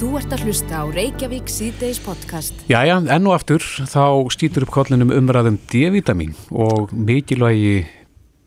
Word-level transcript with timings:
Þú 0.00 0.14
ert 0.16 0.30
að 0.32 0.46
hlusta 0.46 0.78
á 0.80 0.84
Reykjavík 0.88 1.50
síðdeis 1.52 1.98
podcast. 2.00 2.62
Jæja, 2.70 2.94
enn 3.12 3.26
og 3.28 3.34
aftur 3.36 3.60
þá 3.60 4.32
stýtur 4.32 4.64
upp 4.64 4.72
kollinum 4.72 5.10
umræðum 5.12 5.58
D-vitamin 5.68 6.30
og 6.56 6.94
mikilvægi 6.96 7.82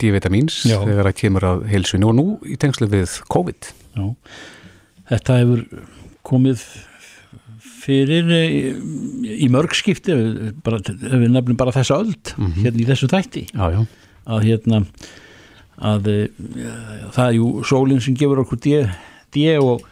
D-vitamins 0.02 0.64
þegar 0.66 1.12
það 1.12 1.20
kemur 1.20 1.46
að 1.52 1.62
heilsunni 1.70 2.10
og 2.10 2.18
nú 2.18 2.26
í 2.50 2.58
tengslu 2.58 2.90
við 2.90 3.20
COVID. 3.30 3.70
Já, 3.94 4.08
þetta 5.14 5.38
hefur 5.44 5.64
komið 6.26 6.66
fyrir 7.84 8.34
í, 8.34 8.74
í 9.46 9.54
mörg 9.54 9.78
skipti 9.78 10.18
bara, 10.66 10.82
ef 10.82 10.90
við 11.06 11.30
nefnum 11.38 11.62
bara 11.62 11.78
þessa 11.78 12.02
öld 12.02 12.34
hérna 12.64 12.82
í 12.82 12.90
þessu 12.90 13.14
þætti 13.14 13.46
Já, 13.52 13.66
já. 13.78 13.82
að 14.26 14.46
hérna 14.50 14.84
að 15.78 16.10
e, 16.10 16.20
það 17.14 17.26
er 17.28 17.34
jú 17.38 17.56
sólinn 17.68 18.02
sem 18.02 18.18
gefur 18.18 18.42
okkur 18.42 18.62
D, 18.66 18.86
D 19.36 19.52
og, 19.62 19.84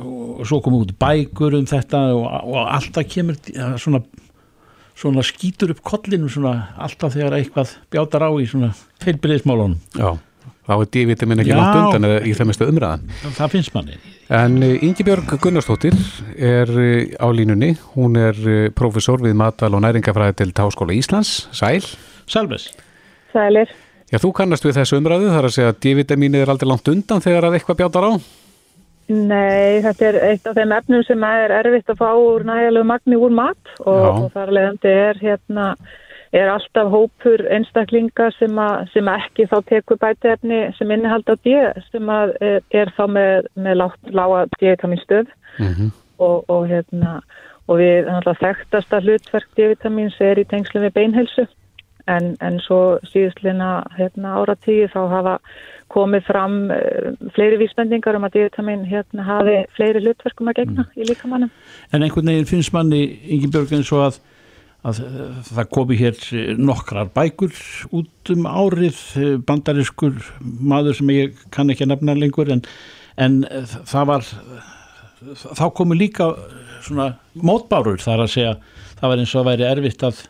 og 0.00 0.46
svo 0.48 0.60
komum 0.64 0.84
út 0.84 0.94
bækur 1.00 1.58
um 1.58 1.68
þetta 1.68 2.02
og, 2.16 2.24
og 2.26 2.58
alltaf 2.64 3.06
kemur 3.10 3.38
ja, 3.52 3.72
svona, 3.80 4.02
svona 4.98 5.24
skýtur 5.26 5.74
upp 5.74 5.84
kollinu 5.86 6.30
svona 6.32 6.54
alltaf 6.80 7.16
þegar 7.16 7.38
eitthvað 7.40 7.76
bjátar 7.92 8.26
á 8.26 8.30
í 8.36 8.48
svona 8.50 8.72
feilbyrðismálunum 9.04 9.78
Já, 9.98 10.14
þá 10.68 10.74
er 10.78 10.88
D-vitamin 10.96 11.44
ekki 11.44 11.58
langt 11.58 11.82
undan 11.82 12.10
eða 12.10 12.24
í 12.24 12.34
það 12.38 12.50
mestu 12.52 12.70
umræðan. 12.70 13.06
það 13.36 13.54
finnst 13.56 13.76
manni 13.76 14.00
En 14.30 14.60
uh, 14.62 14.76
Ingibjörg 14.86 15.32
Gunnarsdóttir 15.42 15.96
er 16.38 16.70
uh, 16.70 17.18
á 17.18 17.26
línunni, 17.34 17.72
hún 17.96 18.14
er 18.14 18.36
uh, 18.46 18.68
professor 18.70 19.18
við 19.18 19.34
matal 19.34 19.72
og 19.74 19.82
næringafræði 19.82 20.36
til 20.38 20.52
Háskóla 20.54 20.94
Íslands, 20.94 21.48
Sæl. 21.50 21.82
Salves 22.30 22.68
Sælir. 23.32 23.72
Já, 24.10 24.18
þú 24.22 24.30
kannast 24.38 24.62
við 24.66 24.78
þessu 24.78 25.00
umræðu, 25.00 25.32
þar 25.34 25.48
að 25.48 25.56
segja 25.56 25.72
að 25.72 25.80
D-vitaminið 25.82 26.44
er 26.44 26.52
aldrei 26.54 26.70
langt 26.70 26.90
undan 26.90 27.22
þegar 27.22 27.48
að 27.48 27.58
eitthvað 27.58 27.80
bjátar 27.82 28.06
á. 28.06 28.12
Nei, 29.10 29.80
þetta 29.82 30.06
er 30.06 30.20
eitt 30.28 30.44
af 30.46 30.58
þeim 30.58 30.74
efnum 30.76 31.02
sem 31.06 31.24
er 31.26 31.54
erfitt 31.56 31.90
að 31.90 32.02
fá 32.02 32.10
úr 32.14 32.44
nægjalegu 32.46 32.86
magni 32.86 33.18
úr 33.18 33.34
mat 33.34 33.72
og, 33.82 34.04
og 34.06 34.28
þar 34.36 34.54
leðandi 34.54 34.92
er 34.92 35.18
hérna 35.18 35.72
er 36.30 36.46
alltaf 36.46 36.92
hópur 36.92 37.42
einstaklinga 37.50 38.28
sem, 38.36 38.54
að, 38.62 38.84
sem 38.92 39.08
ekki 39.10 39.48
þá 39.50 39.56
tekur 39.66 39.98
bætiefni 39.98 40.60
sem 40.76 40.92
innihalda 40.94 41.34
D 41.42 41.56
sem 41.88 42.12
að 42.14 42.36
er, 42.44 42.92
þá 42.94 43.02
með, 43.10 43.50
með 43.58 43.80
lágt, 43.82 44.14
lága 44.14 44.46
D-vitaminstöð 44.58 45.34
Mm 45.58 45.90
og, 46.20 46.44
og 46.50 46.68
hérna 46.68 47.20
og 47.70 47.78
við 47.80 48.08
þekktasta 48.40 49.00
hlutverk 49.04 49.48
D-vitamins 49.56 50.18
er 50.22 50.40
í 50.40 50.46
tengslu 50.48 50.82
við 50.84 50.96
beinhelsu 50.98 51.46
en, 52.10 52.34
en 52.42 52.58
svo 52.64 52.98
síðustlina 53.12 53.84
hérna, 53.96 54.40
áratíði 54.40 54.90
þá 54.92 55.00
hafa 55.12 55.36
komið 55.92 56.26
fram 56.28 56.56
uh, 56.72 57.12
fleiri 57.36 57.60
vísbendingar 57.60 58.18
um 58.18 58.26
að 58.28 58.38
D-vitamin 58.38 58.86
hérna 58.88 59.26
hafi 59.26 59.56
fleiri 59.76 60.02
hlutverkum 60.04 60.50
að 60.50 60.62
gegna 60.62 60.86
í 60.96 61.06
líkamannum. 61.08 61.52
En 61.92 62.04
einhvern 62.06 62.32
veginn 62.32 62.50
finnst 62.50 62.74
manni 62.76 63.02
Ingibjörg 63.36 63.74
eins 63.76 63.92
og 63.94 64.06
að, 64.06 64.20
að 64.86 65.02
eh, 65.06 65.20
það 65.50 65.70
komi 65.76 66.00
hér 66.00 66.24
eh, 66.38 66.54
nokkrar 66.58 67.12
bækur 67.16 67.54
út 68.00 68.34
um 68.34 68.48
árið 68.48 69.04
eh, 69.20 69.36
bandariskur 69.46 70.18
maður 70.40 71.00
sem 71.00 71.14
ég 71.16 71.46
kann 71.54 71.72
ekki 71.72 71.86
að 71.86 71.94
nefna 71.94 72.18
lengur 72.18 72.52
en, 72.54 72.64
en 73.20 73.40
eh, 73.50 73.78
það 73.90 74.10
var 74.14 74.28
þá 75.58 75.66
komu 75.76 75.98
líka 75.98 76.32
svona 76.80 77.12
mótbárur 77.36 78.00
þar 78.00 78.24
að 78.24 78.36
segja 78.36 78.54
það 79.00 79.10
var 79.12 79.22
eins 79.22 79.34
og 79.34 79.42
að 79.42 79.50
væri 79.50 79.66
erfitt 79.68 80.04
að 80.08 80.22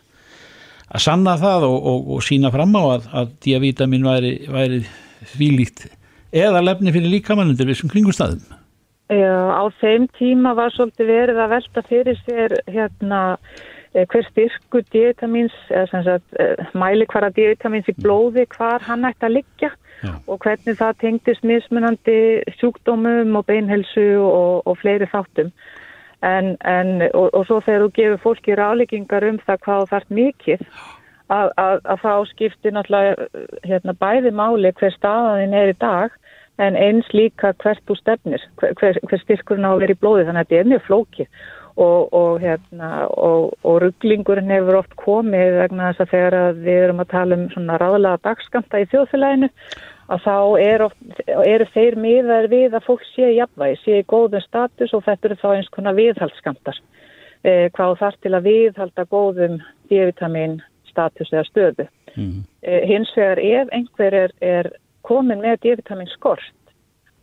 að 0.91 1.03
sanna 1.05 1.37
það 1.39 1.67
og, 1.67 1.77
og, 1.91 2.09
og 2.15 2.25
sína 2.25 2.51
fram 2.53 2.75
á 2.75 2.83
að, 2.83 3.07
að 3.21 3.31
diavitamin 3.45 4.07
væri, 4.07 4.33
væri 4.51 4.81
þvílíkt 5.33 5.89
eða 6.31 6.63
lefni 6.63 6.93
fyrir 6.95 7.11
líkamann 7.11 7.51
undir 7.51 7.67
vissum 7.69 7.91
kringustæðum. 7.91 8.41
Já, 9.11 9.35
á 9.51 9.63
þeim 9.81 10.07
tíma 10.15 10.53
var 10.55 10.71
svolítið 10.71 11.09
verið 11.11 11.39
að 11.43 11.51
velta 11.51 11.81
fyrir 11.83 12.19
sér 12.23 12.53
hérna 12.71 13.19
eh, 13.91 14.05
hver 14.07 14.23
styrku 14.29 14.79
D-vitamins, 14.87 15.57
eða 15.67 15.89
sem 15.91 16.05
sagt 16.05 16.39
eh, 16.39 16.69
mæli 16.71 17.07
hvaða 17.11 17.33
D-vitamins 17.35 17.91
í 17.91 17.95
blóði, 17.99 18.45
hvar 18.55 18.79
hann 18.87 19.03
ætti 19.09 19.27
að 19.27 19.35
liggja 19.41 19.73
Já. 20.01 20.13
og 20.31 20.39
hvernig 20.45 20.79
það 20.79 21.01
tengdist 21.03 21.43
mismunandi 21.43 22.17
sjúkdómum 22.61 23.35
og 23.35 23.45
beinhelsu 23.51 24.07
og, 24.23 24.63
og 24.63 24.79
fleiri 24.79 25.09
þáttum. 25.11 25.51
En, 26.23 26.55
en, 26.69 27.01
og, 27.11 27.33
og 27.35 27.45
svo 27.49 27.59
þegar 27.65 27.83
þú 27.83 27.91
gefur 27.97 28.23
fólki 28.23 28.55
ráleikingar 28.55 29.27
um 29.27 29.41
það 29.43 29.63
hvað 29.65 29.83
þú 29.83 29.91
þarf 29.91 30.17
mikið, 30.21 30.65
að, 31.31 31.53
að, 31.61 31.77
að 31.93 32.03
þá 32.03 32.13
skiptir 32.31 32.75
náttúrulega 32.75 33.29
hérna, 33.67 33.95
bæði 34.01 34.33
máli 34.35 34.73
hver 34.79 34.93
staðaðin 34.97 35.55
er 35.57 35.71
í 35.71 35.77
dag 35.81 36.17
en 36.61 36.77
eins 36.77 37.07
líka 37.15 37.53
hvert 37.63 37.81
þú 37.87 37.97
stefnir, 37.97 38.43
hver, 38.59 38.75
hver, 38.79 38.99
hver 39.07 39.23
styrkurinn 39.23 39.65
á 39.65 39.71
að 39.71 39.81
vera 39.85 39.95
í 39.95 40.01
blóði, 40.01 40.27
þannig 40.27 40.43
að 40.43 40.51
þetta 40.51 40.61
er 40.61 40.71
mjög 40.71 40.85
flókið 40.89 41.27
og, 41.81 42.11
og, 42.13 42.41
hérna, 42.43 42.89
og, 43.07 43.55
og 43.63 43.79
rugglingurinn 43.85 44.51
hefur 44.51 44.81
oft 44.81 44.93
komið 44.99 45.57
vegna 45.61 45.91
þess 45.91 46.03
að 46.03 46.13
þegar 46.13 46.37
að 46.41 46.61
við 46.67 46.83
erum 46.83 47.01
að 47.01 47.11
tala 47.15 47.39
um 47.39 47.47
svona 47.53 47.79
ráðlega 47.81 48.21
dagskamta 48.27 48.81
í 48.83 48.87
þjóðfélaginu 48.91 49.49
að 50.11 50.25
þá 50.25 50.37
er 50.61 50.85
oft, 50.85 51.21
eru 51.47 51.67
þeir 51.71 51.99
miðar 52.03 52.49
við 52.51 52.75
að 52.75 52.87
fólk 52.89 53.05
sé 53.13 53.31
jafnvægi, 53.37 53.77
sé 53.81 54.01
í 54.01 54.07
góðum 54.11 54.43
status 54.43 54.95
og 54.97 55.05
þetta 55.07 55.29
eru 55.29 55.39
þá 55.39 55.47
eins 55.53 55.71
konar 55.71 55.95
viðhaldskamtar. 55.95 56.81
Eh, 57.41 57.69
hvað 57.73 57.95
þarf 58.01 58.19
til 58.21 58.33
að 58.35 58.49
viðhalda 58.49 59.07
góðum 59.09 59.61
D-vitamin 59.89 60.59
status 60.91 61.31
eða 61.33 61.47
stöðu. 61.49 61.87
Mm. 62.15 62.41
Eh, 62.61 62.87
hins 62.89 63.11
vegar 63.15 63.39
ef 63.39 63.71
einhver 63.71 64.17
er, 64.25 64.33
er 64.41 64.71
komin 65.07 65.41
með 65.43 65.61
D-vitamin 65.63 66.09
skort 66.11 66.51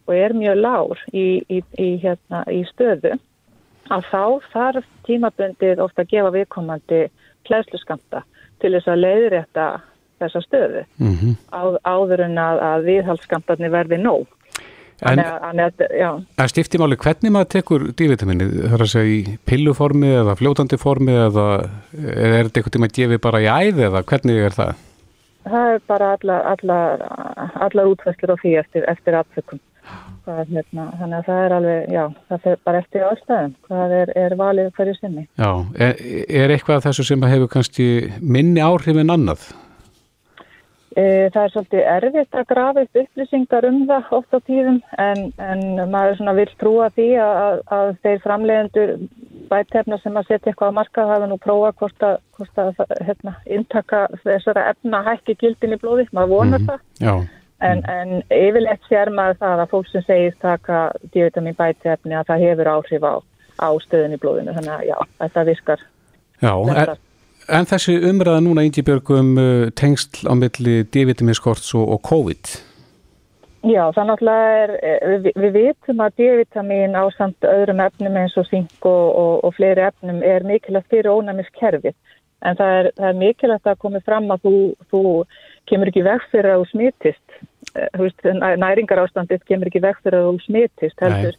og 0.09 0.15
er 0.17 0.33
mjög 0.33 0.63
lár 0.63 1.03
í, 1.13 1.43
í, 1.53 1.61
í, 1.77 1.89
hérna, 2.03 2.43
í 2.49 2.63
stöðu 2.73 3.19
að 3.93 4.09
þá 4.11 4.25
þarf 4.53 4.89
tímabundið 5.09 5.83
ofta 5.85 6.05
að 6.05 6.11
gefa 6.13 6.33
viðkomandi 6.35 7.03
hlæðsluskamta 7.49 8.25
til 8.61 8.73
þess 8.75 8.91
að 8.91 9.03
leiðrétta 9.05 9.69
þessa 10.19 10.43
stöðu 10.45 10.83
-hmm. 10.99 11.37
á, 11.55 11.63
áður 11.85 12.25
en 12.27 12.39
að, 12.43 12.61
að 12.71 12.89
viðhaldskamtarnir 12.89 13.71
verði 13.73 14.01
nóg. 14.03 14.27
En 14.99 15.15
Þannig 15.15 15.27
að- 15.31 15.43
þannig 15.47 15.65
að, 15.69 15.93
já, 16.01 16.09
að 16.43 16.49
stifti 16.51 16.79
máli 16.83 16.97
hvernig 16.99 17.31
maður 17.35 17.51
tekur 17.55 17.85
D-vitaminið, 17.95 18.55
þar 18.73 18.83
að 18.83 18.91
segja 18.91 19.13
í 19.15 19.39
pilluformi 19.47 20.09
eða 20.25 20.35
fljótandi 20.41 20.79
formi 20.83 21.15
eða 21.15 21.45
er 21.95 22.49
þetta 22.49 22.59
einhvern 22.59 22.75
tíma 22.77 22.89
að 22.91 22.97
gefi 22.99 23.19
bara 23.29 23.43
í 23.45 23.47
æði 23.47 23.85
eða 23.87 24.03
hvernig 24.11 24.41
er 24.49 24.57
það? 24.59 24.73
það 25.49 25.69
er 25.75 25.79
bara 25.89 26.09
allar, 26.19 26.43
allar, 26.51 27.05
allar 27.69 27.87
útfæstur 27.89 28.35
á 28.35 28.37
því 28.43 28.51
eftir, 28.61 28.83
eftir 28.91 29.15
aðtökum. 29.17 29.61
Það 30.27 30.41
er, 30.43 30.49
hérna, 30.59 30.83
þannig 31.01 31.17
að 31.23 31.29
það 31.31 31.39
er 31.47 31.53
alveg, 31.57 31.87
já, 31.95 32.03
það 32.29 32.43
fer 32.43 32.59
bara 32.67 32.81
eftir 32.83 33.07
ástæðum. 33.09 33.55
Hvað 33.71 33.95
er, 34.03 34.11
er 34.27 34.35
valið 34.37 34.67
hverju 34.77 34.97
sinni? 34.99 35.25
Já, 35.41 35.51
er, 35.87 35.95
er 36.43 36.53
eitthvað 36.53 36.77
af 36.83 36.85
þessu 36.91 37.07
sem 37.09 37.23
hefur 37.31 37.49
kannski 37.55 37.87
minni 38.21 38.61
áhrif 38.61 38.99
en 39.01 39.15
annað? 39.15 39.47
E, 40.99 41.31
það 41.31 41.45
er 41.45 41.53
svolítið 41.53 41.89
erfitt 41.93 42.35
að 42.35 42.47
grafa 42.51 42.83
upp 42.83 42.99
upplýsingar 42.99 43.67
um 43.69 43.83
það 43.87 44.13
oft 44.19 44.35
á 44.35 44.39
tíðum 44.49 44.79
en, 44.99 45.21
en 45.39 45.63
maður 45.93 46.17
svona 46.19 46.35
vil 46.35 46.49
trúa 46.59 46.89
því 46.97 47.09
að, 47.23 47.61
að 47.77 47.91
þeir 48.03 48.23
framleiðendur 48.25 48.95
bætefna 49.53 49.99
sem 50.03 50.19
að 50.19 50.33
setja 50.33 50.51
eitthvað 50.51 50.73
á 50.75 50.79
markað 50.81 51.13
hafa 51.13 51.31
nú 51.31 51.39
prófa 51.45 51.71
hvort 51.79 52.07
að, 52.09 52.19
hvort 52.35 52.63
að 52.65 52.83
hérna, 53.07 53.37
intaka 53.47 54.05
þessara 54.25 54.67
efna 54.73 55.05
hækki 55.07 55.39
gildin 55.45 55.77
í 55.77 55.81
blóði, 55.85 56.09
maður 56.17 56.35
vonar 56.35 56.67
það 56.67 57.05
Já, 57.05 57.15
en, 57.69 57.85
en 57.95 58.15
yfirleitt 58.35 58.91
sér 58.91 59.15
maður 59.15 59.43
það 59.45 59.63
að 59.65 59.75
fólk 59.77 59.91
sem 59.93 60.07
segist 60.09 60.43
taka 60.43 60.85
D-vitamin 61.13 61.59
bætefni 61.59 62.19
að 62.19 62.33
það 62.33 62.49
hefur 62.49 62.73
áhrif 62.75 63.07
á, 63.07 63.15
á 63.63 63.69
stöðun 63.87 64.19
í 64.19 64.23
blóðinu 64.25 64.57
þannig 64.59 64.75
að 64.75 64.89
já, 64.91 64.99
þetta 65.23 65.51
virkar 65.53 65.85
já. 66.43 66.53
En, 66.53 66.73
flestar. 66.73 67.08
En 67.49 67.69
þessi 67.69 67.99
umræða 68.11 68.41
núna 68.45 68.65
Ingibjörg 68.67 69.11
um 69.17 69.37
uh, 69.41 69.69
tengsl 69.77 70.29
á 70.29 70.33
milli 70.39 70.83
D-vitaminskorts 70.93 71.75
og, 71.79 71.87
og 71.97 72.03
COVID? 72.09 72.57
Já, 73.67 73.89
það 73.91 74.05
náttúrulega 74.07 74.51
er, 74.63 74.73
eh, 74.87 75.15
við, 75.25 75.33
við 75.43 75.57
vitum 75.57 76.03
að 76.05 76.21
D-vitamin 76.21 76.95
á 76.95 77.05
samt 77.17 77.43
öðrum 77.43 77.83
efnum 77.83 78.19
eins 78.21 78.37
og 78.39 78.47
zink 78.47 78.87
og, 78.87 79.07
og, 79.19 79.33
og 79.49 79.57
fleiri 79.57 79.83
efnum 79.89 80.23
er 80.23 80.47
mikilvægt 80.47 80.93
fyrir 80.93 81.11
ónæmiskerfið. 81.11 81.97
En 82.47 82.55
það 82.61 82.75
er, 82.77 82.91
það 83.01 83.09
er 83.09 83.19
mikilvægt 83.19 83.67
að 83.67 83.81
komi 83.83 84.03
fram 84.07 84.31
að 84.31 84.47
þú, 84.47 84.55
þú 84.93 85.03
kemur 85.67 85.91
ekki 85.91 86.07
veg 86.07 86.29
fyrir 86.31 86.53
að 86.53 86.63
þú 86.63 86.69
smitist. 86.71 87.39
Eh, 87.75 88.39
Næringar 88.63 89.03
ástandið 89.03 89.43
kemur 89.51 89.73
ekki 89.73 89.83
veg 89.83 89.99
fyrir 90.05 90.21
að 90.21 90.31
þú 90.31 90.45
smitist. 90.47 91.03
Nei. 91.03 91.35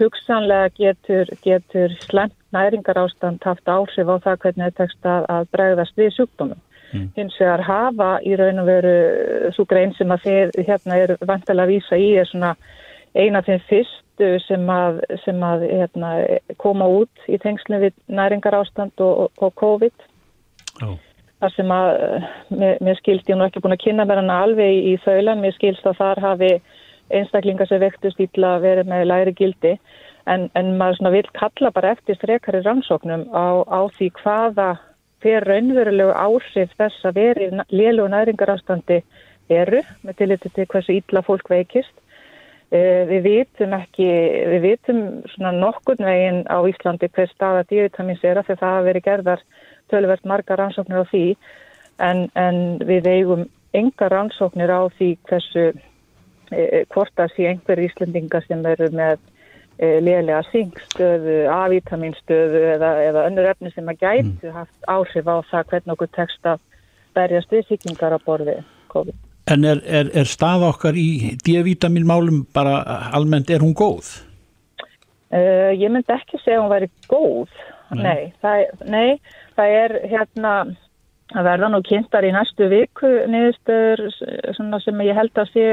Hugsanlega 0.00 0.70
getur, 0.78 1.30
getur 1.44 1.96
slemt 2.06 2.36
næringar 2.52 3.00
ástand 3.04 3.44
haft 3.44 3.68
áhrif 3.68 4.08
á 4.08 4.16
það 4.24 4.38
hvernig 4.44 4.68
þetta 4.68 4.82
tekst 4.82 5.08
að, 5.08 5.26
að 5.28 5.48
bregðast 5.56 5.98
við 6.00 6.14
sjúkdómum. 6.16 6.60
Hins 7.16 7.38
vegar 7.40 7.62
hafa 7.64 8.08
í 8.20 8.34
raun 8.36 8.60
og 8.60 8.68
veru 8.68 8.96
svo 9.56 9.64
grein 9.68 9.94
sem 9.96 10.10
að 10.12 10.26
þeir 10.26 10.50
hérna 10.66 10.98
eru 11.00 11.16
vantilega 11.24 11.64
að 11.64 11.72
vísa 11.72 11.96
í 11.96 12.10
er 12.20 12.28
svona 12.28 12.50
eina 13.16 13.40
þeim 13.46 13.62
fyrstu 13.68 14.28
sem 14.46 14.68
að, 14.72 15.00
sem 15.24 15.40
að 15.44 15.64
hérna, 15.70 16.10
koma 16.60 16.88
út 16.88 17.24
í 17.32 17.38
tengslum 17.40 17.80
við 17.84 17.96
næringar 18.12 18.58
ástand 18.60 19.00
og, 19.00 19.24
og, 19.24 19.32
og 19.48 19.56
COVID. 19.60 20.06
Já. 20.80 20.92
þar 21.42 21.52
sem 21.56 21.72
að 21.74 21.88
eh, 22.02 22.28
mér, 22.54 22.78
mér 22.80 23.00
skilst, 23.00 23.26
ég 23.28 23.34
er 23.34 23.40
nú 23.40 23.44
ekki 23.48 23.60
búin 23.64 23.74
að 23.74 23.82
kynna 23.82 24.06
mér 24.08 24.22
hana 24.22 24.38
alveg 24.44 24.86
í 24.92 24.94
þaulan, 25.04 25.42
mér 25.42 25.56
skilst 25.56 25.88
að 25.88 25.98
þar 25.98 26.20
hafi 26.22 26.52
einstaklingar 27.10 27.68
sem 27.68 27.80
vektust 27.82 28.20
ítla 28.20 28.58
verið 28.62 28.88
með 28.90 29.08
læri 29.10 29.34
gildi 29.38 29.76
en, 30.30 30.48
en 30.54 30.76
maður 30.78 31.12
vil 31.16 31.26
kalla 31.34 31.72
bara 31.74 31.96
eftir 31.96 32.18
frekari 32.20 32.62
rannsóknum 32.62 33.26
á, 33.34 33.66
á 33.66 33.80
því 33.96 34.10
hvaða 34.22 34.68
fyrir 35.22 35.46
raunverulegu 35.46 36.14
áhrif 36.18 36.72
þess 36.78 37.06
að 37.06 37.18
veri 37.18 37.48
lélu 37.70 38.06
og 38.06 38.12
næringarafstandi 38.14 39.02
eru 39.52 39.82
með 40.02 40.18
tilliti 40.18 40.50
til 40.54 40.66
hversu 40.70 40.96
ítla 40.98 41.22
fólk 41.26 41.50
veikist. 41.50 41.92
Uh, 42.72 43.04
við 43.04 43.26
vitum 43.26 43.74
ekki, 43.76 44.06
við 44.48 44.62
vitum 44.64 45.00
svona 45.34 45.50
nokkurn 45.52 46.06
veginn 46.08 46.38
á 46.48 46.56
Íslandi 46.64 47.10
hver 47.12 47.28
staða 47.28 47.66
dívitamins 47.68 48.22
er 48.24 48.40
að 48.40 48.48
því 48.48 48.56
það 48.62 48.70
hafa 48.70 48.86
verið 48.86 49.04
gerðar 49.08 49.42
tölverst 49.92 50.24
marga 50.30 50.56
rannsóknir 50.56 51.04
á 51.04 51.10
því 51.10 51.26
en, 52.00 52.22
en 52.32 52.62
við 52.88 53.10
eigum 53.12 53.44
enga 53.76 54.08
rannsóknir 54.08 54.72
á 54.72 54.88
því 54.96 55.10
hversu 55.28 55.66
hvort 56.92 57.22
að 57.22 57.36
sé 57.36 57.48
einhver 57.50 57.80
íslendingar 57.82 58.44
sem 58.46 58.64
eru 58.66 58.88
með 58.94 59.18
e, 59.78 59.98
lélega 60.04 60.42
synkstöðu, 60.50 61.38
A-vitaminstöðu 61.52 62.62
eða, 62.76 62.92
eða 63.08 63.26
önnur 63.30 63.50
efni 63.52 63.72
sem 63.74 63.88
að 63.90 64.04
gætu 64.04 64.50
mm. 64.50 64.56
haft 64.56 64.90
áhrif 64.90 65.28
á 65.28 65.36
það 65.50 65.68
hvernig 65.72 65.94
okkur 65.96 66.12
tekst 66.18 66.48
að 66.48 66.62
berjast 67.16 67.52
við 67.52 67.68
síkingar 67.68 68.16
á 68.16 68.18
borði 68.24 68.58
COVID. 68.92 69.18
En 69.52 69.66
er, 69.66 69.80
er, 69.84 70.10
er 70.14 70.28
stað 70.28 70.68
okkar 70.68 70.98
í 70.98 71.34
D-vitaminmálum 71.42 72.44
bara 72.54 72.78
almennt, 73.16 73.50
er 73.50 73.64
hún 73.64 73.74
góð? 73.76 74.14
Uh, 75.32 75.72
ég 75.72 75.88
myndi 75.90 76.12
ekki 76.12 76.38
segja 76.42 76.60
að 76.60 76.64
hún 76.66 76.72
væri 76.74 76.88
góð, 77.08 77.60
nei, 77.96 78.02
nei 78.04 78.22
það, 78.44 78.64
nei, 78.92 79.36
það 79.56 79.76
er 79.80 79.94
hérna 80.12 80.54
að 81.32 81.46
verða 81.48 81.70
nú 81.72 81.80
kynntar 81.86 82.26
í 82.28 82.32
næstu 82.34 82.68
viku 82.68 83.10
niðurstöður 83.32 84.82
sem 84.84 85.04
ég 85.06 85.16
held 85.16 85.40
að 85.40 85.52
sé 85.54 85.66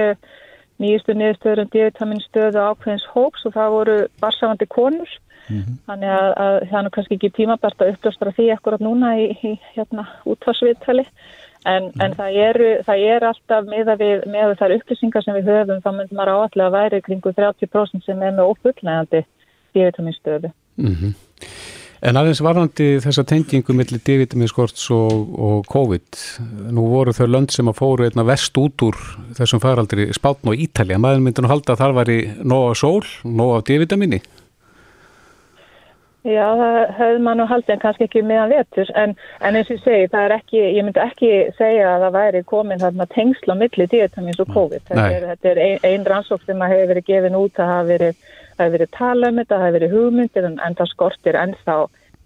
nýjustu 0.79 1.15
niðurstöður 1.15 1.63
um 1.63 1.71
D-vitaminstöðu 1.73 2.61
ákveðins 2.69 3.07
hóps 3.13 3.45
og 3.45 3.55
það 3.57 3.75
voru 3.75 3.97
barsafandi 4.21 4.67
konur 4.69 5.11
mm 5.49 5.59
-hmm. 5.59 5.75
þannig 5.87 6.09
að, 6.09 6.31
að 6.45 6.55
það 6.69 6.85
er 6.85 6.89
kannski 6.95 7.15
ekki 7.15 7.35
tímabært 7.37 7.81
að 7.81 7.91
upplöstra 7.93 8.31
því 8.31 8.49
ekkur 8.55 8.77
núna 8.79 9.13
í, 9.19 9.25
í 9.43 9.51
hérna 9.75 10.07
útvarsviðtali 10.25 11.05
en, 11.65 11.83
mm 11.83 11.89
-hmm. 11.89 12.03
en 12.03 12.15
það, 12.19 12.29
eru, 12.47 12.69
það 12.87 12.97
er 13.13 13.23
alltaf 13.31 13.65
með, 13.65 13.95
við, 14.03 14.27
með 14.35 14.55
þær 14.59 14.75
upplýsingar 14.77 15.23
sem 15.23 15.35
við 15.35 15.49
höfum 15.51 15.81
þá 15.83 15.91
myndum 15.91 16.23
að 16.23 16.75
væri 16.77 17.01
kringu 17.01 17.33
30% 17.33 18.05
sem 18.05 18.21
er 18.21 18.31
með 18.31 18.49
ófullnægandi 18.51 19.25
D-vitaminstöðu 19.73 20.51
mm 20.77 20.95
-hmm. 20.95 21.13
En 21.99 22.15
aðeins 22.15 22.39
varðandi 22.39 22.85
þessa 23.03 23.25
tengingu 23.27 23.73
millir 23.75 23.99
D-vitaminskorts 24.07 24.85
og, 24.95 25.33
og 25.35 25.65
COVID, 25.67 26.19
nú 26.71 26.85
voru 26.93 27.11
þau 27.15 27.25
lönd 27.27 27.51
sem 27.51 27.67
að 27.67 27.79
fóru 27.81 28.05
einna 28.07 28.23
vest 28.27 28.55
út 28.61 28.85
úr 28.87 28.95
þessum 29.35 29.59
faraldri 29.59 30.07
Spátn 30.15 30.53
og 30.53 30.63
Ítalja. 30.63 30.99
Maður 31.01 31.25
myndi 31.25 31.43
nú 31.43 31.51
halda 31.51 31.75
að 31.75 31.81
það 31.83 31.95
var 31.97 32.11
í 32.13 32.19
nóg 32.39 32.69
af 32.69 32.79
sól, 32.79 33.01
nóg 33.27 33.57
af 33.57 33.65
D-vitamini. 33.67 34.21
Já, 36.27 36.43
það 36.59 36.77
höfðu 36.97 37.19
maður 37.23 37.39
nú 37.39 37.45
haldið 37.47 37.73
en 37.73 37.81
kannski 37.83 38.05
ekki 38.09 38.21
meðan 38.27 38.51
vetur. 38.51 38.89
En, 38.99 39.13
en 39.39 39.55
eins 39.55 39.69
og 39.69 39.77
ég 39.77 39.83
segi, 39.85 40.09
það 40.11 40.25
er 40.25 40.33
ekki, 40.35 40.59
ég 40.75 40.83
myndi 40.83 41.01
ekki 41.03 41.29
segja 41.55 41.93
að 41.93 42.03
það 42.03 42.17
væri 42.17 42.41
komin 42.49 42.81
þarna 42.81 43.07
tengsla 43.13 43.55
millir 43.55 43.87
D-vitamins 43.93 44.43
og 44.43 44.51
COVID. 44.51 44.83
Þetta 44.89 45.07
er, 45.15 45.27
þetta 45.31 45.51
er 45.53 45.63
ein, 45.63 45.79
ein 45.87 46.05
rannsók 46.11 46.43
sem 46.43 46.65
að 46.65 46.75
hefur 46.75 46.91
verið 46.91 47.07
gefin 47.07 47.39
út 47.39 47.63
að 47.63 47.71
það 47.71 47.93
hefur 47.93 48.75
verið 48.75 48.93
tala 48.99 49.31
um 49.31 49.39
þetta, 49.39 49.55
það 49.55 49.65
hefur 49.65 49.77
verið 49.79 49.95
hugmyndir 49.95 50.49
en, 50.49 50.59
en 50.67 50.77
það 50.81 50.91
skortir 50.91 51.39
ennþá 51.39 51.79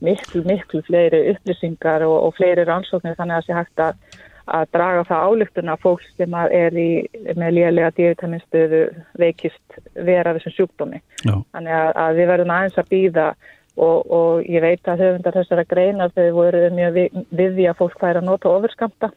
miklu, 0.03 0.43
miklu 0.49 0.83
fleiri 0.89 1.23
upplýsingar 1.35 2.05
og, 2.09 2.17
og 2.27 2.37
fleiri 2.37 2.65
rannsóknir 2.67 3.17
þannig 3.19 3.37
að 3.37 3.43
það 3.43 3.47
sé 3.47 3.57
hægt 3.59 3.83
að, 3.85 4.21
að 4.57 4.69
draga 4.75 5.07
það 5.07 5.25
álugtuna 5.29 5.79
fólk 5.85 6.05
sem 6.17 6.37
er 6.43 6.77
í, 6.81 6.91
með 7.37 7.59
lélega 7.59 7.93
dívitaminstöðu 7.99 8.85
veikist 9.21 9.81
vera 9.93 10.33
þessum 10.35 10.57
sjúkdómi. 10.57 11.03
Já. 11.21 11.37
Þannig 11.53 11.75
að, 11.77 11.91
að 12.07 12.19
við 12.19 12.33
verðum 12.33 12.55
aðeins 12.57 12.81
að 12.81 12.89
býða 12.89 13.33
og, 13.77 14.11
og 14.11 14.45
ég 14.49 14.61
veit 14.63 14.87
að 14.87 15.03
höfundar 15.05 15.37
þessara 15.39 15.65
greinar 15.65 16.13
þau 16.13 16.29
voru 16.35 16.63
mjög 16.73 16.97
við, 16.97 17.19
því 17.57 17.67
að 17.69 17.79
fólk 17.81 17.99
færa 18.01 18.21
að 18.21 18.29
nota 18.29 18.51
ofurskampta 18.53 19.09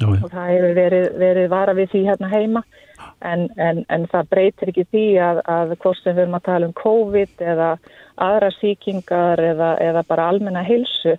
Já, 0.00 0.08
og 0.10 0.26
það 0.26 0.48
hefur 0.50 0.72
verið, 0.74 1.04
verið 1.22 1.48
vara 1.52 1.74
við 1.78 1.92
því 1.92 2.00
hérna 2.08 2.28
heima. 2.32 2.62
En, 3.24 3.44
en, 3.62 3.84
en 3.94 4.06
það 4.10 4.30
breytir 4.32 4.70
ekki 4.72 4.84
því 4.90 5.04
að, 5.22 5.40
að 5.50 5.74
hvort 5.82 6.00
sem 6.00 6.16
við 6.16 6.24
erum 6.24 6.36
að 6.38 6.46
tala 6.48 6.68
um 6.68 6.74
COVID 6.80 7.44
eða 7.52 7.68
aðra 8.26 8.50
síkingar 8.56 9.42
eða, 9.42 9.70
eða 9.82 10.02
bara 10.08 10.28
almenna 10.32 10.64
hilsu 10.66 11.14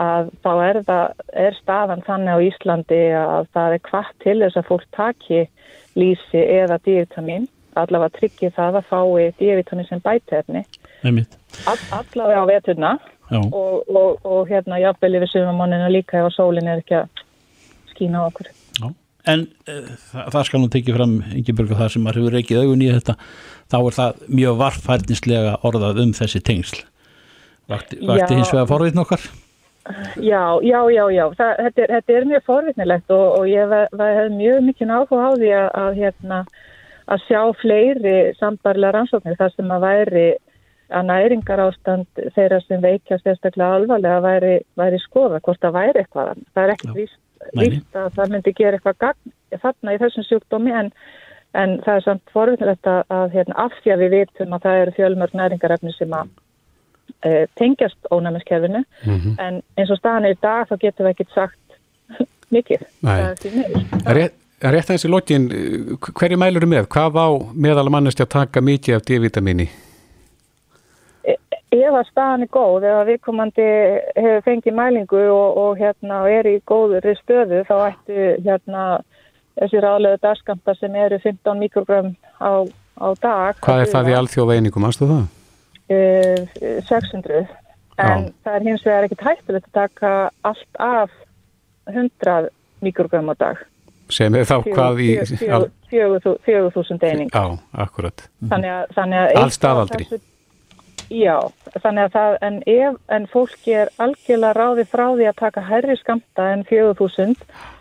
að 0.00 0.28
þá 0.44 0.50
er, 0.64 0.80
það, 0.86 1.24
er 1.44 1.56
staðan 1.58 2.04
þannig 2.06 2.36
á 2.36 2.46
Íslandi 2.46 3.00
að 3.18 3.48
það 3.56 3.76
er 3.76 3.82
hvart 3.88 4.14
til 4.22 4.36
þess 4.44 4.60
að 4.60 4.68
fólk 4.68 4.86
taki 4.96 5.40
lísi 5.98 6.44
eða 6.60 6.78
dívitamin 6.84 7.48
allavega 7.78 8.18
tryggja 8.18 8.52
það 8.54 8.80
að 8.80 8.88
fái 8.90 9.26
dívitamin 9.40 9.88
sem 9.88 10.02
bætefni 10.04 10.64
allavega 11.04 12.44
á 12.44 12.50
veturna 12.50 12.92
og, 13.30 13.84
og, 13.88 14.24
og 14.26 14.48
hérna 14.50 14.80
jafnvel 14.82 15.20
yfir 15.20 15.32
sumamannina 15.34 15.90
líka 15.92 16.20
ef 16.20 16.30
að 16.30 16.36
sólinn 16.36 16.70
er 16.70 16.82
ekki 16.82 16.98
að 17.00 17.22
skína 17.92 18.24
á 18.24 18.28
okkur. 18.28 18.50
Já. 18.80 18.90
En 19.30 19.46
uh, 19.68 19.90
það, 20.10 20.30
það 20.34 20.46
skal 20.48 20.62
nú 20.62 20.70
tekið 20.72 20.96
fram 20.98 21.18
og 21.20 21.74
það 21.74 21.92
sem 21.94 22.06
maður 22.06 22.22
hefur 22.22 22.38
reykið 22.38 22.62
augun 22.62 22.86
í 22.86 22.92
þetta 22.94 23.16
þá 23.70 23.78
er 23.80 23.98
það 23.98 24.24
mjög 24.40 24.58
varfærdinslega 24.64 25.58
orðað 25.66 26.02
um 26.04 26.16
þessi 26.16 26.42
tengsl 26.44 26.82
Vakti, 27.70 28.00
vakti 28.02 28.34
hins 28.34 28.50
vegar 28.50 28.66
forvitn 28.66 28.98
okkar? 28.98 29.22
Já, 30.20 30.58
já, 30.62 30.80
já, 30.92 31.04
já 31.14 31.22
það, 31.38 31.52
þetta, 31.64 31.82
er, 31.82 31.92
þetta 31.94 32.14
er 32.16 32.26
mjög 32.28 32.42
forvitnilegt 32.46 33.12
og, 33.14 33.26
og 33.38 33.46
ég 33.48 33.74
hef 33.94 34.34
mjög 34.34 34.64
mikið 34.66 34.92
áhuga 34.96 35.22
á 35.22 35.30
því 35.38 35.52
að, 35.56 35.68
að, 35.82 36.00
hérna, 36.00 36.40
að 37.14 37.24
sjá 37.28 37.40
fleiri 37.60 38.16
sambarlega 38.38 38.92
rannsóknir 38.96 39.38
þar 39.38 39.54
sem 39.54 39.72
að 39.74 39.86
væri 39.86 40.26
að 40.90 41.08
næringar 41.08 41.62
ástand 41.68 42.22
þeirra 42.34 42.60
sem 42.64 42.82
veikjast 42.82 43.26
eftirklega 43.26 43.78
alvarlega 43.78 44.20
væri, 44.24 44.54
væri 44.76 45.00
skoða 45.02 45.40
hvort 45.44 45.60
það 45.62 45.76
væri 45.76 46.02
eitthvað 46.02 46.40
það 46.54 46.62
er 46.64 46.72
ekkert 46.74 46.96
víst 46.98 47.96
að 47.96 48.12
það 48.16 48.34
myndi 48.34 48.54
gera 48.58 48.78
eitthvað 48.78 49.00
gagn 49.04 49.34
þarna 49.62 49.94
í 49.94 50.00
þessum 50.02 50.26
sjúkdómi 50.28 50.74
en, 50.76 50.90
en 51.58 51.78
það 51.86 51.96
er 51.96 52.06
samt 52.06 52.34
forvinnilegt 52.34 52.90
að, 52.90 53.00
að 53.08 53.36
hérna, 53.36 53.56
af 53.64 53.78
því 53.80 53.94
að 53.94 54.04
við 54.04 54.16
vitum 54.16 54.56
að 54.56 54.66
það 54.66 54.82
eru 54.82 54.96
fjölmörg 54.98 55.38
næringarefni 55.40 55.94
sem 55.96 56.14
að 56.18 56.34
e, 57.24 57.46
tengjast 57.60 58.12
ónæmiskerfinu 58.12 58.82
mm 58.82 59.16
-hmm. 59.16 59.34
en 59.38 59.62
eins 59.76 59.90
og 59.90 59.98
staðan 59.98 60.28
er 60.28 60.36
í 60.36 60.42
dag 60.42 60.68
þá 60.68 60.76
getum 60.84 61.06
við 61.06 61.10
ekkert 61.14 61.34
sagt 61.34 61.58
mikið. 62.54 62.86
Það 63.00 64.16
er 64.16 64.74
rétt 64.74 64.90
aðeins 64.90 65.04
í 65.04 65.10
lótin, 65.10 65.46
hverju 66.00 66.36
mælur 66.36 66.66
er 66.66 66.72
með? 66.74 66.88
Hvað 66.92 67.16
á 67.16 67.28
meðal 67.54 67.90
mannesti 67.90 68.22
að 68.22 68.34
taka 68.36 68.60
mikið 68.60 68.98
af 68.98 69.06
D-vitamini? 69.08 69.68
Ef 71.70 71.94
að 71.94 72.08
staðan 72.10 72.44
er 72.44 72.50
góð, 72.50 72.86
ef 72.88 72.98
að 72.98 73.10
viðkomandi 73.12 73.66
hefur 74.16 74.44
fengið 74.46 74.76
mælingu 74.76 75.22
og, 75.30 75.58
og 75.62 75.80
hérna 75.80 76.20
er 76.30 76.48
í 76.50 76.56
góður 76.66 77.06
stöðu 77.20 77.62
þá 77.68 77.74
ættu 77.90 78.28
hérna 78.44 78.84
þessi 79.58 79.82
ráðlega 79.84 80.20
dagskamta 80.24 80.74
sem 80.78 80.94
eru 80.98 81.18
15 81.22 81.60
mikrogram 81.60 82.12
á, 82.42 82.66
á 82.98 83.08
dag. 83.22 83.58
Hvað 83.62 83.84
er 83.84 83.92
það 83.94 84.10
í 84.10 84.16
alþjóða 84.18 84.58
einingum, 84.58 84.86
aðstu 84.88 85.10
það? 85.10 85.26
Uh, 85.90 86.84
600 86.86 87.40
en 88.00 88.24
Já. 88.24 88.32
það 88.46 88.54
er 88.54 88.66
hins 88.68 88.86
vegar 88.86 89.06
ekkit 89.06 89.26
hættilegt 89.26 89.68
að 89.68 89.76
taka 89.76 90.12
allt 90.46 90.80
af 90.80 91.12
100 91.90 92.48
mikrogram 92.84 93.30
á 93.30 93.34
dag. 93.38 93.66
Sem 94.10 94.34
er 94.34 94.46
þá 94.48 94.56
hvað 94.66 95.02
í... 95.04 95.10
4000 95.90 97.02
eining. 97.02 97.30
Já, 97.34 97.58
akkurat. 97.82 98.22
Þannig 98.50 98.70
að... 98.70 98.98
að 98.98 99.38
Allstafaldri. 99.42 100.06
Já, 101.10 101.50
þannig 101.82 102.04
að 102.06 102.12
það, 102.14 102.36
en, 102.46 102.56
ef, 102.70 102.98
en 103.10 103.26
fólki 103.32 103.74
er 103.74 103.90
algjörlega 103.98 104.54
ráði 104.54 104.86
frá 104.86 105.08
því 105.08 105.26
að 105.26 105.40
taka 105.40 105.64
herri 105.66 105.96
skamta 105.98 106.46
en 106.54 106.62
4000 106.68 107.34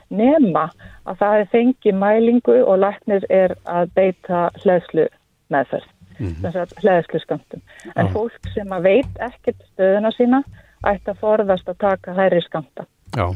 nema 0.10 0.70
að 1.06 1.20
það 1.22 1.36
er 1.42 1.52
fengi 1.52 1.94
mælingu 1.94 2.58
og 2.64 2.82
læknir 2.82 3.28
er 3.30 3.54
að 3.70 3.94
beita 3.98 4.48
hlæðslu 4.64 5.06
meðferð, 5.54 5.86
mm 6.18 6.26
-hmm. 6.26 6.42
þess 6.42 6.58
að 6.64 6.74
hlæðslu 6.82 7.22
skamtum. 7.26 7.62
En 7.96 8.10
Já. 8.10 8.14
fólk 8.14 8.52
sem 8.56 8.74
að 8.74 8.90
veit 8.90 9.22
ekkert 9.30 9.62
stöðuna 9.74 10.12
sína 10.18 10.44
ætti 10.88 11.14
að 11.14 11.22
forðast 11.22 11.70
að 11.70 11.80
taka 11.86 12.18
herri 12.18 12.42
skamta. 12.42 12.86
Já. 13.16 13.36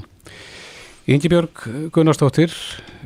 Ingi 1.05 1.29
Björg 1.29 1.65
Gunnarsdóttir, 1.91 2.51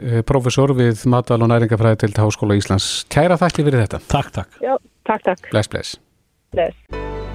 eh, 0.04 0.22
professor 0.22 0.70
við 0.70 1.06
Matal 1.06 1.42
og 1.42 1.50
næringafræði 1.50 1.98
til 1.98 2.14
Háskóla 2.14 2.56
Íslands. 2.56 3.06
Kæra 3.10 3.36
þakki 3.36 3.64
fyrir 3.66 3.88
þetta. 3.88 4.00
Takk, 4.08 4.32
takk. 4.32 4.50
Já, 4.62 4.78
takk, 5.04 5.24
takk. 5.24 5.50
Bless, 5.50 5.68
bless. 5.68 6.07
Bless. 6.56 6.76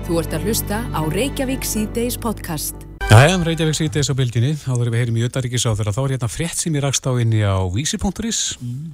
Þú 0.07 0.19
ert 0.23 0.33
að 0.35 0.47
hlusta 0.49 0.78
á 0.88 1.00
Reykjavík 1.04 1.66
C-Days 1.69 2.16
podcast. 2.21 2.87
Jæja, 3.07 3.35
um 3.37 3.45
Reykjavík 3.45 3.76
C-Days 3.76 4.09
á 4.09 4.14
bylginni, 4.16 4.54
áður 4.64 4.88
við 4.90 5.02
heyrim 5.02 5.19
í 5.21 5.25
Öttaríkis 5.26 5.66
á 5.69 5.76
þeirra, 5.76 5.92
þá 5.92 6.00
er 6.02 6.14
hérna 6.14 6.31
frétt 6.33 6.59
sem 6.59 6.78
ég 6.78 6.85
rakst 6.85 7.04
á 7.04 7.12
inni 7.21 7.42
á 7.45 7.61
vísi.is, 7.71 8.40
mm. 8.57 8.87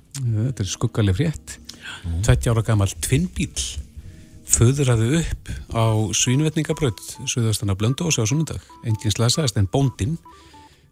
þetta 0.49 0.65
er 0.65 0.71
skuggaleg 0.73 1.19
frétt, 1.21 1.55
mm. 2.03 2.19
20 2.27 2.51
ára 2.51 2.65
gammal 2.67 2.91
tvinnbíl, 3.05 3.53
föðraði 4.49 5.23
upp 5.23 5.53
á 5.71 5.87
Svínvetningabröð, 6.19 7.05
Suðastana 7.31 7.79
Blöndós 7.79 8.19
á 8.19 8.27
sunnundag, 8.27 8.65
enginn 8.83 9.15
slasaðist 9.15 9.61
en 9.61 9.71
bóndinn 9.71 10.17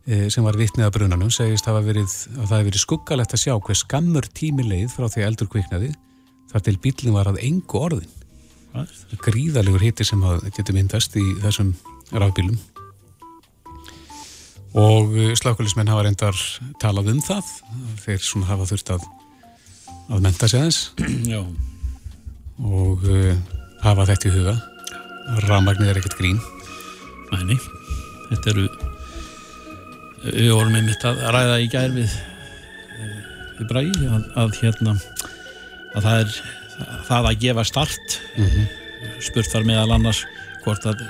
eh, 0.06 0.28
sem 0.30 0.47
var 0.47 0.56
vittnið 0.61 0.87
að 0.87 0.95
brunanum 1.00 1.33
segist 1.35 1.66
að 1.66 1.80
það 1.90 2.12
hefði 2.45 2.68
verið 2.71 2.85
skuggalegt 2.85 3.35
að 3.35 3.42
sjá 3.42 3.56
hver 3.56 3.80
skammur 3.80 4.28
tími 4.30 4.68
leið 4.68 4.92
frá 4.95 5.09
því 5.11 5.26
eldur 5.26 5.50
kviknaði 5.50 5.90
þar 6.52 6.64
til 6.68 6.76
bílinn 6.85 7.16
var 7.16 7.33
að 7.33 7.42
engu 7.49 7.80
orðin 7.80 8.12
gríðalegur 9.25 9.85
hiti 9.85 10.06
sem 10.06 10.23
getur 10.56 10.76
myndast 10.76 11.16
í 11.18 11.25
þessum 11.45 11.75
rafbílum. 12.12 12.59
Og 14.76 15.14
slökulismenn 15.40 15.88
hafa 15.88 16.04
reyndar 16.04 16.40
talað 16.83 17.14
um 17.14 17.23
það. 17.25 17.52
Þeir 18.04 18.26
svona 18.26 18.50
hafa 18.50 18.66
þurft 18.68 18.92
að 18.99 19.06
að 20.06 20.23
menta 20.23 20.49
sig 20.49 20.61
aðeins. 20.61 20.80
Já, 21.33 21.40
og 22.62 23.06
uh, 23.11 23.33
hafa 23.83 24.06
þetta 24.12 24.28
í 24.28 24.35
huga. 24.37 24.56
Rafmagnið 25.47 25.90
er 25.90 26.00
ekkert 26.00 26.18
grín. 26.21 26.42
Mæni 27.33 27.56
Þetta 28.26 28.52
eru 28.52 28.66
við 30.26 30.52
vorum 30.52 30.76
einmitt 30.78 31.04
að 31.06 31.21
ræða 31.35 31.56
í 31.62 31.66
gær 31.71 31.92
við 31.95 32.14
við 33.56 33.68
Bragi 33.71 34.09
að, 34.11 34.25
að 34.38 34.54
hérna 34.61 34.95
að 35.97 36.06
það 36.06 36.21
er 36.21 36.33
það 37.09 37.30
að 37.30 37.40
gefa 37.45 37.64
start 37.66 38.18
spurt 39.25 39.50
þar 39.52 39.66
meðal 39.68 39.97
annars 39.97 40.23
hvort 40.64 40.87
að 40.88 41.02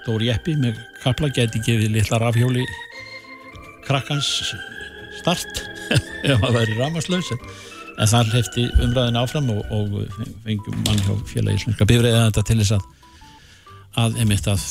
stóri 0.00 0.30
eppi 0.32 0.56
með 0.58 0.78
kapla 1.02 1.30
geti 1.34 1.62
gefið 1.64 1.96
litla 1.96 2.20
rafhjóli 2.22 2.64
krakkans 3.86 4.30
start 5.20 5.64
ef 6.26 6.38
það 6.40 6.56
væri 6.56 6.78
rafmaslaus 6.78 7.32
en, 7.34 7.42
það 8.08 8.34
hleyfti 8.34 8.68
umræðin 8.80 9.20
áfram 9.20 9.50
og, 9.54 9.64
og 9.74 9.98
fengjum 10.46 10.78
mann 10.86 11.02
hjá 11.04 11.12
félagi 11.32 11.62
íslenska 11.62 11.88
bifræðið 11.88 12.22
þetta 12.28 12.46
til 12.50 12.60
þess 12.62 12.78
að 12.78 12.88
að 14.00 14.20
einmitt 14.22 14.46
að 14.46 14.64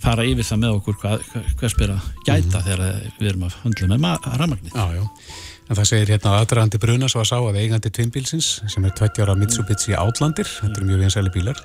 fara 0.00 0.24
yfir 0.24 0.46
það 0.48 0.60
með 0.62 0.76
okkur 0.78 0.98
hvað, 1.02 1.24
hvað 1.60 1.72
spyr 1.74 1.94
að 1.94 2.10
gæta 2.24 2.62
þegar 2.64 2.84
við 3.18 3.30
erum 3.32 3.46
að 3.46 3.56
handla 3.64 3.98
með 4.00 4.28
rafmagnið 4.40 4.76
Já, 4.76 4.86
já. 4.96 5.04
En 5.70 5.78
það 5.78 5.86
segir 5.86 6.10
hérna 6.10 6.32
aðdraðandi 6.40 6.80
bruna 6.82 7.08
svo 7.10 7.20
að 7.22 7.28
sá 7.30 7.36
að 7.38 7.60
eigandi 7.60 7.92
tvinnbílsins 7.94 8.46
sem 8.72 8.86
er 8.88 8.94
20 8.98 9.22
ára 9.22 9.36
Mitsubishi 9.38 9.94
Outlander, 9.94 10.48
þetta 10.48 10.80
eru 10.80 10.88
mjög 10.88 11.04
vinsæli 11.04 11.30
bílar, 11.30 11.60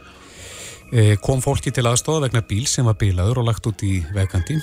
e, 0.94 1.16
kom 1.26 1.42
fólki 1.42 1.74
til 1.74 1.88
aðstofa 1.90 2.28
vegna 2.28 2.44
bíl 2.46 2.68
sem 2.70 2.86
var 2.86 3.00
bílaður 3.02 3.42
og 3.42 3.48
lagt 3.50 3.66
út 3.66 3.82
í 3.82 4.04
vegandi. 4.14 4.60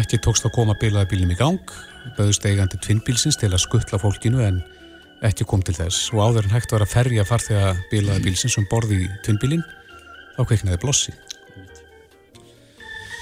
Ekki 0.00 0.22
tókst 0.24 0.48
að 0.48 0.54
koma 0.56 0.78
bílaða 0.80 1.10
bílum 1.12 1.34
í 1.34 1.36
gang, 1.36 1.76
bauðust 2.16 2.48
eigandi 2.48 2.80
tvinnbílsins 2.80 3.36
til 3.36 3.52
að 3.52 3.66
skuttla 3.66 4.00
fólkinu 4.00 4.40
en 4.46 4.62
ekki 5.28 5.44
kom 5.44 5.60
til 5.60 5.76
þess. 5.76 6.08
Og 6.16 6.24
áður 6.24 6.48
en 6.48 6.56
hægt 6.56 6.72
var 6.72 6.86
að 6.86 6.94
ferja 6.96 7.28
farþega 7.28 7.76
bílaða 7.92 8.24
bílsins 8.24 8.56
um 8.56 8.64
borði 8.72 9.02
í 9.04 9.12
tvinnbílin, 9.28 9.64
þá 10.38 10.42
kveiknaði 10.48 10.80
blossi. 10.80 11.12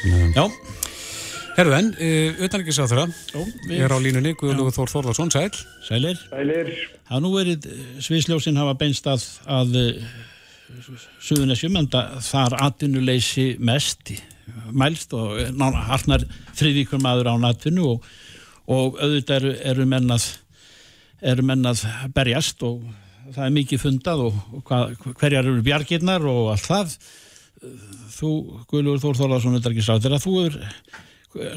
Já, 0.04 0.46
En, 1.54 1.92
uh, 1.94 2.40
utanrikiðsáþura, 2.42 3.04
við 3.68 3.82
er 3.86 3.92
á 3.94 3.98
línunni 4.02 4.32
Guðlugur 4.38 4.74
Þór 4.74 4.90
Þórðarsson, 4.90 5.30
sæl. 5.30 5.50
sælir. 5.86 6.18
Sælir, 6.32 6.70
Það 7.06 7.20
nú 7.22 7.30
verið 7.36 7.68
sviðsljósin 8.02 8.58
hafa 8.58 8.74
beinst 8.80 9.06
að, 9.06 9.22
að 9.46 9.76
Suðunesjum 11.22 11.76
en 11.78 11.86
það- 11.92 12.16
þar 12.26 12.56
atvinnuleysi 12.66 13.46
mest. 13.60 14.10
Mælst 14.72 15.14
og 15.14 15.38
harnar 15.86 16.24
þriðvíkur 16.58 17.00
maður 17.00 17.30
á 17.30 17.34
natvinnu 17.38 17.86
og, 17.94 18.02
og 18.66 18.98
auðvitað 18.98 19.36
eru, 19.38 19.52
eru 19.70 19.86
menn 19.86 20.10
að 20.10 20.26
eru 21.22 21.42
menn 21.46 21.64
að 21.64 21.84
berjast 22.12 22.60
og 22.66 22.82
það 23.32 23.44
er 23.46 23.54
mikið 23.54 23.80
fundað 23.80 24.24
og, 24.26 24.34
og 24.58 24.64
hvað, 24.68 24.96
hverjar 25.22 25.46
eru 25.46 25.62
bjargirnar 25.64 26.26
og 26.28 26.50
allt 26.56 26.66
það. 26.66 26.98
Þú, 28.18 28.30
Guðlugur 28.68 29.00
Þór 29.06 29.20
Þórðarsson 29.22 29.56
utanrikiðsáþura, 29.60 30.18
þú 30.20 30.34
er 30.48 30.58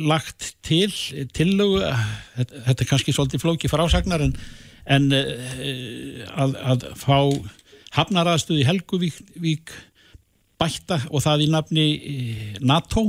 lagt 0.03 0.53
til 0.65 0.91
tillögu, 1.35 1.81
þetta, 2.37 2.73
er 2.73 2.89
kannski 2.89 3.13
svolítið 3.15 3.43
flóki 3.43 3.69
frásagnar 3.71 4.23
en, 4.25 4.33
en 4.89 5.09
uh, 5.13 6.23
að, 6.43 6.55
að 6.73 6.87
fá 6.97 7.17
hafnaraðstöð 7.97 8.61
í 8.61 8.67
Helguvík 8.67 9.19
vík, 9.41 9.73
bætta 10.57 10.99
og 11.11 11.21
það 11.21 11.45
í 11.45 11.51
nafni 11.53 11.85
eh, 11.95 12.55
NATO. 12.65 13.07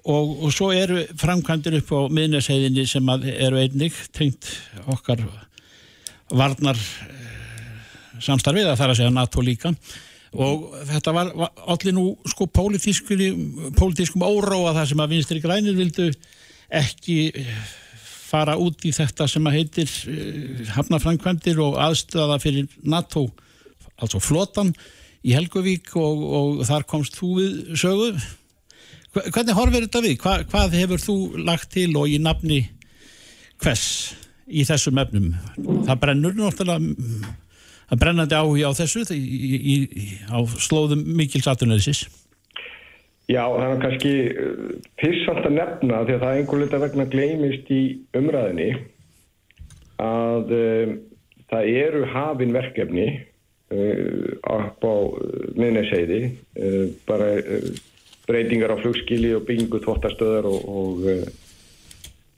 Og, 0.00 0.30
og 0.46 0.52
svo 0.52 0.70
eru 0.72 1.02
framkvæmdir 1.20 1.78
upp 1.80 1.90
á 1.92 2.00
miðnesheiðinni 2.12 2.86
sem 2.88 3.08
eru 3.12 3.60
einnig 3.60 3.96
tengt 4.16 4.48
okkar 4.88 5.20
varnar 6.32 6.78
eh, 6.80 7.74
samstarfið 8.20 8.70
að 8.70 8.78
það 8.78 8.86
er 8.86 8.94
að 8.94 9.00
segja 9.02 9.16
NATO 9.16 9.44
líka 9.44 9.74
og 10.30 10.70
þetta 10.86 11.14
var, 11.14 11.32
var 11.34 11.50
allir 11.74 11.94
nú 11.96 12.06
sko 12.30 12.46
pólitískum 12.46 14.22
óróa 14.22 14.74
það 14.76 14.90
sem 14.92 15.02
að 15.02 15.14
vinstri 15.16 15.42
grænir 15.42 15.78
vildu 15.78 16.10
ekki 16.70 17.18
eh, 17.34 17.62
fara 18.30 18.54
út 18.60 18.84
í 18.86 18.92
þetta 18.94 19.26
sem 19.26 19.46
að 19.50 19.56
heitir 19.58 19.90
uh, 19.90 20.60
hafnafrankvæmdir 20.76 21.58
og 21.64 21.80
aðstöða 21.82 22.38
fyrir 22.42 22.68
NATO 22.86 23.26
altså 23.98 24.20
flotan 24.22 24.70
í 25.26 25.34
Helguvík 25.34 25.90
og, 25.98 26.22
og 26.22 26.62
þar 26.68 26.86
komst 26.88 27.18
þú 27.18 27.32
við 27.40 27.56
sögu 27.82 28.12
hvernig 29.10 29.56
horfir 29.58 29.86
þetta 29.88 30.04
við? 30.04 30.16
Hva, 30.22 30.36
hvað 30.46 30.78
hefur 30.78 31.02
þú 31.02 31.16
lagt 31.42 31.72
til 31.74 31.90
og 31.98 32.06
í 32.06 32.20
nafni 32.22 32.62
hvers 33.60 33.86
í 34.46 34.62
þessum 34.66 35.02
efnum? 35.02 35.32
Það 35.58 36.00
brennur 36.04 36.38
náttúrulega 36.38 37.34
er 37.90 38.00
brennandi 38.00 38.38
áhuga 38.38 38.70
á 38.70 38.78
þessu 38.78 39.04
í, 39.14 39.18
í, 39.18 39.76
í, 39.84 40.06
á 40.30 40.38
slóðum 40.60 41.02
mikil 41.18 41.42
satunæðisis 41.44 42.06
já 43.30 43.42
það 43.46 43.66
er 43.66 43.82
kannski 43.84 44.14
pissalt 45.00 45.44
að 45.46 45.56
nefna 45.58 46.02
því 46.06 46.16
að 46.16 46.24
það 46.24 46.38
einhver 46.38 46.62
lita 46.64 46.82
vegna 46.84 47.08
gleymist 47.10 47.70
í 47.74 47.82
umræðinni 48.18 48.70
að 50.00 50.54
um, 50.56 50.96
það 51.50 51.70
eru 51.82 52.06
hafin 52.14 52.54
verkefni 52.56 53.06
uh, 53.74 54.56
upp 54.56 54.86
á 54.86 54.96
miðneseiði 55.58 56.22
uh, 56.30 56.84
bara 57.08 57.32
uh, 57.42 57.70
breytingar 58.30 58.74
á 58.74 58.82
flugskili 58.82 59.34
og 59.36 59.46
byggingu 59.48 59.82
þvottastöðar 59.84 60.48
og, 60.50 60.66
og, 60.70 61.06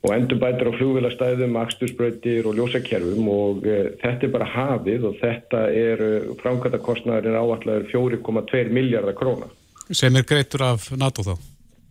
og 0.03 0.11
endurbætur 0.11 0.67
á 0.67 0.73
flugvélastæðum, 0.75 1.55
akstursbreytir 1.61 2.47
og 2.49 2.57
ljósakerfum 2.57 3.27
og 3.31 3.63
uh, 3.63 3.85
þetta 4.01 4.27
er 4.27 4.33
bara 4.33 4.47
hafið 4.51 5.07
og 5.07 5.19
þetta 5.21 5.61
er 5.71 6.03
uh, 6.03 6.31
framkvæmtakostnaðurinn 6.41 7.37
áallar 7.39 7.85
4,2 7.87 8.65
miljardar 8.75 9.15
króna. 9.15 9.47
Sem 9.91 10.15
er 10.19 10.25
greitur 10.27 10.65
af 10.67 10.89
NATO 10.99 11.23
þá? 11.23 11.33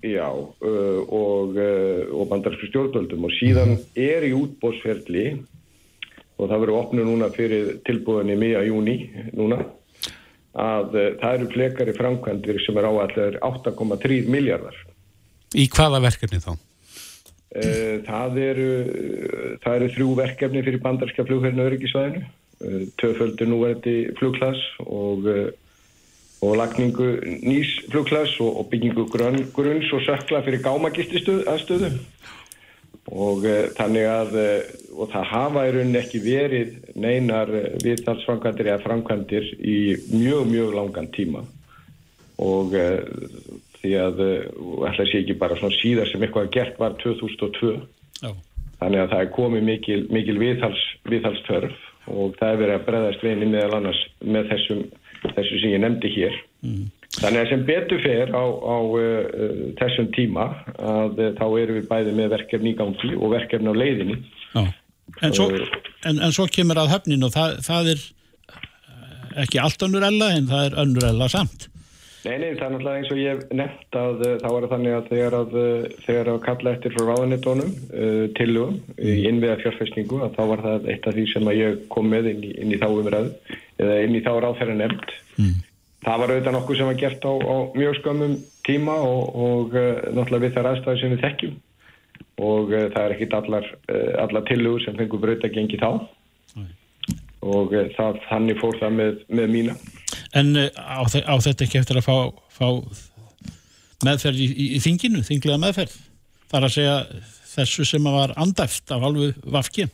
Já, 0.04 0.28
uh, 0.28 0.98
og, 1.08 1.56
og 1.56 2.28
bandarsku 2.28 2.68
stjórnvöldum 2.68 3.24
og 3.28 3.32
síðan 3.38 3.78
er 3.96 4.26
í 4.28 4.34
útbóðsferli 4.36 5.26
og 6.36 6.50
það 6.50 6.58
verður 6.58 6.80
opnu 6.82 7.06
núna 7.06 7.30
fyrir 7.32 7.78
tilbúðinni 7.86 8.36
miða 8.36 8.64
júni 8.66 8.96
núna 9.32 9.62
að 10.52 10.98
það 11.22 11.38
eru 11.38 11.48
flekari 11.54 11.94
framkvæmdir 11.96 12.58
sem 12.60 12.76
er 12.76 12.90
áallar 12.90 13.38
8,3 13.40 14.18
miljardar. 14.28 14.76
Í 15.56 15.64
hvaða 15.72 16.02
verkefni 16.04 16.42
þá? 16.44 16.52
Uh, 17.52 17.98
það, 18.06 18.38
eru, 18.40 18.68
uh, 18.80 19.48
það 19.60 19.74
eru 19.76 19.88
þrjú 19.92 20.12
verkefni 20.16 20.62
fyrir 20.64 20.80
bandarska 20.80 21.24
flugherrinu 21.28 21.66
öryggisvæðinu, 21.68 22.22
uh, 22.64 22.84
töföldu 23.02 23.48
núverði 23.50 23.96
flugklass 24.16 24.62
og, 24.86 25.28
og 26.40 26.54
lagningu 26.56 27.10
nýs 27.44 27.74
flugklass 27.90 28.38
og, 28.40 28.56
og 28.56 28.70
byggingu 28.72 29.04
grunn, 29.12 29.42
grunns 29.52 29.92
og 29.92 30.00
sökla 30.06 30.40
fyrir 30.46 30.64
gámagististöðu 30.64 31.44
og 33.12 33.44
uh, 33.44 33.68
þannig 33.76 34.08
að 34.08 34.32
og 34.92 35.12
það 35.12 35.28
hafa 35.34 35.66
í 35.66 35.74
rauninni 35.76 36.00
ekki 36.00 36.22
verið 36.24 36.72
neinar 37.04 37.52
viðtalsframkvæmdir 37.84 38.72
eða 38.72 38.84
framkvæmdir 38.86 39.52
í 39.60 39.76
mjög 40.08 40.48
mjög 40.48 40.72
langan 40.78 41.12
tíma. 41.12 41.44
Og 42.40 42.72
því 43.82 43.92
að 43.98 44.22
uh, 44.24 44.86
ætla 44.88 45.04
að 45.04 45.10
sé 45.10 45.20
ekki 45.22 45.38
bara 45.40 45.58
svona 45.58 45.78
síðar 45.80 46.10
sem 46.10 46.24
eitthvað 46.24 46.50
gert 46.54 46.80
var 46.80 46.96
2002 47.02 47.74
Já. 48.22 48.30
þannig 48.80 49.02
að 49.02 49.12
það 49.14 49.20
er 49.20 49.30
komið 49.36 49.68
mikil, 49.68 50.00
mikil 50.14 50.38
viðhals, 50.40 50.82
viðhalstörf 51.10 51.88
og 52.10 52.34
það 52.38 52.48
er 52.48 52.60
verið 52.62 52.76
að 52.76 52.86
breðast 52.88 53.22
veginn 53.22 53.54
meðal 53.54 53.78
annars 53.78 54.02
með 54.26 54.50
þessum, 54.50 54.82
þessu 55.22 55.60
sem 55.62 55.74
ég 55.74 55.82
nefndi 55.84 56.10
hér. 56.16 56.38
Þannig 57.12 57.38
að 57.42 57.50
sem 57.50 57.64
betur 57.68 58.00
fer 58.02 58.32
á, 58.34 58.42
á 58.42 58.76
uh, 58.82 59.50
þessum 59.78 60.08
tíma 60.16 60.46
að 60.78 61.20
uh, 61.20 61.28
þá 61.38 61.44
erum 61.60 61.78
við 61.78 61.90
bæði 61.90 62.14
með 62.18 62.32
verkefni 62.38 62.72
í 62.72 62.78
gangi 62.78 63.12
og 63.18 63.34
verkefni 63.36 63.70
á 63.70 63.76
leiðinni. 63.76 64.18
Já. 64.56 64.64
En, 65.20 65.34
svo, 65.34 65.48
en, 66.08 66.18
en 66.22 66.32
svo 66.32 66.46
kemur 66.50 66.80
að 66.80 66.94
höfnin 66.94 67.26
og 67.26 67.34
það, 67.34 67.58
það 67.66 67.90
er 67.92 68.00
eh, 68.00 69.42
ekki 69.44 69.60
allt 69.60 69.84
önnur 69.84 70.06
ella 70.06 70.30
en 70.38 70.48
það 70.48 70.68
er 70.68 70.76
önnur 70.84 71.08
ella 71.10 71.28
samt 71.28 71.66
Nei, 72.22 72.36
nei, 72.38 72.52
það 72.54 72.64
er 72.64 72.70
náttúrulega 72.70 72.98
eins 73.00 73.08
og 73.10 73.18
ég 73.18 73.40
nefnt 73.58 73.96
að 73.98 74.20
uh, 74.22 74.34
þá 74.38 74.46
er 74.46 74.64
það 74.64 74.72
þannig 74.72 74.92
að 74.94 75.08
þegar 75.08 75.34
að, 75.34 75.54
uh, 75.58 75.94
þegar 76.04 76.28
að 76.30 76.36
kalla 76.44 76.74
eftir 76.76 76.92
frá 76.94 77.02
ráðanetónum 77.08 77.72
uh, 77.72 78.26
tillögum 78.38 78.76
í 79.02 79.14
innviða 79.26 79.56
fjárfæstingu 79.64 80.20
að 80.22 80.36
þá 80.36 80.42
var 80.52 80.62
það 80.66 80.86
eitt 80.92 81.08
af 81.10 81.16
því 81.16 81.24
sem 81.32 81.50
að 81.50 81.58
ég 81.58 81.80
kom 81.90 82.06
með 82.12 82.28
inn 82.30 82.44
í, 82.46 82.52
inn 82.62 82.74
í 82.76 82.78
þá 82.78 82.86
umræðu 82.92 83.56
eða 83.82 83.96
inn 84.04 84.14
í 84.14 84.22
þá 84.22 84.30
ráðferða 84.44 84.76
nefnd. 84.78 85.14
Mm. 85.34 85.56
Það 86.02 86.22
var 86.22 86.32
auðvitað 86.32 86.56
nokkuð 86.58 86.78
sem 86.78 86.90
var 86.92 87.00
gert 87.00 87.26
á, 87.26 87.32
á 87.42 87.56
mjög 87.80 87.98
skömmum 87.98 88.36
tíma 88.68 88.94
og, 89.08 89.22
og 89.48 89.74
uh, 89.74 89.88
náttúrulega 90.14 90.44
við 90.44 90.54
þær 90.58 90.68
aðstæði 90.70 91.02
sem 91.02 91.16
við 91.16 91.24
þekkjum 91.26 91.56
og 92.52 92.70
uh, 92.70 92.84
það 92.94 93.02
er 93.02 93.16
ekkit 93.16 93.34
allar, 93.40 93.66
allar 94.22 94.46
tillögur 94.46 94.86
sem 94.86 94.94
fengur 95.00 95.24
braut 95.26 95.42
að 95.42 95.58
gengi 95.58 95.82
þá 95.82 95.90
og 97.42 97.74
uh, 97.74 97.90
það, 97.98 98.22
þannig 98.28 98.62
fór 98.62 98.78
það 98.78 98.96
með, 99.00 99.20
með 99.34 99.52
mína. 99.56 99.76
En 100.38 100.54
uh, 100.56 100.68
á, 100.76 101.04
á 101.04 101.34
þetta 101.44 101.66
ekki 101.66 101.80
eftir 101.82 102.00
að 102.00 102.08
fá, 102.08 102.16
fá 102.52 102.68
meðferð 104.06 104.40
í, 104.40 104.48
í, 104.48 104.68
í 104.78 104.82
þinginu, 104.82 105.24
þinglega 105.26 105.60
meðferð? 105.60 105.98
Það 106.48 106.58
er 106.58 106.68
að 106.68 106.76
segja 106.76 106.96
þessu 107.52 107.86
sem 107.88 108.08
var 108.08 108.32
andæft 108.40 108.92
af 108.94 109.04
alveg 109.08 109.36
vafki? 109.44 109.88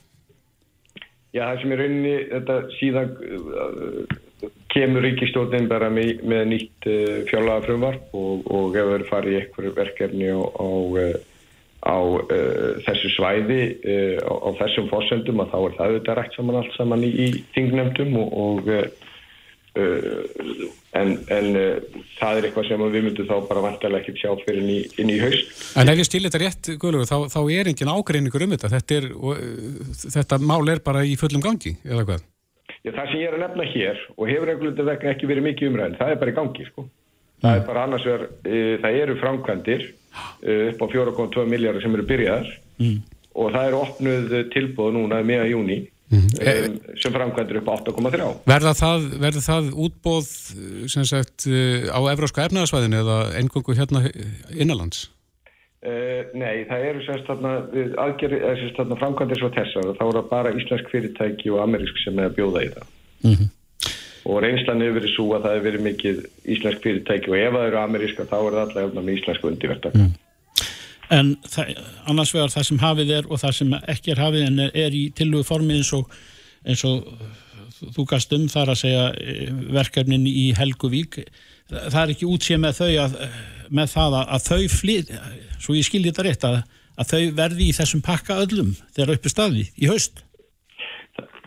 Já, 1.34 1.42
það 1.42 1.60
sem 1.62 1.74
er 1.74 1.82
rauninni, 1.82 2.14
þetta 2.30 2.58
síðan 2.78 3.10
uh, 3.18 4.52
kemur 4.72 5.04
ríkistjóðin 5.04 5.68
bara 5.70 5.90
með, 5.92 6.22
með 6.30 6.44
nýtt 6.54 6.88
uh, 6.88 7.18
fjárlaga 7.28 7.66
frumvarp 7.66 8.14
og, 8.16 8.46
og 8.46 8.78
ef 8.78 8.92
það 8.94 9.04
farið 9.10 9.34
í 9.34 9.40
eitthvað 9.42 9.74
verkefni 9.76 10.30
á, 10.32 10.38
á, 10.38 10.68
á 11.84 11.98
uh, 11.98 12.80
þessu 12.86 13.12
svæði 13.16 13.60
á, 14.22 14.32
á 14.32 14.48
þessum 14.62 14.88
fórsendum 14.90 15.42
að 15.44 15.52
þá 15.52 15.58
er 15.58 15.76
það 15.76 15.92
auðvitað 15.92 16.18
rætt 16.20 16.38
saman 16.38 16.60
allt 16.62 16.78
saman 16.78 17.06
í, 17.06 17.12
í 17.26 17.28
þingnefndum 17.58 18.18
og, 18.22 18.34
og 18.46 18.72
en, 19.76 21.12
en 21.34 21.48
það 22.18 22.38
er 22.38 22.48
eitthvað 22.48 22.68
sem 22.68 22.84
við 22.84 23.04
myndum 23.04 23.28
þá 23.28 23.36
bara 23.50 23.64
vantarlega 23.66 24.02
ekki 24.02 24.22
sjá 24.22 24.32
fyrir 24.40 24.62
inn 24.62 24.72
í, 24.72 24.78
inn 24.98 25.12
í 25.12 25.18
haust. 25.22 25.52
En 25.78 25.92
ef 25.92 26.00
ég 26.00 26.08
stil 26.08 26.24
þetta 26.24 26.42
rétt, 26.42 26.70
Guðlugur, 26.80 27.08
þá, 27.10 27.28
þá 27.34 27.40
er 27.54 27.70
engin 27.70 27.92
ágreiningur 27.92 28.46
um 28.46 28.54
þetta. 28.56 28.72
Þetta, 28.74 28.98
er, 28.98 29.08
og, 29.18 29.42
þetta 30.16 30.40
mál 30.42 30.62
er 30.72 30.82
bara 30.84 31.04
í 31.06 31.14
fullum 31.20 31.44
gangi, 31.44 31.76
eða 31.86 32.06
hvað? 32.08 32.24
Já, 32.84 32.92
það 32.94 33.04
sem 33.10 33.20
ég 33.20 33.28
er 33.28 33.36
að 33.36 33.44
nefna 33.44 33.68
hér 33.72 34.00
og 34.14 34.30
hefur 34.30 34.52
einhvern 34.52 34.80
veginn 34.88 35.12
ekki 35.12 35.28
verið 35.28 35.46
mikið 35.48 35.70
umræðin, 35.72 35.98
það 35.98 36.14
er 36.14 36.22
bara 36.22 36.32
í 36.32 36.38
gangi, 36.38 36.66
sko. 36.70 36.88
Það 37.38 37.52
mm. 37.52 37.60
er 37.60 37.66
bara 37.68 37.84
annars 37.86 38.06
vegar, 38.06 38.24
e, 38.42 38.62
það 38.82 38.98
eru 39.02 39.16
framkvæmdir 39.20 39.84
e, 39.86 40.56
upp 40.72 40.82
á 40.82 40.86
4,2 40.94 41.44
miljardar 41.50 41.84
sem 41.84 41.94
eru 41.94 42.06
byrjaðar 42.08 42.48
mm. 42.82 42.96
og 43.38 43.52
það 43.54 43.68
eru 43.68 43.80
opnuð 43.84 44.34
tilbúð 44.54 44.96
núna 44.96 45.20
meðan 45.26 45.52
júni 45.52 45.78
mm. 46.10 46.24
um, 46.40 46.80
sem 47.02 47.14
framkvæmdir 47.14 47.60
upp 47.60 47.70
á 47.70 47.74
8,3. 47.90 48.32
Verða 48.54 48.74
það, 48.78 49.06
það 49.44 49.70
útbóð 49.88 50.32
sagt, 50.88 51.46
á 51.92 52.00
evróska 52.14 52.48
efnaðarsvæðinu 52.48 53.04
eða 53.04 53.20
engungu 53.42 53.78
hérna 53.78 54.04
innanlands? 54.56 55.08
Uh, 55.78 56.26
nei, 56.34 56.64
það 56.66 56.84
eru 56.88 57.02
þarna 57.28 58.96
framkvæmdir 58.98 59.38
svo 59.38 59.50
þessar 59.54 59.92
þá 59.94 60.00
er 60.08 60.16
það 60.16 60.24
bara 60.32 60.50
íslensk 60.58 60.88
fyrirtæki 60.90 61.52
og 61.54 61.60
amerísk 61.62 62.00
sem 62.02 62.18
er 62.18 62.32
að 62.32 62.34
bjóða 62.34 62.62
í 62.64 62.70
það 62.72 62.88
mm 63.22 63.34
-hmm. 63.36 63.50
og 64.26 64.40
reynslan 64.42 64.82
hefur 64.82 64.96
verið 64.98 65.12
svo 65.12 65.26
að 65.36 65.44
það 65.44 65.54
hefur 65.54 65.66
verið 65.68 65.84
mikið 65.86 66.18
íslensk 66.56 66.82
fyrirtæki 66.82 67.30
og 67.30 67.38
ef 67.38 67.54
það 67.54 67.66
eru 67.68 67.78
ameríska 67.78 68.26
þá 68.26 68.34
er 68.40 68.56
það 68.56 68.64
alltaf 68.64 68.98
með 68.98 69.14
íslensku 69.14 69.50
undirvertak 69.52 69.94
mm. 69.94 70.10
En 71.14 71.34
það, 71.48 71.76
annars 72.10 72.32
vegar 72.34 72.52
það 72.52 72.66
sem 72.68 72.80
hafið 72.82 73.12
er 73.18 73.28
og 73.28 73.40
það 73.40 73.54
sem 73.58 73.76
ekki 73.80 74.12
er 74.12 74.24
hafið 74.24 74.46
en 74.46 74.64
er, 74.68 74.96
í 74.96 75.04
tillugu 75.16 75.46
formi 75.48 75.78
eins 75.78 75.92
og, 75.96 76.10
eins 76.68 76.84
og 76.84 77.06
þú 77.94 78.04
gast 78.10 78.34
um 78.36 78.48
þar 78.50 78.74
að 78.74 78.82
segja 78.82 79.04
eh, 79.22 79.52
verkefnin 79.72 80.26
í 80.28 80.50
Helguvík. 80.58 81.22
Það 81.68 82.02
er 82.02 82.12
ekki 82.14 82.28
útsið 82.28 82.60
með 82.64 82.82
þau 82.82 82.90
að 83.04 83.16
með 83.74 83.92
það 83.92 84.16
að, 84.18 84.30
að 84.34 84.46
þau 84.46 84.62
flyt, 84.72 85.12
svo 85.60 85.76
ég 85.76 85.86
skilji 85.86 86.12
þetta 86.12 86.26
rétt 86.26 86.46
að, 86.48 86.58
að 86.98 87.12
þau 87.12 87.22
verði 87.40 87.68
í 87.68 87.76
þessum 87.76 88.02
pakka 88.04 88.40
öllum 88.44 88.74
þegar 88.96 89.14
uppi 89.16 89.32
staði 89.32 89.64
í 89.76 89.90
haust. 89.90 90.24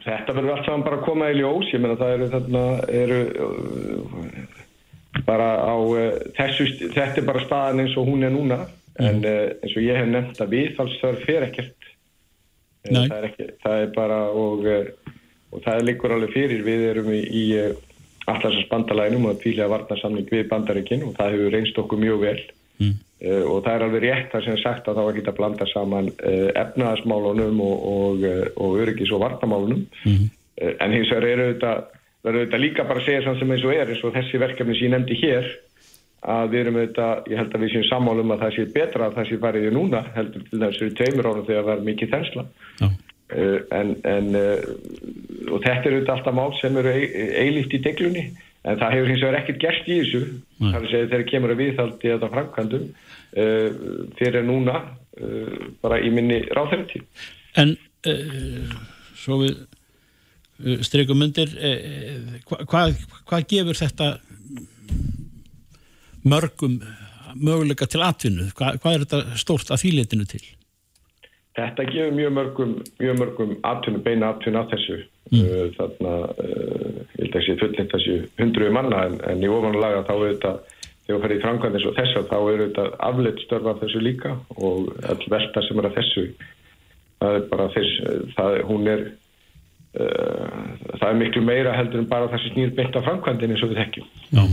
Þetta 0.02 0.34
verður 0.34 0.56
allt 0.56 0.68
saman 0.68 0.86
bara 0.86 0.98
að 0.98 1.06
koma 1.06 1.30
í 1.30 1.38
ljós, 1.38 1.70
ég 1.74 1.82
menna 1.82 1.98
það 2.00 2.16
eru 2.16 2.30
þarna 2.32 2.64
eru 2.90 3.20
bara 5.28 5.50
á 5.62 5.76
uh, 5.78 5.98
þessu, 6.38 6.68
þetta 6.96 7.22
er 7.22 7.28
bara 7.28 7.44
staðan 7.46 7.84
eins 7.84 7.98
og 8.00 8.08
hún 8.10 8.26
er 8.26 8.34
núna. 8.34 8.64
En 9.00 9.22
uh, 9.24 9.48
eins 9.62 9.76
og 9.76 9.86
ég 9.86 10.00
hef 10.00 10.10
nefnt 10.10 10.42
að 10.44 10.56
viðfallsþörf 10.56 11.26
fer 11.28 11.48
ekkert. 11.48 11.90
Það 12.82 13.14
er, 13.14 13.28
ekki, 13.30 13.48
það 13.62 13.84
er 13.84 13.92
bara 13.96 14.20
og, 14.34 14.66
uh, 14.66 15.16
og 15.54 15.64
það 15.64 15.78
er 15.78 15.88
líkur 15.88 16.16
alveg 16.16 16.34
fyrir. 16.34 16.66
Við 16.66 16.88
erum 16.90 17.12
í, 17.14 17.22
í 17.22 17.44
uh, 17.62 17.70
allarsans 18.32 18.68
bandalæginum 18.72 19.30
og 19.30 19.40
tvílega 19.42 19.70
varnarsamning 19.72 20.28
við 20.32 20.50
bandaríkinn 20.50 21.06
og 21.08 21.16
það 21.20 21.38
hefur 21.38 21.56
reynst 21.56 21.80
okkur 21.82 22.02
mjög 22.02 22.26
vel. 22.26 22.42
Mm. 22.82 22.94
uh, 23.28 23.44
og 23.46 23.58
það 23.66 23.74
er 23.74 23.84
alveg 23.86 24.04
rétt 24.08 24.32
það 24.34 24.46
sem 24.46 24.56
er 24.56 24.62
sagt 24.64 24.88
að 24.90 24.98
þá 24.98 25.02
að 25.04 25.16
geta 25.20 25.34
blanda 25.38 25.66
saman 25.70 26.08
uh, 26.16 26.48
efnaðasmálunum 26.58 27.60
og, 27.62 27.84
og, 27.92 28.24
uh, 28.26 28.46
og 28.58 28.80
öryggis 28.82 29.12
og 29.14 29.22
varnamálunum 29.22 29.84
mm. 30.02 30.24
en 30.72 30.96
hins 30.96 31.12
vegar 31.12 31.28
eru 31.30 31.46
þetta, 31.52 31.74
þetta 32.26 32.62
líka 32.64 32.88
bara 32.90 33.04
að 33.04 33.06
segja 33.06 33.28
sann 33.28 33.38
sem 33.38 33.54
eins 33.54 33.68
og 33.68 33.76
er 33.76 33.92
eins 33.94 34.02
og 34.02 34.16
þessi 34.16 34.42
verkefni 34.42 34.78
sem 34.80 34.88
ég 34.88 34.96
nefndi 34.96 35.20
hér 35.22 35.52
að 36.22 36.52
við 36.52 36.60
erum 36.62 36.78
auðvitað, 36.78 37.30
ég 37.32 37.40
held 37.40 37.56
að 37.56 37.64
við 37.64 37.72
séum 37.74 37.88
sammálum 37.88 38.34
að 38.34 38.44
það 38.44 38.54
sé 38.56 38.66
betra 38.76 39.08
að 39.08 39.16
það 39.18 39.28
sé 39.30 39.38
fariði 39.42 39.72
núna 39.74 40.02
heldur 40.14 40.44
til 40.46 40.60
þessu 40.62 40.90
tveimur 41.00 41.30
ára 41.32 41.46
þegar 41.48 41.66
það 41.66 41.74
er 41.74 41.88
mikið 41.88 42.12
þensla. 42.12 42.46
Uh, 43.32 43.58
en, 43.74 43.92
en 44.12 44.28
uh, 44.38 45.52
og 45.56 45.64
þetta 45.64 45.90
eru 45.90 46.02
alltaf 46.04 46.36
mál 46.36 46.52
sem 46.60 46.78
eru 46.78 46.94
eilíft 46.94 47.74
í 47.74 47.82
deglunni 47.82 48.26
en 48.62 48.78
það 48.78 48.94
hefur 48.94 49.10
hins 49.10 49.24
vegar 49.24 49.40
ekkert 49.40 49.62
gerst 49.64 49.90
í 49.90 49.98
þessu. 50.02 50.22
Þar 50.62 50.80
að 50.82 50.90
segja 50.92 51.12
þegar 51.14 51.28
kemur 51.32 51.54
að 51.56 51.62
viðhaldi 51.64 52.12
þetta 52.12 52.32
framkvæmdum 52.36 52.88
uh, 52.92 53.84
fyrir 54.20 54.50
núna 54.50 54.82
bara 55.84 55.98
í 56.00 56.08
minni 56.08 56.38
ráþærti 56.56 57.02
En 57.60 57.74
svo 59.20 59.42
við 59.42 60.78
strykum 60.88 61.20
undir 61.26 61.52
hvað 62.48 62.64
hva, 62.72 62.86
hva 63.28 63.42
gefur 63.52 63.76
þetta 63.76 64.08
mörgum 66.28 66.82
möguleika 67.36 67.88
til 67.90 68.04
atvinnu, 68.06 68.50
hvað 68.58 68.82
hva 68.82 68.94
er 68.94 69.06
þetta 69.06 69.40
stórt 69.40 69.72
að 69.72 69.86
þýletinu 69.86 70.28
til? 70.30 70.44
Þetta 71.58 71.86
gefur 71.90 72.14
mjög 72.16 72.36
mörgum, 72.36 72.76
mjög 73.02 73.18
mörgum 73.20 73.56
atvinnu, 73.68 74.02
beina 74.06 74.32
atvinnu 74.32 74.62
að 74.62 74.76
þessu. 74.76 75.00
Mm. 75.32 75.42
Uh, 75.48 75.66
þarna, 75.78 76.14
uh, 76.44 77.02
ég 77.16 77.26
held 77.26 77.36
að 77.40 77.46
sé 77.46 77.56
fullint 77.60 77.94
þessu 77.96 78.16
hundruði 78.40 78.76
manna 78.76 79.06
en, 79.08 79.18
en 79.32 79.44
í 79.44 79.52
ofanlaga 79.52 80.02
þá 80.08 80.14
er 80.16 80.26
þetta, 80.34 80.54
þegar 81.06 81.12
það 81.12 81.24
fer 81.24 81.34
í 81.36 81.42
framkvæmdins 81.46 81.88
og 81.88 81.98
þess 82.00 82.20
að 82.20 82.30
þá 82.32 82.38
er 82.40 82.64
þetta 82.66 82.88
afleitt 83.08 83.44
störfa 83.46 83.74
af 83.74 83.84
þessu 83.84 84.04
líka 84.04 84.34
og 84.58 84.90
all 85.12 85.28
velta 85.36 85.64
sem 85.68 85.80
er 85.80 85.88
að 85.88 85.98
þessu, 86.00 86.26
það 87.24 87.38
er 87.38 87.48
bara 87.54 87.70
þess, 87.78 87.96
það, 88.36 88.58
hún 88.72 88.92
er, 88.92 89.06
uh, 90.02 90.62
það 90.98 91.08
er 91.10 91.20
miklu 91.24 91.46
meira 91.48 91.76
heldur 91.80 92.04
en 92.04 92.12
bara 92.12 92.32
þessi 92.36 92.56
snýr 92.56 92.76
beint 92.80 93.00
af 93.00 93.08
framkvæmdinn 93.08 93.56
eins 93.56 93.68
og 93.68 93.72
við 93.72 93.84
þekkjum. 93.86 94.12
Já, 94.32 94.44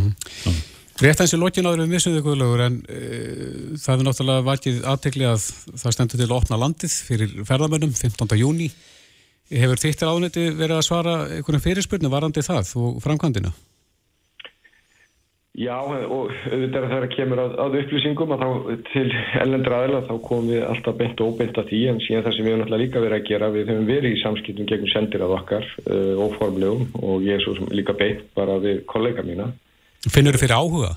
já. 0.47 0.58
Rétt 0.99 1.21
eins 1.23 1.31
og 1.37 1.45
lokin 1.45 1.67
áður 1.69 1.85
við 1.85 1.93
missuðu 1.93 2.21
guðlögur 2.27 2.61
en 2.65 2.77
e, 2.91 3.01
það 3.79 3.93
er 3.93 4.01
náttúrulega 4.09 4.45
vakið 4.49 4.79
aðtegli 4.91 5.27
að 5.31 5.45
það 5.79 5.93
stendur 5.95 6.19
til 6.19 6.27
að 6.27 6.33
opna 6.35 6.57
landið 6.59 6.97
fyrir 7.07 7.37
ferðamönnum 7.47 7.93
15. 7.95 8.33
júni. 8.41 8.67
Hefur 9.47 9.79
þittir 9.79 10.11
ánætti 10.11 10.47
verið 10.59 10.75
að 10.81 10.87
svara 10.89 11.13
einhvern 11.37 11.63
fyrirspurnu 11.63 12.11
varandi 12.11 12.43
það 12.43 12.73
og 12.83 12.97
framkvæmdina? 13.05 13.53
Já 15.59 15.77
og 15.79 16.35
auðvitað 16.51 16.81
er 16.81 16.89
það 16.91 17.07
að 17.07 17.15
kemur 17.15 17.45
að, 17.45 17.55
að 17.63 17.79
upplýsingum 17.85 18.35
að 18.35 18.43
þá 18.43 18.83
til 18.91 19.07
ellendra 19.45 19.79
aðila 19.79 20.03
þá 20.11 20.13
komum 20.27 20.51
við 20.51 20.67
alltaf 20.67 20.99
beint 20.99 21.23
og 21.23 21.31
óbeint 21.31 21.63
að 21.63 21.71
því 21.71 21.81
en 21.93 22.03
síðan 22.09 22.27
það 22.27 22.37
sem 22.37 22.43
við 22.47 22.53
hefum 22.53 22.65
náttúrulega 22.65 22.85
líka 22.85 23.05
verið 23.07 23.21
að 23.21 23.31
gera 23.31 23.53
við 23.55 23.73
hefum 23.73 23.89
verið 23.95 24.19
í 24.19 24.21
samskiptum 24.25 24.71
gegn 24.71 24.93
sendir 24.93 25.27
af 25.27 25.39
okkar 25.39 25.71
uh, 25.87 26.27
óformlegum 26.27 26.85
og 27.07 27.27
ég 27.27 27.39
er 27.39 27.47
svo 27.47 27.71
líka 27.75 27.95
beint 27.99 28.27
bara 28.39 28.59
við 28.63 28.85
kollega 28.91 29.27
mína 29.27 29.51
Finnur 30.07 30.37
þú 30.37 30.45
fyrir 30.45 30.55
áhuga? 30.55 30.93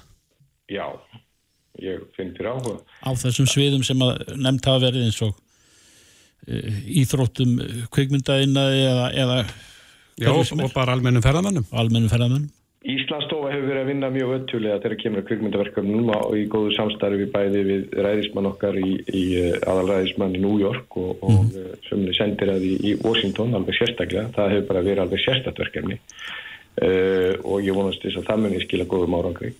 Já, 0.69 0.85
ég 1.81 2.05
finn 2.17 2.35
fyrir 2.37 2.51
áhuga. 2.53 2.77
Á 3.01 3.09
þessum 3.17 3.49
sviðum 3.49 3.83
sem 3.85 4.05
að 4.05 4.35
nefnt 4.37 4.69
hafa 4.69 4.85
verið 4.85 5.07
eins 5.07 5.19
og 5.25 5.33
uh, 5.33 6.79
íþróttum 7.01 7.57
kveikmyndaðina 7.95 8.65
eða, 8.77 9.11
eða 9.25 9.37
Já, 10.21 10.29
og 10.29 10.73
bara 10.75 10.93
almennum 10.93 11.23
ferðamannum. 11.25 11.65
Almennum 11.73 12.11
ferðamannum. 12.11 12.49
Íslandsstofa 12.81 13.51
hefur 13.51 13.67
verið 13.69 13.83
að 13.83 13.89
vinna 13.91 14.07
mjög 14.09 14.31
öttulega 14.39 14.77
þegar 14.81 15.01
kemur 15.03 15.21
að 15.21 15.25
kveikmyndaverkefnum 15.29 16.07
og 16.15 16.31
í 16.33 16.45
góðu 16.49 16.71
samstarfi 16.73 17.19
við 17.19 17.33
bæði 17.33 17.61
við 17.67 17.83
ræðismann 18.05 18.49
okkar 18.49 18.77
í, 18.81 18.93
í 19.05 19.25
uh, 19.37 19.57
aðalræðismann 19.69 20.37
í 20.37 20.41
New 20.45 20.55
York 20.61 20.97
og, 20.97 21.11
mm. 21.17 21.25
og 21.25 21.57
uh, 21.57 21.75
sem 21.89 22.07
sendir 22.17 22.53
að 22.53 22.65
í, 22.69 22.71
í 22.89 22.95
Washington 23.01 23.53
alveg 23.57 23.77
sérstaklega. 23.77 24.29
Það 24.37 24.55
hefur 24.55 24.69
bara 24.71 24.85
verið 24.87 25.03
alveg 25.05 25.25
sérstatverkefni 25.25 25.99
uh, 26.79 27.33
og 27.43 27.65
ég 27.65 27.75
vonast 27.75 28.03
þess 28.03 28.21
að 28.21 28.29
það 28.29 28.45
muni 28.45 28.63
skila 28.63 28.87
góðum 28.89 29.17
árangri. 29.17 29.51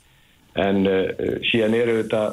En 0.60 0.86
uh, 0.88 1.10
síðan 1.50 1.76
eru 1.78 1.98
þetta 2.02 2.24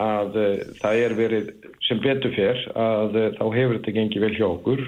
að 0.00 0.38
uh, 0.40 0.64
það 0.80 1.02
er 1.04 1.16
verið 1.18 1.50
sem 1.88 2.00
betur 2.00 2.34
fer 2.36 2.60
að 2.78 3.16
þá 3.36 3.44
hefur 3.56 3.76
þetta 3.78 3.96
gengið 3.96 4.24
vel 4.24 4.34
hjá 4.36 4.46
okkur 4.46 4.82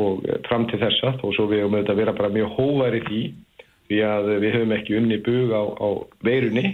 og 0.00 0.22
fram 0.46 0.62
til 0.70 0.78
þessa 0.80 1.10
þó 1.18 1.26
svo 1.36 1.44
við 1.50 1.60
höfum 1.60 1.74
auðvitað 1.76 1.98
vera 1.98 2.14
bara 2.16 2.30
mjög 2.32 2.54
hóvar 2.56 2.96
í 2.96 3.02
því 3.04 3.20
því 3.90 3.98
að 4.08 4.30
við 4.40 4.54
höfum 4.56 4.72
ekki 4.78 4.96
unni 4.96 5.18
bug 5.26 5.52
á, 5.52 5.62
á 5.76 5.88
veirunni. 6.24 6.70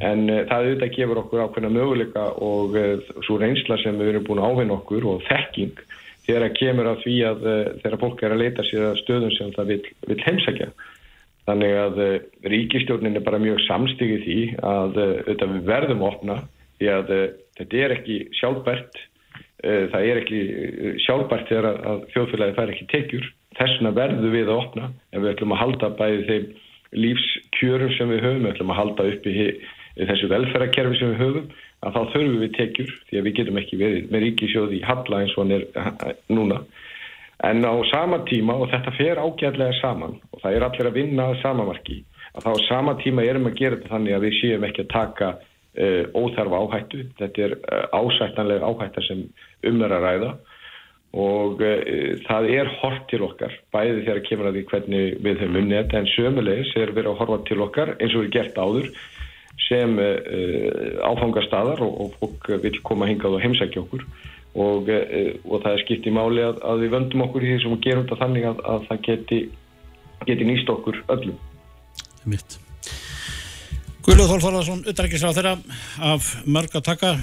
En 0.00 0.24
það 0.24 0.70
auðvitað 0.70 0.94
gefur 0.96 1.20
okkur 1.20 1.42
ákveðna 1.44 1.72
möguleika 1.74 2.24
og 2.44 2.78
svo 3.26 3.36
reynsla 3.42 3.76
sem 3.82 4.00
við 4.00 4.14
erum 4.14 4.24
búin 4.24 4.40
að 4.40 4.56
ávinna 4.56 4.78
okkur 4.78 5.10
og 5.12 5.22
þekking 5.28 5.84
þegar 6.28 6.54
kemur 6.58 6.92
að 6.92 7.02
því 7.06 7.16
að 7.24 7.44
þegar 7.82 7.98
fólk 8.04 8.22
er 8.22 8.36
að 8.36 8.42
leita 8.44 8.68
sér 8.68 8.86
að 8.90 9.02
stöðum 9.02 9.34
sem 9.34 9.52
það 9.56 9.74
vil, 9.74 9.82
vil 10.10 10.22
heimsækja 10.26 10.70
Þannig 11.48 11.74
að 11.80 12.00
uh, 12.04 12.14
ríkistjórnin 12.52 13.16
er 13.16 13.24
bara 13.24 13.40
mjög 13.40 13.62
samstigið 13.64 14.24
því 14.26 14.40
að 14.68 14.98
uh, 15.00 15.44
við 15.54 15.62
verðum 15.68 16.02
að 16.04 16.10
opna 16.12 16.36
því 16.78 16.90
að 16.92 17.12
þetta 17.58 17.78
er 17.82 17.94
ekki 17.96 18.16
sjálfbært, 18.38 18.98
það 19.58 20.04
er 20.06 20.18
ekki 20.20 20.42
sjálfbært 21.02 21.48
þegar 21.50 21.66
að, 21.90 22.04
þjóðfélagi 22.12 22.54
fær 22.54 22.70
ekki 22.70 22.86
tekjur. 22.92 23.24
Þessuna 23.58 23.90
verðum 23.96 24.30
við 24.30 24.44
að 24.52 24.60
opna 24.60 24.90
en 25.10 25.24
við 25.24 25.32
ætlum 25.32 25.54
að 25.56 25.60
halda 25.64 25.88
bæði 25.98 26.20
þeim 26.28 26.46
kjörum 27.58 27.90
sem 27.96 28.12
við 28.12 28.22
höfum, 28.22 28.44
við 28.44 28.52
ætlum 28.52 28.70
að 28.70 28.78
halda 28.78 29.08
upp 29.10 29.26
í 29.26 29.34
þessu 29.98 30.30
velferðarkerfi 30.30 31.00
sem 31.00 31.10
við 31.10 31.24
höfum, 31.24 31.50
að 31.86 31.94
þá 31.94 32.00
þurfum 32.12 32.38
við 32.42 32.54
tekjur 32.56 32.92
því 33.08 33.18
að 33.18 33.26
við 33.26 33.36
getum 33.38 33.58
ekki 33.60 33.80
verið 33.80 34.12
með 34.12 34.24
ríkisjóði 34.26 34.78
í 34.78 34.86
halla 34.86 35.22
eins 35.22 35.34
og 35.36 35.44
hann 35.44 35.54
er 35.56 35.66
núna. 36.32 36.62
En 37.46 37.62
á 37.62 37.74
sama 37.86 38.24
tíma, 38.26 38.56
og 38.58 38.70
þetta 38.72 38.94
fer 38.96 39.20
ágæðlega 39.22 39.76
saman, 39.78 40.16
og 40.34 40.40
það 40.42 40.56
er 40.56 40.64
allir 40.66 40.88
að 40.90 40.96
vinna 40.98 41.28
að 41.30 41.38
samamarki, 41.44 42.00
að 42.34 42.48
þá 42.48 42.50
á 42.50 42.66
sama 42.66 42.94
tíma 42.98 43.26
erum 43.26 43.46
að 43.46 43.60
gera 43.60 43.78
þetta 43.78 43.92
þannig 43.94 44.16
að 44.16 44.24
við 44.26 44.38
séum 44.40 44.66
ekki 44.66 44.84
að 44.84 44.94
taka 44.94 45.28
uh, 45.38 46.04
óþarfa 46.18 46.62
áhættu. 46.64 47.04
Þetta 47.20 47.44
er 47.46 47.54
uh, 47.60 47.84
ásættanlega 47.94 48.72
áhætta 48.72 49.04
sem 49.06 49.22
um 49.70 49.84
er 49.86 49.94
að 49.94 50.06
ræða 50.08 50.32
og 51.18 51.62
uh, 51.62 52.10
það 52.26 52.50
er 52.56 52.72
hort 52.82 53.06
til 53.12 53.22
okkar, 53.28 53.54
bæði 53.72 54.02
þegar 54.02 54.24
kemur 54.26 54.50
að 54.50 54.58
því 54.58 54.64
hvernig 54.72 55.14
við 55.22 55.38
höfum 55.44 55.60
unnið 55.62 55.78
þetta, 55.78 56.02
en 56.02 56.12
sömulegis 56.16 56.74
er 56.82 56.92
verið 56.98 57.12
að 57.14 57.22
horfa 57.22 57.38
til 57.46 57.62
okkar 57.68 57.94
eins 58.00 58.18
og 58.18 58.26
við 58.26 58.34
gert 58.34 58.58
áður 58.58 58.90
sem 59.66 59.98
áfangastadar 61.04 61.82
og, 61.84 62.00
og 62.04 62.12
fólk 62.20 62.50
vil 62.62 62.78
koma 62.86 63.08
hingað 63.10 63.36
og 63.36 63.42
heimsækja 63.42 63.82
okkur 63.82 64.04
og, 64.58 64.88
og 64.88 65.56
það 65.64 65.72
er 65.72 65.82
skipt 65.82 66.08
í 66.08 66.14
máli 66.14 66.44
að, 66.46 66.62
að 66.64 66.84
við 66.84 66.94
vöndum 66.94 67.24
okkur 67.26 67.44
í 67.44 67.52
því 67.52 67.58
sem 67.62 67.74
við 67.74 67.84
gerum 67.86 68.06
þetta 68.06 68.20
þannig 68.22 68.48
að, 68.48 68.62
að 68.72 68.86
það 68.88 69.02
geti, 69.08 69.40
geti 70.30 70.48
nýst 70.48 70.72
okkur 70.72 71.02
öllum. 71.14 71.38
Mitt. 72.28 72.58
Guðlúð 74.08 74.30
Þólfólaðsson, 74.32 74.84
utdrakkisráð 74.88 75.40
þeirra 75.40 75.56
af 76.14 76.30
mörg 76.48 76.78
að 76.80 76.86
taka. 76.86 77.16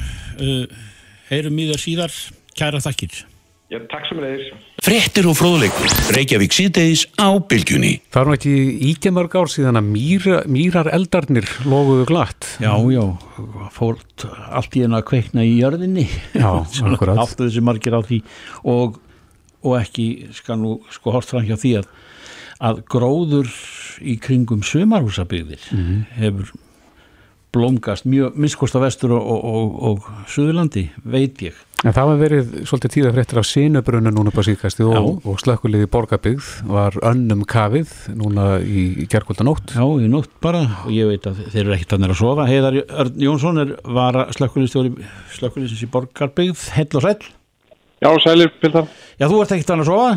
Heyrum 1.31 1.63
í 1.63 1.71
þér 1.71 1.81
síðar. 1.81 2.19
Kæra 2.55 2.83
þakkir. 2.83 3.23
Já, 3.65 3.79
takk 3.89 4.05
sem 4.05 4.19
leiðis. 4.21 4.51
Frettir 4.85 5.25
og 5.25 5.33
fróðleikur. 5.39 5.89
Reykjavík 6.13 6.53
síðdeis 6.53 7.07
á 7.17 7.33
bylgjunni. 7.49 7.95
Það 8.13 8.21
er 8.21 8.27
nú 8.29 8.35
ekki 8.37 8.51
íkjamörg 8.91 9.37
ár 9.41 9.49
síðan 9.49 9.79
að 9.79 9.87
mýra, 9.89 10.35
mýrar 10.53 10.89
eldarnir 10.93 11.47
loguðu 11.65 12.05
glatt. 12.11 12.45
Já, 12.61 12.75
já, 12.93 13.01
fór 13.73 13.97
allt 14.53 14.77
í 14.77 14.83
hennu 14.85 14.99
að 14.99 15.07
kveikna 15.09 15.47
í 15.49 15.55
jörðinni. 15.63 16.05
Já, 16.37 16.51
akkurat. 16.61 17.17
Aftur 17.25 17.49
þessi 17.49 17.65
margir 17.65 17.97
á 17.97 18.05
því 18.05 18.21
og, 18.69 18.99
og 19.65 19.77
ekki 19.81 20.07
skal 20.37 20.61
nú 20.61 20.75
sko 20.93 21.15
hort 21.17 21.33
fram 21.33 21.49
hjá 21.49 21.57
því 21.57 21.73
að, 21.81 21.89
að 22.69 22.83
gróður 22.93 23.49
í 24.05 24.19
kringum 24.21 24.61
sömarhúsabygðir 24.61 25.65
Mhm. 25.73 26.05
hefur 26.21 26.53
blómgast 27.55 28.05
mjög 28.05 28.35
minnskost 28.35 28.75
á 28.75 28.83
vestur 28.83 29.13
og, 29.15 29.25
og, 29.25 29.45
og, 29.47 29.75
og 29.89 30.27
Suðurlandi, 30.29 30.89
veit 31.07 31.39
ég. 31.49 31.55
En 31.83 31.93
það 31.93 32.07
var 32.09 32.19
verið 32.21 32.51
svolítið 32.65 32.93
tíða 32.93 33.09
fréttir 33.13 33.39
af 33.41 33.47
sinubrunna 33.49 34.11
núna 34.13 34.31
upp 34.31 34.39
á 34.39 34.47
síðkasti 34.47 34.85
og, 34.87 35.25
og 35.27 35.41
slökkuliði 35.41 35.89
borgarbyggð 35.91 36.51
var 36.71 36.95
önnum 37.05 37.43
kafið 37.49 37.91
núna 38.15 38.45
í, 38.63 39.05
gerkvöldanótt. 39.11 39.75
Já, 39.75 39.83
í 39.83 40.07
nótt 40.09 40.31
bara 40.41 40.63
og 40.85 40.93
ég 40.95 41.11
veit 41.11 41.27
að 41.29 41.43
þeir 41.51 41.63
eru 41.65 41.75
ekkert 41.75 41.97
að 41.97 42.05
nýra 42.05 42.15
að 42.15 42.21
sofa. 42.21 42.47
Heiðar 42.49 42.79
Örn 42.85 43.25
Jónsson 43.27 43.61
er 43.65 43.73
slökkulistjóri 44.39 44.93
slökkulistjóri 45.35 45.89
í 45.89 45.91
borgarbyggð, 45.97 46.69
hell 46.77 46.89
og 46.95 47.05
sæll. 47.05 47.27
Já, 48.01 48.09
sælir, 48.23 48.55
Piltar. 48.63 48.89
Já, 49.19 49.27
þú 49.27 49.43
ert 49.43 49.53
ekkert 49.57 49.75
að 49.75 49.83
nýra 49.83 49.85
að 49.85 49.91
sofa? 49.91 50.15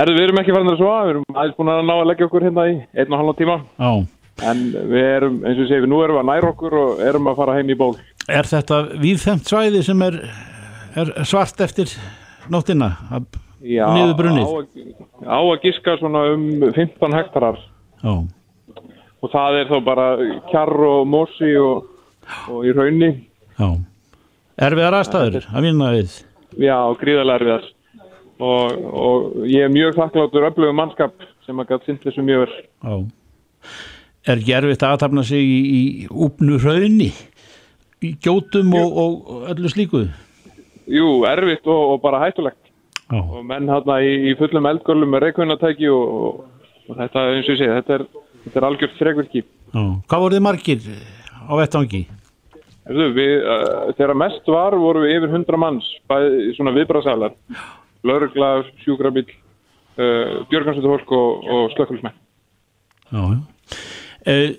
Herðu, 0.00 0.16
við 0.16 0.24
erum 0.24 0.38
ekki 0.40 0.52
farin 0.56 0.72
að 0.72 0.78
sofa, 0.80 1.00
við 1.04 1.10
erum 1.12 1.36
aðeins 1.36 1.56
búin 1.58 1.70
að 1.74 1.82
ná 1.84 1.92
að 1.98 2.06
leggja 2.08 2.26
okkur 2.30 2.44
hérna 2.46 2.62
í 2.70 2.76
einn 2.96 3.10
og 3.12 3.20
halva 3.20 3.34
tíma. 3.36 3.56
Já. 3.76 3.90
En 4.48 4.62
við 4.72 5.08
erum, 5.10 5.34
eins 5.44 5.58
og 5.60 5.66
séum 5.68 5.82
við, 5.84 5.90
nú 5.92 5.98
erum 6.00 6.16
við 6.16 6.22
að 6.22 6.30
næra 6.30 6.52
okkur 6.54 6.76
og 6.80 7.02
erum 7.04 7.28
að 7.28 7.40
fara 7.42 7.56
heim 7.58 7.72
í 7.72 7.76
ból. 7.76 7.90
Er 8.30 8.48
þetta 8.48 8.78
víðfemt 9.02 9.50
svæði 9.50 9.82
sem 9.84 10.04
er, 10.06 10.16
er 10.96 11.12
svart 11.28 11.60
eftir 11.60 11.92
nóttina? 12.50 12.94
Já? 13.60 13.84
Á, 13.86 13.98
á 15.28 15.38
að 15.40 15.66
giska 15.66 15.96
svona 16.00 16.24
um 16.32 16.44
15 16.72 17.12
hektarar 17.12 17.58
Já. 18.00 18.14
og 19.20 19.32
það 19.32 19.58
er 19.60 19.68
þá 19.68 19.76
bara 19.84 20.06
kjarr 20.48 20.86
og 20.88 21.02
mosi 21.10 21.50
og, 21.60 21.90
og 22.48 22.64
í 22.64 22.72
raunni. 22.72 23.10
Já. 23.58 23.68
Erfiðar 24.60 24.96
aðstæður 25.00 25.50
að 25.52 25.66
vinna 25.68 25.92
við? 25.92 26.16
Já, 26.60 26.76
gríðarlega 27.00 27.40
erfiðar. 27.40 27.68
Og, 28.40 28.80
og 28.88 29.44
ég 29.44 29.66
er 29.66 29.72
mjög 29.72 29.98
þakkláttur 29.98 30.48
öflugum 30.48 30.78
mannskap 30.80 31.26
sem 31.44 31.60
að 31.60 31.68
sint 31.84 32.04
þessu 32.06 32.24
mjög 32.24 32.46
vel. 32.46 32.60
Já. 32.80 32.94
Er 34.30 34.40
að 34.86 34.94
aðtapna 34.94 35.24
sig 35.24 35.44
í, 35.44 35.60
í 35.60 35.82
úpnu 36.08 36.56
hraunni? 36.60 37.10
Í 38.00 38.14
gjótum 38.24 38.72
og, 38.80 38.98
og 39.02 39.46
öllu 39.52 39.68
slíku? 39.72 40.06
Jú, 40.90 41.08
erfitt 41.28 41.68
og, 41.70 41.94
og 41.94 42.02
bara 42.02 42.24
hættulegt. 42.24 42.58
Já. 43.10 43.18
og 43.18 43.42
menn 43.42 43.66
hérna 43.66 43.96
í, 44.06 44.10
í 44.30 44.36
fullum 44.38 44.68
eldgörlum 44.70 45.10
með 45.10 45.24
reikvunatæki 45.24 45.88
og, 45.90 46.10
og, 46.14 46.68
og 46.86 46.98
þetta 47.00 47.24
eins 47.32 47.48
og 47.48 47.56
ég 47.56 47.58
segi, 47.58 47.70
þetta 47.80 47.96
er, 47.96 48.04
þetta 48.44 48.60
er 48.60 48.66
algjört 48.68 48.96
frekvirki. 49.00 49.42
Já. 49.42 49.82
Hvað 50.06 50.24
voruð 50.24 50.38
þið 50.38 50.44
margir 50.46 50.86
á 51.42 51.52
vettvangi? 51.58 52.02
Erðu, 52.90 53.08
við, 53.18 53.34
uh, 53.42 53.90
þegar 53.98 54.14
mest 54.22 54.50
var 54.54 54.78
voru 54.78 55.02
við 55.04 55.16
yfir 55.18 55.34
100 55.40 55.60
manns, 55.62 55.90
bæði 56.10 56.54
svona 56.54 56.74
viðbrasalar, 56.78 57.34
laurugla, 58.06 58.52
sjúkrabíl, 58.84 59.26
uh, 59.98 60.46
björgansveitur 60.52 61.02
og, 61.18 61.50
og. 61.50 61.74
Já, 63.10 63.18
já. 63.18 63.40
Eh, 64.28 64.52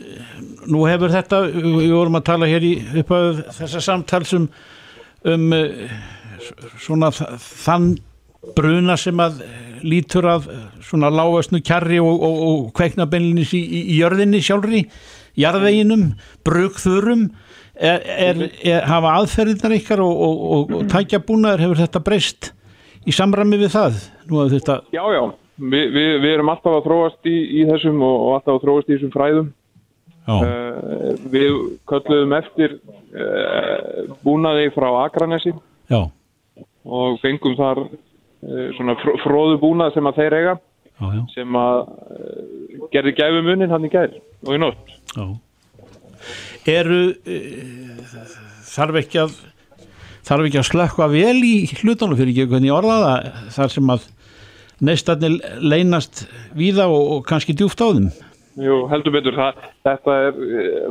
nú 0.74 0.88
hefur 0.89 1.12
þetta, 1.13 1.44
við 1.54 1.91
vorum 1.94 2.17
að 2.17 2.26
tala 2.32 2.48
hér 2.50 2.63
í 2.65 2.72
upphafðu 3.04 3.44
þessa 3.60 3.82
samtals 3.86 4.32
um, 4.34 4.48
um 5.30 5.52
eh, 5.54 5.91
svona 6.82 7.12
þann 7.12 7.93
bruna 8.58 8.97
sem 8.97 9.19
að 9.21 9.41
eh, 9.45 9.82
lítur 9.86 10.27
af 10.30 10.47
eh, 10.49 10.62
svona 10.86 11.12
lágastnu 11.13 11.62
kjarri 11.65 11.99
og, 12.01 12.23
og, 12.25 12.39
og 12.47 12.63
kveiknabeinlinis 12.77 13.54
í, 13.58 13.62
í, 13.62 13.82
jörðinni 13.99 14.41
sjálfri, 14.43 14.86
jarðveginum, 15.39 16.08
brugþurum, 16.47 17.27
er, 17.77 18.01
er, 18.01 18.41
er, 18.65 18.82
hafa 18.89 19.13
aðferðirnar 19.19 19.77
ykkar 19.77 20.01
og, 20.04 20.25
og, 20.58 20.73
tækja 20.91 21.21
búnaður, 21.25 21.65
hefur 21.67 21.82
þetta 21.84 22.01
breyst 22.06 22.51
í 23.08 23.13
samræmi 23.15 23.62
við 23.62 23.73
það? 23.77 24.01
Nú 24.30 24.41
að 24.43 24.58
þetta, 24.58 24.82
Já, 24.93 25.06
já, 25.15 25.23
Vi, 25.62 25.80
við, 25.93 26.12
við 26.23 26.32
erum 26.32 26.49
alltaf 26.49 26.80
að 26.80 26.86
þróast 26.88 27.27
í, 27.30 27.36
í 27.62 27.65
þessum 27.69 27.99
og, 28.06 28.21
alltaf 28.38 28.56
að 28.56 28.63
þróast 28.63 28.88
í 28.89 28.95
þessum 28.95 29.13
fræðum. 29.13 29.51
já, 29.51 29.58
Uh, 30.32 31.15
við 31.34 31.56
kölluðum 31.89 32.36
eftir 32.38 32.75
uh, 32.77 34.12
búnaði 34.21 34.67
frá 34.71 34.86
Akranesi 35.01 35.49
já, 35.89 35.97
og 36.86 37.20
fengum 37.22 37.56
þar 37.60 37.84
uh, 37.86 38.67
svona 38.78 38.98
fr 39.02 39.15
fróðu 39.24 39.60
búnað 39.62 39.96
sem 39.96 40.10
að 40.10 40.20
þeir 40.22 40.38
eiga. 40.39 40.58
já, 41.02 41.08
já, 41.17 41.22
sem 41.36 41.58
að 41.62 41.80
uh, 41.86 42.89
gerði 42.94 43.15
gæfumunin 43.20 43.74
hann 43.74 43.88
í 43.88 43.94
gær 43.94 44.13
og 44.46 44.54
í 44.56 44.62
nótt. 44.62 44.94
já. 45.15 45.26
Eru, 46.70 47.15
e, 47.26 47.38
þarf 48.70 49.00
ekki 49.02 49.22
að, 49.24 49.38
þarf 50.28 50.46
ekki 50.46 50.60
að 50.62 50.67
slökka 50.67 51.08
vel 51.10 51.39
í 51.41 51.56
hlutunum 51.80 52.20
fyrir 52.20 52.36
ekki 52.36 52.52
hvernig 52.52 52.70
ég 52.70 52.76
orða 52.76 52.98
það, 53.02 53.39
þar 53.56 53.74
sem 53.74 53.94
að 53.96 54.06
neistarnir 54.82 55.39
leynast 55.62 56.26
víða 56.58 56.86
og, 56.89 57.08
og 57.15 57.26
kannski 57.30 57.56
djúft 57.58 57.82
á 57.82 57.89
þeim. 57.89 58.12
Jú, 58.62 58.78
heldur 58.91 59.15
betur, 59.15 59.38
það, 59.38 59.67
þetta 59.88 60.15
er 60.28 60.39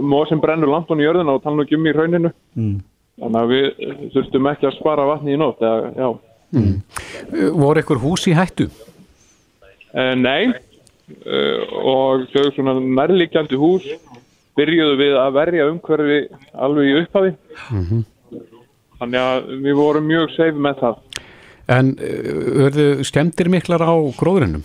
mór 0.02 0.26
sem 0.30 0.40
brennur 0.42 0.70
langt 0.72 0.90
hún 0.90 1.02
í 1.02 1.06
jörðina 1.06 1.36
og 1.36 1.42
tala 1.44 1.58
nú 1.58 1.66
ekki 1.66 1.76
um 1.78 1.86
í 1.86 1.94
rauninu. 1.94 2.32
Mm. 2.58 2.78
Þannig 3.20 3.40
að 3.40 3.50
við 3.52 3.66
þurftum 4.14 4.48
ekki 4.50 4.68
að 4.70 4.76
spara 4.78 5.06
vatni 5.10 5.34
í 5.34 5.40
nótt. 5.40 5.60
Eða. 5.60 6.10
Eh, 6.56 7.50
Voru 7.52 7.82
ykkur 7.82 8.00
hús 8.02 8.24
í 8.30 8.34
hættu? 8.36 8.70
Uh, 9.90 10.14
nei, 10.16 10.48
uh, 11.26 11.60
og 11.82 12.24
þau 12.30 12.48
svona 12.54 12.76
nærlíkjandi 12.78 13.58
hús 13.58 13.86
byrjuðu 14.58 14.96
við 15.00 15.14
að 15.18 15.36
verja 15.36 15.68
umhverfi 15.70 16.18
alveg 16.54 16.90
í 16.90 16.96
upphafi. 17.02 17.32
Þannig 19.00 19.20
að 19.20 19.52
við 19.66 19.78
vorum 19.78 20.06
mjög 20.08 20.34
seif 20.36 20.58
með 20.58 20.82
það. 20.82 20.98
En 21.70 21.94
verðu 22.00 22.86
skemmtir 23.06 23.50
miklar 23.52 23.82
á 23.84 23.94
gróðurinnum? 24.18 24.64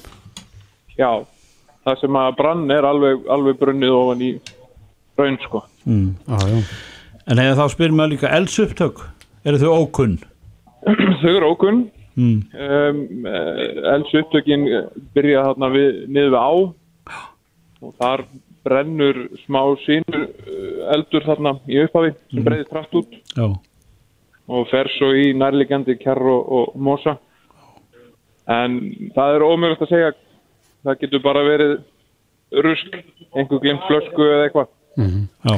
Já, 0.97 1.21
það 1.85 2.01
sem 2.01 2.17
að 2.17 2.35
brann 2.39 2.65
er 2.73 2.87
alveg, 2.87 3.25
alveg 3.29 3.59
brunnið 3.61 3.93
ofan 3.93 4.23
í 4.25 4.31
raun, 5.19 5.37
sko. 5.45 5.61
Mm. 5.85 6.11
Já, 6.25 6.37
já. 6.49 6.94
En 7.31 7.39
eða 7.41 7.55
þá 7.57 7.65
spyrir 7.73 7.95
maður 7.97 8.13
líka 8.15 8.31
eldsupptök, 8.38 8.99
eru 9.49 9.61
þau 9.61 9.71
ókunn? 9.81 10.17
Þau 11.21 11.31
eru 11.31 11.47
ókunn. 11.55 11.79
Mm. 12.15 12.35
Um, 12.55 12.99
elsu 13.91 14.21
upptökin 14.21 14.61
byrja 15.17 15.41
þarna 15.49 15.69
við, 15.73 15.95
niður 16.07 16.29
við 16.31 16.38
á 16.39 16.51
og 17.85 17.95
þar 17.99 18.23
brennur 18.65 19.17
smá 19.43 19.59
sínur 19.83 20.21
eldur 20.95 21.25
þarna 21.27 21.51
í 21.67 21.81
upphafi 21.83 22.13
sem 22.15 22.39
Mhm. 22.39 22.45
breyðist 22.47 22.71
rætt 22.77 22.95
út 23.01 23.17
Já, 23.35 23.49
og 24.47 24.69
fer 24.71 24.88
svo 24.95 25.11
í 25.11 25.33
nærliggjandi 25.38 25.97
kjarr 26.01 26.23
og, 26.23 26.47
og 26.55 26.77
mosa 26.88 27.17
en 28.47 28.79
það 29.17 29.35
er 29.35 29.45
ómögulegt 29.49 29.83
að 29.85 29.91
segja 29.91 30.13
það 30.85 30.99
getur 31.03 31.23
bara 31.27 31.43
verið 31.45 31.75
rusk, 32.63 32.95
einhver 33.35 33.59
glimt 33.59 33.83
flösku 33.89 34.23
eða 34.31 34.47
eitthvað 34.47 34.71
já, 35.51 35.55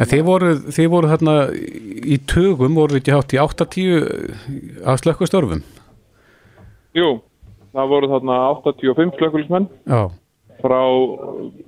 En 0.00 0.08
þið 0.08 0.22
voru, 0.24 0.50
þið 0.72 0.86
voru 0.94 1.08
þarna 1.10 1.32
í 2.08 2.16
tögum, 2.30 2.76
voru 2.78 2.96
þið 2.96 3.00
ekki 3.02 3.12
hátt 3.12 3.34
í 3.36 3.40
80 3.42 4.84
að 4.88 5.00
slökku 5.02 5.28
störfum? 5.28 5.60
Jú, 6.96 7.10
það 7.76 7.90
voru 7.92 8.08
þarna 8.14 8.38
85 8.62 9.12
slökulismenn 9.18 9.66
Já, 9.90 10.00
frá 10.62 10.80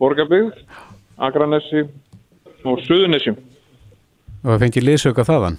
borgarbyggð 0.00 0.62
Akranesi 1.22 1.84
og 2.66 2.80
Suðunesjum. 2.86 3.36
Og 4.42 4.48
það 4.54 4.62
fengið 4.64 4.86
liðsauka 4.88 5.26
þaðan. 5.28 5.58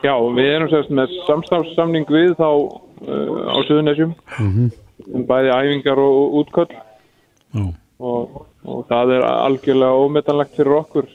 Já, 0.00 0.14
við 0.38 0.46
erum 0.54 0.70
sérst 0.72 0.92
með 0.96 1.12
samstafssamning 1.26 2.06
við 2.08 2.30
þá 2.38 2.46
uh, 2.48 3.50
á 3.52 3.58
Suðunesjum 3.68 4.14
Mhm. 4.38 4.70
um 5.16 5.24
bæði 5.28 5.50
æfingar 5.58 5.98
og 6.00 6.38
útköll 6.40 6.70
Já. 6.70 7.66
og, 7.98 8.46
og 8.64 8.86
það 8.88 9.12
er 9.18 9.26
algjörlega 9.26 10.00
ómetanlegt 10.06 10.54
fyrir 10.56 10.76
okkur 10.78 11.08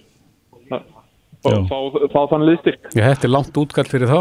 fá, 1.46 1.54
Já. 1.54 1.62
fá, 1.70 1.78
fá 2.16 2.20
þann 2.34 2.46
liðstyrk. 2.50 2.92
Já, 2.98 3.04
þetta 3.12 3.28
er 3.30 3.34
langt 3.38 3.58
útkall 3.62 3.88
fyrir 3.92 4.10
þá. 4.12 4.20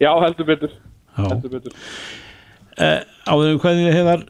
Já, 0.00 0.10
heldur 0.24 0.46
betur. 0.48 0.72
Já. 1.18 1.24
Heldur 1.26 1.54
betur. 1.58 1.74
Eh, 2.80 3.00
áður 3.28 3.58
hvað 3.60 3.80
þið 3.82 3.96
hefðar 3.98 4.26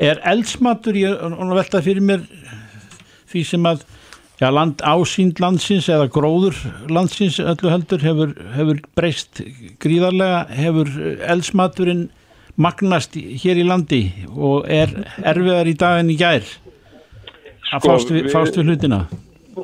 er 0.00 0.20
eldsmatur 0.32 0.96
ég 0.96 1.12
er 1.12 1.34
að 1.36 1.54
velta 1.58 1.80
fyrir 1.84 2.04
mér 2.04 2.22
því 3.30 3.42
sem 3.48 3.66
að 3.68 3.82
já, 4.40 4.48
land, 4.52 4.80
ásýnd 4.84 5.40
landsins 5.42 5.88
eða 5.92 6.06
gróður 6.12 6.56
landsins 6.92 7.36
öllu 7.42 7.72
heldur 7.72 8.04
hefur, 8.04 8.32
hefur 8.56 8.80
breyst 8.96 9.42
gríðarlega 9.82 10.44
hefur 10.56 10.90
eldsmaturinn 11.34 12.06
magnast 12.56 13.16
hér 13.18 13.60
í 13.60 13.66
landi 13.66 14.02
og 14.36 14.68
er 14.70 14.92
erfiðar 15.26 15.68
í 15.72 15.76
dag 15.80 16.00
en 16.04 16.12
í 16.14 16.18
gær 16.20 16.44
að 16.44 17.80
Sko, 17.80 17.88
fást, 17.90 18.10
við, 18.12 18.22
við- 18.26 18.32
fást 18.36 18.56
við 18.60 18.68
hlutina 18.70 19.02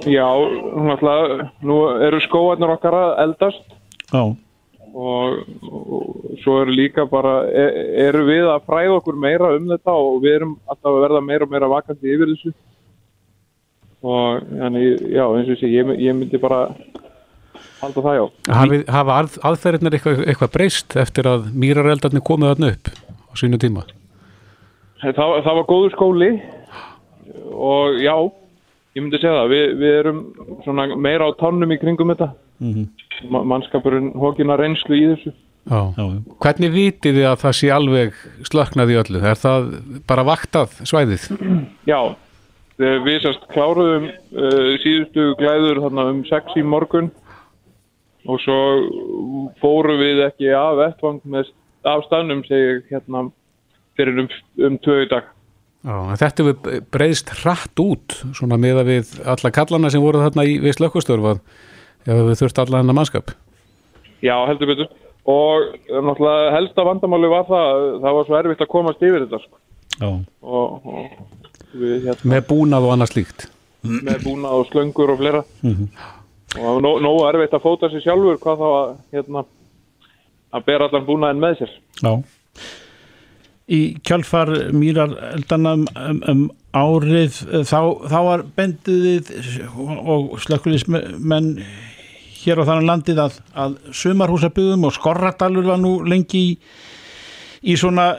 Já, 0.07 0.29
náttúrulega, 0.31 1.51
nú 1.67 1.81
eru 2.07 2.21
skóarnir 2.23 2.71
okkar 2.77 2.95
að 2.95 3.11
eldast 3.25 3.77
já, 4.13 4.23
og, 4.95 5.41
og 5.67 6.37
svo 6.43 6.61
eru 6.63 6.75
líka 6.75 7.07
bara, 7.11 7.41
er, 7.51 7.79
eru 8.07 8.25
við 8.29 8.49
að 8.51 8.67
fræða 8.69 8.97
okkur 9.01 9.19
meira 9.19 9.53
um 9.57 9.69
þetta 9.71 9.95
og 9.99 10.21
við 10.23 10.37
erum 10.41 10.57
alltaf 10.71 10.91
að 10.93 11.03
verða 11.05 11.23
meira 11.27 11.47
og 11.47 11.55
meira 11.55 11.71
vakandi 11.71 12.15
yfir 12.15 12.33
þessu 12.35 12.55
og 14.01 14.47
þannig, 14.49 15.05
já, 15.13 15.25
eins 15.27 15.53
og 15.53 15.61
sé, 15.61 15.71
ég, 15.75 15.95
ég 16.01 16.17
myndi 16.17 16.41
bara 16.41 16.63
halda 17.81 18.05
það 18.05 18.19
já. 18.19 18.25
Hafi, 18.57 18.83
hafa 18.89 19.17
að, 19.19 19.39
aðferðirnar 19.51 19.97
eitthvað, 19.97 20.23
eitthvað 20.27 20.53
breyst 20.57 20.97
eftir 21.01 21.29
að 21.29 21.51
mýrareldarnir 21.53 22.25
komið 22.25 22.55
þarna 22.55 22.73
upp 22.77 22.93
á 22.95 23.33
sínu 23.43 23.61
tíma? 23.61 23.85
Það, 25.01 25.17
það 25.17 25.55
var 25.59 25.67
góður 25.69 25.95
skóli 25.97 26.31
og 27.51 28.01
já, 28.01 28.15
ég 28.97 29.05
myndi 29.05 29.21
segja 29.21 29.37
það, 29.37 29.53
við, 29.53 29.77
við 29.81 29.99
erum 30.01 30.25
svona 30.65 30.89
meira 30.97 31.29
á 31.29 31.39
tannum 31.41 31.75
í 31.75 31.79
kringum 31.83 32.13
þetta, 32.15 32.33
mm 32.63 32.89
Ma, 33.29 33.43
mannskapurinn 33.45 34.15
hókina 34.17 34.55
reynslu 34.57 34.97
í 34.97 35.03
þessu. 35.11 35.35
Já. 35.69 35.93
já. 35.93 36.05
Hvernig 36.41 36.73
vitið 36.73 37.19
þið 37.19 37.27
að 37.29 37.39
það 37.43 37.57
sé 37.59 37.71
alveg 37.75 38.21
slöknað 38.49 38.93
í 38.93 38.99
öllu? 39.03 39.21
Er 39.21 39.37
það 39.37 39.67
bara 40.09 40.25
vaktað 40.25 40.79
svæðið? 40.89 41.27
Já, 41.91 41.99
við 42.81 43.19
sérst 43.27 43.45
kláruðum 43.53 44.09
uh, 44.09 44.71
síðustu 44.81 45.27
glæður 45.41 45.83
þarna 45.85 46.07
um 46.15 46.23
sex 46.31 46.57
í 46.57 46.65
morgun 46.65 47.11
og 48.29 48.41
svo 48.45 48.57
fórum 49.61 50.01
við 50.01 50.25
ekki 50.27 50.51
af 50.57 50.79
vettvang 50.81 51.21
með 51.29 51.53
af 51.89 52.05
staðnum 52.09 52.43
segir 52.49 52.83
hérna 52.91 53.29
fyrir 53.97 54.25
um, 54.25 54.33
um 54.65 54.81
tvö 54.81 55.03
í 55.05 55.11
dag. 55.13 55.29
Já, 55.81 55.97
þetta 56.21 56.45
hefur 56.45 56.83
breyðst 56.93 57.31
hratt 57.41 57.81
út 57.81 58.19
svona 58.37 58.59
meða 58.61 58.83
við 58.85 59.15
alla 59.25 59.51
kallana 59.55 59.91
sem 59.91 60.03
voru 60.05 60.21
þarna 60.21 60.45
í 60.45 60.59
við 60.61 60.75
slökkustörf 60.77 61.31
að 61.31 61.41
við 62.07 62.35
þurft 62.43 62.59
alla 62.61 62.83
hennar 62.83 62.97
mannskap. 62.99 63.31
Já, 64.21 64.35
heldur 64.51 64.69
betur. 64.75 64.91
Og 65.31 65.63
uh, 65.89 66.01
náttúrulega 66.05 66.53
helsta 66.57 66.85
vandamáli 66.85 67.29
var 67.33 67.45
það, 67.49 67.81
það 68.03 68.17
var 68.19 68.29
svo 68.29 68.37
erfitt 68.41 68.65
að 68.65 68.71
komast 68.73 69.03
yfir 69.05 69.25
þetta 69.27 69.41
sko. 69.45 69.57
já. 70.01 70.11
og, 70.43 70.87
og 70.87 71.77
við 71.81 72.07
hérna 72.09 72.31
Með 72.35 72.47
búnað 72.49 72.87
og 72.89 72.93
annað 72.95 73.11
slíkt. 73.15 73.47
með 73.85 74.23
búnað 74.25 74.59
og 74.61 74.67
slöngur 74.73 75.13
og 75.15 75.19
fleira 75.21 75.43
Mhm. 75.63 75.89
og 76.51 76.61
það 76.61 76.75
var 76.75 76.81
nó- 76.85 77.01
nógu 77.05 77.25
erfitt 77.29 77.55
að 77.57 77.63
fóta 77.65 77.89
sér 77.93 78.03
sjálfur 78.05 78.39
hvað 78.43 78.61
þá 78.61 78.69
að 78.69 78.97
hérna 79.13 79.45
að 80.53 80.65
bera 80.67 80.89
allan 80.89 81.07
búnaðin 81.07 81.41
með 81.45 81.59
sér. 81.61 81.73
Já. 82.03 82.13
Í 83.71 83.81
kjálfar 84.03 84.51
mýrar 84.75 85.13
eldana 85.31 85.77
um, 85.79 85.87
um, 85.95 86.23
um 86.33 86.41
árið 86.75 87.41
eh, 87.51 87.65
þá, 87.67 87.81
þá 88.11 88.19
var 88.27 88.45
bendiðið 88.57 89.31
og, 89.71 90.37
slökkulismenn 90.43 91.53
hér 92.41 92.63
á 92.63 92.69
þannig 92.69 92.89
landið 92.89 93.23
að, 93.25 93.39
að 93.59 93.77
sumarhúsabygðum 94.01 94.87
og 94.89 94.95
skorradalur 94.97 95.67
var 95.71 95.81
nú 95.83 95.99
lengi 96.07 96.41
í, 96.41 96.53
í 97.69 97.77
svona 97.79 98.13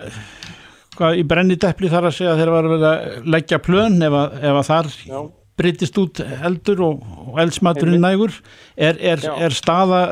hvað, 0.98 1.20
í 1.22 1.28
brennidepli 1.28 1.92
þar 1.92 2.10
að 2.10 2.18
segja 2.20 2.38
þegar 2.38 2.56
var 2.56 2.72
verið 2.74 2.90
að 2.92 3.30
leggja 3.36 3.62
plön 3.64 4.02
ef 4.06 4.18
að, 4.20 4.40
ef 4.42 4.60
að 4.60 4.70
þar 4.70 4.92
Já. 5.08 5.20
breytist 5.62 6.00
út 6.02 6.24
eldur 6.28 6.86
og, 6.86 7.04
og 7.26 7.42
eldsmaturinn 7.42 8.04
nægur. 8.04 8.36
Er, 8.76 9.00
er, 9.00 9.24
er 9.48 9.56
staða 9.56 10.04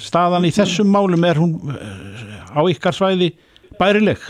staðan 0.00 0.46
í 0.48 0.52
þessum 0.54 0.90
málum 0.92 1.26
er 1.28 1.40
hún 1.40 1.74
eh, 1.74 2.40
á 2.50 2.60
ykkar 2.70 2.96
svæði 2.96 3.32
bærileg 3.78 4.22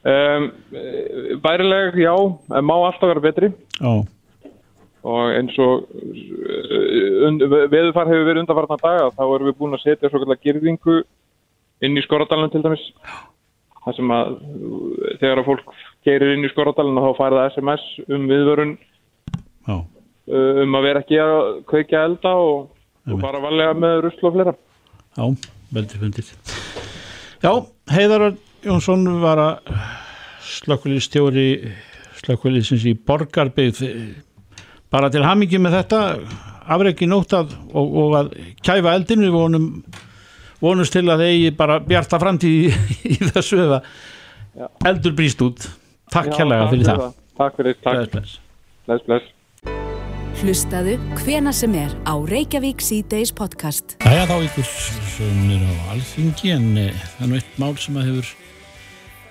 Um, 0.00 0.46
bærileg, 1.44 1.98
já, 2.00 2.14
má 2.64 2.74
alltaf 2.86 3.10
vera 3.10 3.20
betri. 3.20 3.50
Já, 3.76 3.92
og 5.04 5.32
eins 5.32 5.56
og 5.60 5.86
und- 7.26 7.44
veðurfar 7.72 8.08
hefur 8.08 8.26
verið 8.28 8.42
undanfarnar 8.44 8.80
daga 8.80 9.10
þá 9.16 9.22
erum 9.24 9.48
við 9.48 9.56
búin 9.60 9.76
að 9.76 9.84
setja 9.84 10.10
svo 10.10 10.20
kallar 10.20 10.40
girðingu 10.44 10.96
inn 11.84 11.96
í 11.96 12.02
Skoradalinn 12.04 12.52
til 12.52 12.62
dæmis. 12.64 12.82
Það 13.84 13.96
sem 13.96 14.10
að 14.12 14.34
þegar 15.20 15.40
að 15.40 15.46
fólk 15.48 15.70
geirir 16.04 16.34
inn 16.34 16.44
í 16.44 16.52
Skoradalinn 16.52 17.00
þá 17.00 17.16
fær 17.16 17.36
það 17.36 17.48
SMS 17.54 17.86
um 18.08 18.26
viðvörun 18.28 18.74
já, 19.68 19.76
uh, 19.76 20.60
um 20.64 20.76
að 20.76 20.84
vera 20.88 21.00
ekki 21.04 21.20
að 21.24 21.64
kveikja 21.72 22.04
elda 22.10 22.34
og, 22.36 22.68
og 23.08 23.20
fara 23.24 23.40
varlega 23.40 23.76
með 23.76 24.02
rusl 24.04 24.28
og 24.28 24.36
fleira. 24.36 24.54
Já, 25.16 25.24
veldig 25.72 26.02
fundir. 26.04 26.32
Já, 27.40 27.52
Heiðar 27.88 28.34
Jónsson 28.60 29.06
var 29.22 29.40
að 29.40 29.70
slökkulistjóri 30.44 31.46
slökkulisins 32.20 32.84
í 32.84 32.92
Borgarbyggð. 32.94 33.80
Bara 34.92 35.08
til 35.12 35.24
hamingi 35.24 35.60
með 35.62 35.78
þetta 35.78 36.00
afreiki 36.70 37.08
nótt 37.08 37.32
að 37.38 37.54
og, 37.72 37.96
og 38.02 38.16
að 38.18 38.30
kæfa 38.66 38.94
eldin 38.98 39.24
við 39.24 39.34
vonum 39.34 39.66
vonumst 40.60 40.92
til 40.92 41.06
að 41.08 41.24
eigi 41.24 41.54
bara 41.56 41.78
bjarta 41.80 42.20
framtíð 42.20 42.68
í, 42.68 42.72
í 43.14 43.18
þessu 43.30 43.62
eða 43.64 43.80
eldur 44.90 45.16
brýst 45.16 45.40
út. 45.46 45.68
Takk 46.12 46.34
takk 46.34 46.70
fyrir 46.72 46.88
það. 46.90 47.04
Takk 47.40 47.60
fyrir, 47.60 47.78
takk, 47.80 47.94
Bless, 47.96 48.10
bless. 48.12 48.40
bless, 48.86 49.06
bless. 49.08 49.36
Hlustaðu 50.40 50.94
hvena 51.20 51.52
sem 51.52 51.72
er 51.76 51.90
á 52.08 52.16
Reykjavík 52.16 52.80
C-Days 52.84 53.32
podcast. 53.36 53.96
Jæja, 54.04 54.24
þá 54.28 54.36
ykkur 54.46 54.68
sögnir 54.68 55.64
á 55.64 55.72
alþingi 55.94 56.52
en 56.54 56.68
e, 56.80 56.86
það 57.16 57.24
er 57.26 57.30
nú 57.32 57.40
eitt 57.40 57.58
mál 57.60 57.74
sem 57.80 57.98
að 58.00 58.08
hefur 58.08 58.30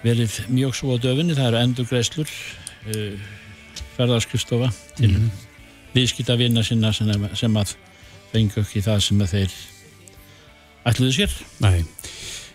verið 0.03 0.39
mjög 0.47 0.75
svo 0.77 0.95
á 0.95 0.97
döfinni, 1.03 1.35
það 1.35 1.51
eru 1.51 1.61
endurgreislur 1.65 2.33
e, 2.87 3.11
ferðarskristofa 3.97 4.71
til 4.95 5.13
mm 5.17 5.29
viðskipta 5.95 6.35
vinna 6.39 6.63
sinna 6.65 6.91
sem, 6.95 7.09
sem 7.37 7.55
að 7.59 7.75
fengu 8.33 8.61
ekki 8.63 8.83
það 8.85 8.99
sem 9.05 9.23
að 9.25 9.31
þeir 9.33 9.55
ætluðu 10.89 11.15
sér 11.15 11.33
Nei. 11.63 11.79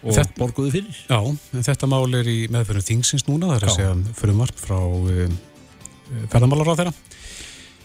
og 0.05 0.15
Þetta- 0.15 0.39
borguðu 0.39 0.71
fyrir. 0.77 1.01
Já, 1.09 1.19
en 1.19 1.67
þetta 1.67 1.91
mál 1.91 2.07
er 2.15 2.31
í 2.31 2.39
meðfyrir 2.53 2.87
þingsins 2.87 3.27
núna, 3.29 3.51
það 3.53 3.57
er 3.57 3.69
að 3.69 3.77
segja 3.79 4.17
frumvarp 4.21 4.61
frá 4.61 4.79
uh, 4.79 5.37
ferðamálar 6.33 6.73
á 6.73 6.79
þeirra. 6.81 6.95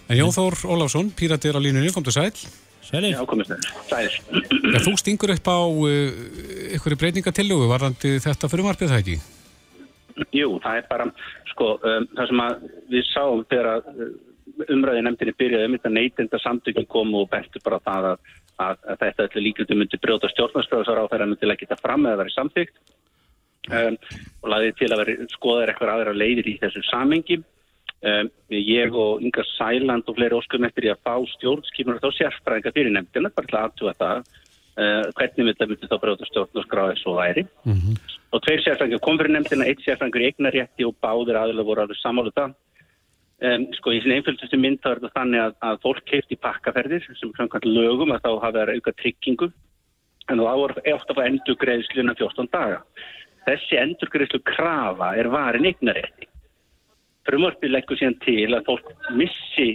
En 0.09 0.17
Jón 0.17 0.33
Þór 0.33 0.57
Ólafsson, 0.73 1.11
píratir 1.15 1.53
á 1.57 1.61
línunni, 1.61 1.91
kom 1.93 2.03
til 2.05 2.15
sæl. 2.15 2.33
Sælir? 2.85 3.13
Já, 3.13 3.21
komist 3.29 3.51
þér. 3.51 3.67
Sæðir. 3.89 4.15
Já, 4.73 4.79
þú 4.85 4.93
stingur 4.97 5.33
upp 5.35 5.49
á 5.49 5.59
uh, 5.65 6.13
ykkur 6.77 6.97
breytingatillögu, 6.97 7.69
varðandi 7.69 8.15
þetta 8.23 8.49
frumvarpið 8.49 8.93
það 8.93 9.03
ekki? 9.03 9.19
Jú, 10.35 10.49
það 10.63 10.81
er 10.81 10.87
bara, 10.89 11.07
sko, 11.53 11.75
um, 11.83 12.07
það 12.17 12.31
sem 12.31 12.43
við 12.93 13.05
sáum 13.09 13.45
þegar 13.49 13.89
uh, 13.89 14.11
umræði 14.73 15.03
nefndinni 15.05 15.35
byrjaði 15.39 15.69
um 15.69 15.75
þetta 15.77 15.91
neytinda 15.95 16.39
samtökin 16.43 16.87
komu 16.89 17.23
og 17.23 17.29
bentu 17.31 17.61
bara 17.63 17.79
það 17.85 18.07
að, 18.11 18.31
að, 18.65 18.81
að 18.93 19.03
þetta 19.03 19.27
öllu 19.27 19.43
líkjöldu 19.45 19.77
myndi 19.79 20.01
brjóta 20.01 20.31
stjórnarskráðsar 20.33 21.03
á 21.03 21.09
þeirra 21.11 21.29
myndi 21.29 21.49
leggja 21.49 21.69
þetta 21.69 21.83
fram 21.83 22.07
eða 22.07 22.21
verið 22.23 22.35
samþygt 22.35 22.81
um, 23.69 23.97
og 24.41 24.51
laðið 24.53 24.75
til 24.81 24.91
að 24.91 25.01
veri 25.03 25.15
skoðar 25.35 25.73
eitthvað 25.73 25.93
aðra 25.95 26.17
leiðir 26.17 26.51
í 26.51 26.57
þessu 26.61 26.83
samengi. 26.89 27.39
Um, 27.99 28.29
ég 28.55 28.93
og 28.95 29.23
Inga 29.25 29.43
Sæland 29.57 30.07
og 30.07 30.15
fleiri 30.15 30.37
óskum 30.37 30.63
eftir 30.63 30.87
í 30.87 30.91
að 30.93 31.01
fá 31.03 31.17
stjórnskipnur 31.33 31.99
þá 31.99 32.13
sérfræðinga 32.15 32.71
fyrir 32.75 32.93
nefndina, 32.95 33.31
bara 33.35 33.49
til 33.49 33.57
að 33.57 33.65
aðtúa 33.67 33.95
það 33.99 34.21
hvernig 34.79 35.51
þetta 35.51 35.67
myndi 35.69 35.89
þá 35.91 35.97
brjóta 35.99 36.27
stjórnarskráði 36.29 36.97
svo 37.01 37.15
væri. 37.17 37.45
og 38.31 38.43
tveir 38.45 38.63
sérfræðingur 38.63 39.03
kom 39.03 39.19
fyrir 39.19 39.33
nefndina, 39.35 39.67
eitt 39.67 39.81
sérfræðingur 39.83 40.23
í 40.23 40.29
eignarétti 40.29 40.87
og 40.87 40.97
báðir 41.03 41.39
aðlega 41.39 41.67
voru 41.67 41.83
alveg 41.83 41.99
sammálu 41.99 42.33
það. 42.35 42.53
Um, 43.39 43.65
sko 43.71 43.93
í 43.95 44.01
sinni 44.03 44.17
einföldustu 44.19 44.57
mynd 44.59 44.81
þá 44.83 44.89
er 44.91 44.99
þetta 44.99 45.15
þannig 45.15 45.41
að, 45.45 45.53
að 45.63 45.77
fólk 45.85 46.01
keift 46.11 46.33
í 46.35 46.37
pakkaferðir 46.43 47.05
sem 47.05 47.31
samkvæmt 47.37 47.67
lögum 47.71 48.11
að 48.11 48.25
þá 48.25 48.31
hafa 48.43 48.51
það 48.57 48.71
auka 48.75 48.93
tryggingu 48.99 49.47
en 50.29 50.41
þá 50.43 50.55
voru 50.59 50.81
eftir 50.83 51.13
að 51.13 51.15
fá 51.15 51.21
endurgreðsluna 51.25 52.15
14 52.19 52.49
daga. 52.51 52.81
Þessi 53.47 53.79
endurgreðslu 53.79 54.41
krafa 54.45 55.13
er 55.17 55.31
varin 55.31 55.69
eignarétti. 55.69 56.27
frumvarpið 57.29 57.71
leggur 57.71 57.97
síðan 57.99 58.19
til 58.25 58.49
að 58.57 58.65
fólk 58.65 58.87
missi 59.13 59.69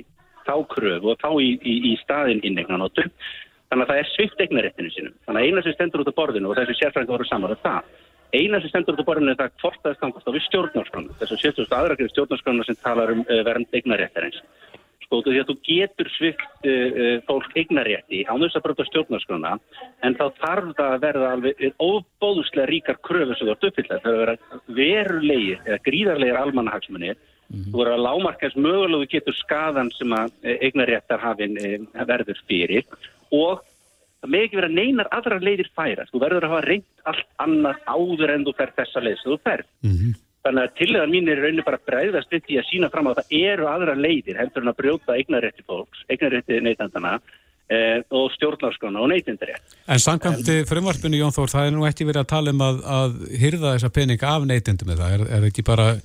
þá 0.44 0.54
kröfu 0.72 1.12
og 1.12 1.20
þá 1.22 1.30
í, 1.38 1.50
í, 1.62 1.74
í 1.92 1.96
staðin 2.02 2.42
þannig 3.70 3.84
að 3.84 3.92
það 3.92 4.00
er 4.00 4.10
svift 4.12 4.42
eignaréttinu 4.44 4.90
sínum. 4.94 5.14
Þannig 5.26 5.40
að 5.40 5.46
eina 5.48 5.64
sem 5.64 5.76
stendur 5.76 6.02
út 6.04 6.10
á 6.12 6.18
borðinu 6.18 6.50
og 6.50 6.58
þessi 6.58 6.78
sérfræðingar 6.80 7.16
voru 7.16 7.30
saman 7.30 7.54
að 7.54 7.64
það 7.64 7.82
eina 8.34 8.60
sem 8.60 8.70
stendur 8.70 8.96
út 8.96 9.04
á 9.04 9.08
borðinu 9.08 9.32
er 9.32 9.38
það 9.38 9.56
hvort 9.62 9.80
það 9.84 9.96
stangast 9.98 10.28
á 10.28 10.34
við 10.34 10.46
stjórnarskránu 10.48 11.10
þess 11.20 11.34
að 11.34 11.42
70. 11.44 11.76
aðrakið 11.78 12.12
stjórnarskránu 12.12 12.62
sem 12.66 12.78
talar 12.82 13.08
um 13.14 13.22
uh, 13.24 13.42
vernd 13.46 13.70
eignaréttarins 13.76 14.40
sko 15.04 15.20
því 15.22 15.40
að 15.42 15.48
þú 15.50 15.56
getur 15.68 16.08
svift 16.14 16.48
uh, 16.66 16.70
uh, 16.72 17.16
fólk 17.28 17.50
eignarétti 17.54 18.18
á 18.26 18.34
þess 18.34 18.58
að 18.58 18.64
brota 18.66 18.84
stjórnarskrána 18.88 19.52
en 20.06 20.12
þá 20.18 20.26
þarf 20.40 20.68
það 20.80 20.90
að 20.90 21.04
verða 21.04 21.26
alveg 21.36 21.54
óbóðuslega 21.78 22.70
ríkar 22.72 22.98
kröfu 23.06 23.34
sem 23.38 23.46
þú 23.46 23.52
ert 23.54 23.68
uppfyllt 23.70 23.90
það 23.92 24.02
þarf 24.06 24.14
að 24.14 24.22
vera 24.24 24.36
verulegir 24.80 25.58
eða 25.62 25.82
og 33.30 33.62
það 34.24 34.32
með 34.34 34.44
ekki 34.46 34.60
vera 34.60 34.72
neinar 34.72 35.10
aðra 35.14 35.40
leiðir 35.42 35.70
færa. 35.76 36.06
Þú 36.10 36.20
verður 36.22 36.46
að 36.46 36.54
hafa 36.54 36.68
reynt 36.68 37.08
allt 37.10 37.26
annað 37.44 37.80
áður 37.86 38.34
en 38.34 38.46
þú 38.46 38.54
fer 38.58 38.74
þessa 38.78 39.04
leið 39.04 39.18
sem 39.20 39.32
þú 39.32 39.38
fer. 39.48 39.64
Mm 39.84 39.96
-hmm. 39.96 40.20
Þannig 40.44 40.62
að 40.62 40.74
tilhæðan 40.78 41.12
mín 41.12 41.28
er 41.32 41.40
raunin 41.40 41.64
bara 41.64 41.84
bregðast 41.88 42.32
við 42.32 42.42
því 42.46 42.58
að 42.60 42.68
sína 42.70 42.90
fram 42.92 43.06
að 43.08 43.16
það 43.18 43.26
eru 43.40 43.66
aðra 43.68 43.94
leiðir 43.96 44.36
heldur 44.36 44.62
en 44.62 44.72
að 44.72 44.76
brjóta 44.76 45.16
eignarétti 45.16 45.62
fólks, 45.64 46.04
eignarétti 46.08 46.60
neytandana 46.60 47.20
eh, 47.68 48.02
og 48.10 48.32
stjórnlarskona 48.36 49.00
og 49.00 49.08
neytindarétt. 49.08 49.64
En 49.88 49.98
samkvæmt 49.98 50.68
frumvarpinu 50.68 51.16
Jón 51.16 51.32
Þór, 51.32 51.48
það 51.48 51.66
er 51.66 51.72
nú 51.72 51.86
ekki 51.88 52.04
verið 52.04 52.20
að 52.20 52.32
tala 52.34 52.50
um 52.50 52.60
að, 52.60 52.76
að 52.84 53.12
hyrða 53.40 53.72
þessa 53.72 53.88
peninga 53.88 54.26
af 54.36 54.44
neytindum 54.44 54.92
er, 54.92 55.24
er 55.32 55.48
ekki 55.48 55.64
bara 55.64 55.96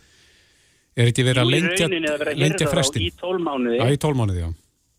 Er 1.00 1.10
þetta 1.10 1.24
verið 1.24 1.42
að 1.44 1.52
lengja, 1.54 1.88
lengja 2.36 2.68
frestin? 2.68 3.06
Í 3.08 3.12
tólmánuði. 4.02 4.50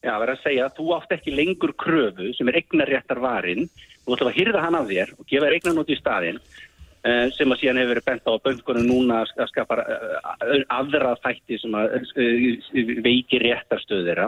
Já, 0.00 0.14
verið 0.16 0.32
að 0.32 0.42
segja 0.46 0.64
að 0.66 0.76
þú 0.78 0.88
átt 0.96 1.14
ekki 1.18 1.36
lengur 1.36 1.76
kröfu 1.76 2.32
sem 2.36 2.48
er 2.48 2.62
eignarréttar 2.62 3.20
varin. 3.20 3.68
Þú 4.06 4.16
ætla 4.16 4.32
að 4.32 4.38
hýrða 4.38 4.64
hann 4.64 4.78
af 4.78 4.88
þér 4.88 5.14
og 5.18 5.26
gefa 5.28 5.46
þér 5.46 5.56
eignarnóti 5.58 5.96
í 5.96 6.00
staðin 6.00 6.40
sem 7.00 7.48
að 7.48 7.62
síðan 7.62 7.78
hefur 7.80 7.90
verið 7.94 8.06
bent 8.10 8.26
á 8.28 8.32
böngunum 8.44 8.84
núna 8.84 9.20
að 9.24 9.46
skapa 9.48 9.78
aðra 10.76 11.14
þætti 11.24 11.56
sem 11.62 11.76
að 11.78 11.94
veiki 13.06 13.40
réttarstöðira 13.40 14.26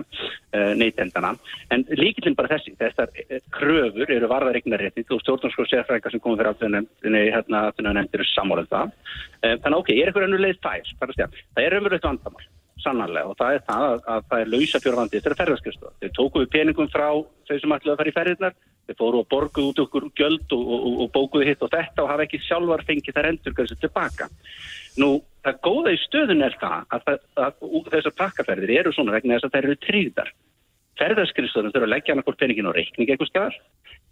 neytendana. 0.81 1.35
En 1.69 1.85
líkillin 2.01 2.37
bara 2.39 2.55
þessi, 2.55 2.73
þessar 2.81 3.13
kröfur 3.53 4.15
eru 4.17 4.31
varðar 4.33 4.57
eignarrétti 4.57 5.05
og 5.13 5.21
stjórnarskóð 5.21 5.69
sérfrækka 5.69 6.15
sem 6.15 6.25
komið 6.25 6.41
fyrir 6.41 6.53
aftunni 6.55 7.23
hérna 7.29 7.93
nefndir 8.01 8.25
samálað 8.33 8.73
það. 8.73 8.97
Þannig 9.45 9.79
ok, 9.83 9.93
er 9.93 10.09
eitthvað 10.09 10.29
ennur 10.31 10.45
leið 10.47 10.65
fæs, 10.65 10.97
það 10.97 11.65
er 11.67 11.81
umverðið 11.83 12.09
vandamál 12.09 12.51
sannanlega 12.83 13.31
og 13.31 13.39
það 13.39 13.57
er 13.57 13.65
það 13.69 13.87
að, 13.89 14.05
að 14.15 14.29
það 14.29 14.45
er 14.45 14.53
lausa 14.53 14.83
fjórvandi 14.83 15.19
þetta 15.19 15.33
er 15.33 15.41
ferðarskristofa. 15.41 15.97
Þeir 16.03 16.13
tóku 16.19 16.43
við 16.43 16.53
peningum 16.57 16.93
frá 16.93 17.09
þau 17.13 17.57
sem 17.57 17.75
ætlaði 17.77 17.95
að 17.95 18.01
fara 18.03 18.13
í 18.13 18.17
ferðirnar 18.19 18.61
þeir 18.87 18.99
fóru 18.99 19.23
og 19.23 19.29
borguðu 19.31 19.73
út 19.73 19.83
okkur 19.85 20.09
gjöld 20.19 20.55
og, 20.57 20.63
og, 20.77 20.87
og 21.05 21.11
bókuðu 21.15 21.49
hitt 21.49 21.63
og 21.63 21.71
þetta 21.73 22.05
og 22.05 22.11
hafa 22.11 22.27
ekki 22.27 22.41
sjálfar 22.43 22.85
fengið 22.89 23.19
þær 23.19 23.29
endur 23.31 23.57
þessu 23.59 23.79
tilbaka. 23.83 24.29
Nú, 25.01 25.11
það 25.47 25.61
góða 25.67 25.95
í 25.95 26.01
stöðun 26.03 26.47
er 26.47 26.57
það 26.61 26.89
að, 26.97 27.13
að, 27.13 27.21
að 27.47 27.93
þessar 27.95 28.17
pakkaferðir 28.19 28.75
eru 28.81 28.95
svona 28.95 29.15
vegna 29.15 29.39
þess 29.39 29.49
að 29.49 29.55
þær 29.57 29.69
eru 29.69 29.79
tríðar. 29.87 30.33
Ferðarskristofunum 31.01 31.73
þurfa 31.73 31.89
að 31.89 31.95
leggja 31.95 32.15
annað 32.15 32.29
hvort 32.29 32.43
peningin 32.43 32.69
á 32.69 32.77
reikning 32.77 33.09
eitthvað 33.09 33.31
skar, 33.31 33.59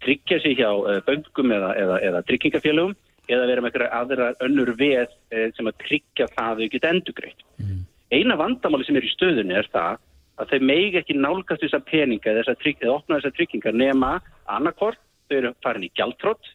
tryggja 0.01 0.39
sig 0.41 0.57
hjá 0.57 0.69
uh, 0.71 0.97
böngum 1.05 1.53
eða, 1.53 1.75
eða, 1.77 1.99
eða 2.07 2.23
tryggingafélögum 2.29 2.95
eða 3.31 3.47
vera 3.47 3.61
með 3.61 3.69
eitthvað 3.69 3.93
aðra 3.99 4.29
önnur 4.47 4.73
veð 4.79 5.05
uh, 5.05 5.47
sem 5.55 5.69
að 5.69 5.77
tryggja 5.85 6.27
það 6.33 6.63
þau 6.63 6.71
geta 6.73 6.93
endugreitt. 6.95 7.45
Mm. 7.61 7.83
Eina 8.11 8.35
vandamáli 8.39 8.85
sem 8.87 8.97
er 8.99 9.07
í 9.07 9.13
stöðunni 9.13 9.55
er 9.55 9.69
það 9.71 10.01
að 10.41 10.51
þau 10.51 10.65
megi 10.67 10.99
ekki 10.99 11.15
nálgast 11.15 11.63
þessar 11.63 11.83
peninga 11.87 12.33
eða, 12.33 12.55
opna 12.91 13.19
þessar 13.19 13.35
tryggingar 13.37 13.77
nema 13.77 14.17
annarkvort 14.49 14.99
þau 15.29 15.37
eru 15.37 15.53
farin 15.63 15.87
í 15.87 15.91
gjaldtrótt 15.95 16.51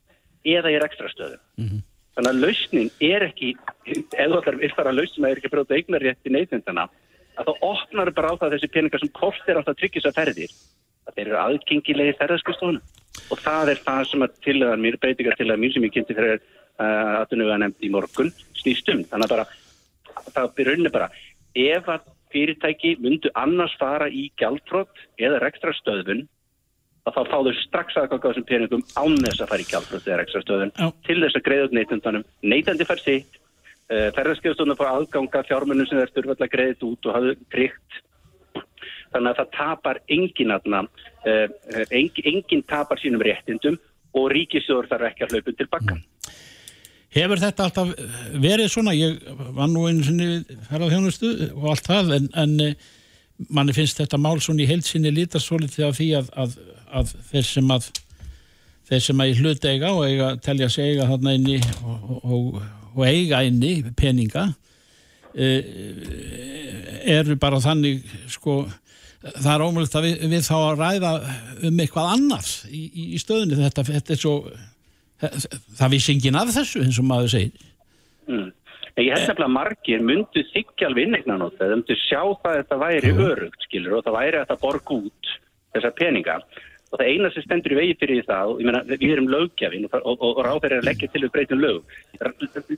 eða 0.46 0.72
í 0.72 0.78
ekstra 0.78 1.10
stöðu. 1.10 1.38
Mm 1.56 1.68
-hmm. 1.68 1.82
Þannig 2.16 2.30
að 2.32 2.42
lausnin 2.44 2.90
er 3.04 3.26
ekki, 3.26 3.50
eða 4.16 4.40
það 4.44 4.62
er 4.64 4.74
bara 4.76 4.92
lausnin 4.94 5.24
að 5.24 5.26
það 5.26 5.32
er 5.32 5.40
ekki 5.40 5.48
að 5.50 5.54
bróta 5.54 5.76
eignarétt 5.76 6.28
í 6.28 6.32
neytundana, 6.32 6.86
að 7.36 7.48
þá 7.48 7.52
opnar 7.68 8.10
bara 8.16 8.30
á 8.32 8.34
það 8.40 8.54
þessi 8.54 8.72
peningar 8.72 9.02
sem 9.02 9.12
kostir 9.12 9.58
á 9.58 9.64
það 9.64 9.72
að 9.74 9.80
tryggja 9.80 10.00
þessar 10.00 10.16
ferðir, 10.16 10.54
að 11.06 11.14
þeir 11.16 11.26
eru 11.26 11.38
aðgengilegi 11.42 12.16
ferðarskustofuna. 12.20 12.80
Og 13.30 13.38
það 13.42 13.72
er 13.72 13.82
það 13.84 14.02
sem 14.10 14.24
að 14.24 14.40
tilaðan 14.46 14.84
mér, 14.84 14.96
breytingar 15.02 15.36
tilaðan 15.36 15.60
mér 15.60 15.72
sem 15.74 15.84
ég 15.84 15.92
kynnti 15.92 16.16
fyrir 16.16 16.40
uh, 16.40 17.20
aðtunuga 17.20 17.60
nefnd 17.60 17.84
í 17.84 17.92
morgun, 17.92 18.32
snýst 18.56 18.88
um. 18.92 19.04
Þannig 19.10 19.28
að 19.28 19.34
bara, 19.34 19.46
það 20.32 20.50
byrjunni 20.56 20.92
bara, 20.96 21.10
ef 21.56 21.88
að 21.88 22.06
fyrirtæki 22.34 22.96
myndu 23.00 23.30
annars 23.38 23.74
fara 23.80 24.08
í 24.10 24.28
gjaldfrótt 24.40 25.04
eða 25.22 25.40
ekstra 25.48 25.72
stöðun 25.78 26.26
að 27.06 27.16
þá 27.16 27.22
fá 27.30 27.36
þau 27.38 27.52
strax 27.60 27.98
aðganga 28.00 28.30
þessum 28.32 28.46
peningum 28.48 28.84
án 28.98 29.18
þess 29.22 29.42
að 29.42 29.50
fara 29.52 29.62
í 29.62 29.68
gjaldfrótt 29.70 30.08
eða 30.10 30.24
ekstra 30.24 30.42
stöðun 30.42 30.72
Já. 30.74 30.86
til 31.06 31.18
þess 31.22 31.38
að 31.38 31.44
greiða 31.46 31.68
út 31.68 31.76
neytundunum. 31.76 32.24
Neytandi 32.42 32.86
fær 32.88 33.02
sitt, 33.02 33.38
uh, 33.92 34.08
ferðarskjöfstunum 34.16 34.78
fá 34.78 34.86
aðganga 34.88 35.44
fjármunum 35.46 35.86
sem 35.86 36.00
þeir 36.00 36.12
styrfalla 36.12 36.50
greiðið 36.50 36.88
út 36.90 37.08
og 37.08 37.16
hafðu 37.16 37.36
tryggt. 37.54 38.00
Þannig 39.14 39.30
að 39.30 39.38
það 39.38 39.52
tapar 39.54 40.02
engin 40.16 40.56
aðna, 40.56 40.82
uh, 41.22 41.46
engin, 41.94 42.32
engin 42.32 42.66
tapar 42.66 43.00
sínum 43.00 43.22
réttindum 43.22 43.78
og 44.16 44.28
ríkisjóður 44.34 44.90
þarf 44.90 45.10
ekki 45.12 45.26
að 45.26 45.36
hlaupa 45.36 45.56
tilbaka. 45.62 45.94
Mm. 45.94 46.15
Hefur 47.16 47.40
þetta 47.40 47.66
alltaf 47.66 47.92
verið 48.42 48.70
svona, 48.72 48.92
ég 48.96 49.16
var 49.56 49.70
nú 49.72 49.86
einu 49.88 50.04
sinni 50.04 50.58
ferðað 50.68 50.92
hjónustu 50.92 51.30
og 51.54 51.70
allt 51.72 51.88
það 51.88 52.12
en, 52.18 52.26
en 52.42 52.56
eh, 52.66 52.74
manni 53.48 53.76
finnst 53.76 54.02
þetta 54.02 54.20
mál 54.20 54.36
svona 54.44 54.64
í 54.64 54.68
heilsinni 54.68 55.12
lítast 55.14 55.48
svolítið 55.48 55.88
af 55.88 55.96
því 55.96 56.10
að, 56.18 56.28
að, 56.44 56.58
að 57.00 57.14
þeir 57.30 57.48
sem 57.48 57.72
að 57.72 57.88
þeir 58.86 59.04
sem 59.08 59.22
að 59.22 59.32
í 59.32 59.36
hlut 59.40 59.68
eiga 59.72 59.92
og 59.96 60.04
eiga 60.06 60.30
telja 60.44 60.68
sig 60.72 60.92
eiga 60.92 61.08
þarna 61.10 61.34
inni 61.38 61.56
og, 61.82 62.12
og, 62.20 62.60
og 62.94 63.02
eiga 63.08 63.42
inni 63.48 63.72
peninga 63.98 64.46
e, 65.34 65.48
eru 67.16 67.36
bara 67.40 67.62
þannig 67.64 68.04
sko 68.30 68.60
það 69.34 69.52
er 69.54 69.64
ómulgt 69.64 69.96
að 69.98 70.06
við, 70.06 70.24
við 70.30 70.46
þá 70.46 70.56
að 70.58 70.80
ræða 70.82 71.12
um 71.66 71.82
eitthvað 71.82 72.10
annars 72.14 72.52
í, 72.70 72.82
í 73.16 73.20
stöðunni. 73.20 73.58
Þetta, 73.58 73.84
þetta 73.88 74.14
er 74.14 74.20
svo 74.20 74.34
það 75.20 75.96
vissi 75.96 76.14
engin 76.14 76.38
af 76.38 76.52
þessu 76.54 76.84
eins 76.84 77.00
og 77.00 77.08
maður 77.08 77.34
segir 77.36 77.66
mm. 78.28 78.52
Ég 78.96 79.12
held 79.12 79.26
nefnilega 79.28 79.44
að 79.44 79.52
margir 79.52 80.04
myndu 80.08 80.42
þykja 80.54 80.86
alveg 80.88 81.04
innegnan 81.04 81.42
á 81.44 81.48
það, 81.52 81.58
þau 81.68 81.74
myndu 81.74 81.96
sjá 82.00 82.20
það 82.22 82.46
að 82.48 82.54
þetta 82.62 82.78
væri 82.80 83.10
mm. 83.10 83.18
örugt, 83.26 83.66
skilur, 83.66 83.98
og 83.98 84.06
það 84.06 84.16
væri 84.16 84.38
að 84.40 84.48
það 84.52 84.62
borg 84.62 84.92
út 84.96 85.34
þessar 85.76 85.94
peninga 85.98 86.36
og 86.86 87.00
það 87.00 87.10
eina 87.10 87.30
sem 87.34 87.44
stendur 87.44 87.74
í 87.74 87.78
vegi 87.80 87.96
fyrir 88.00 88.24
það, 88.24 88.52
og 88.52 88.60
ég 88.62 88.68
meina 88.68 88.82
við 88.88 89.12
erum 89.12 89.28
lögjafinn 89.32 89.86
og, 89.88 89.96
og, 90.00 90.24
og 90.30 90.40
ráþeir 90.46 90.76
er 90.76 90.80
að 90.80 90.88
leggja 90.88 91.10
til 91.12 91.22
við 91.24 91.32
breytum 91.34 91.60
lög. 91.60 91.94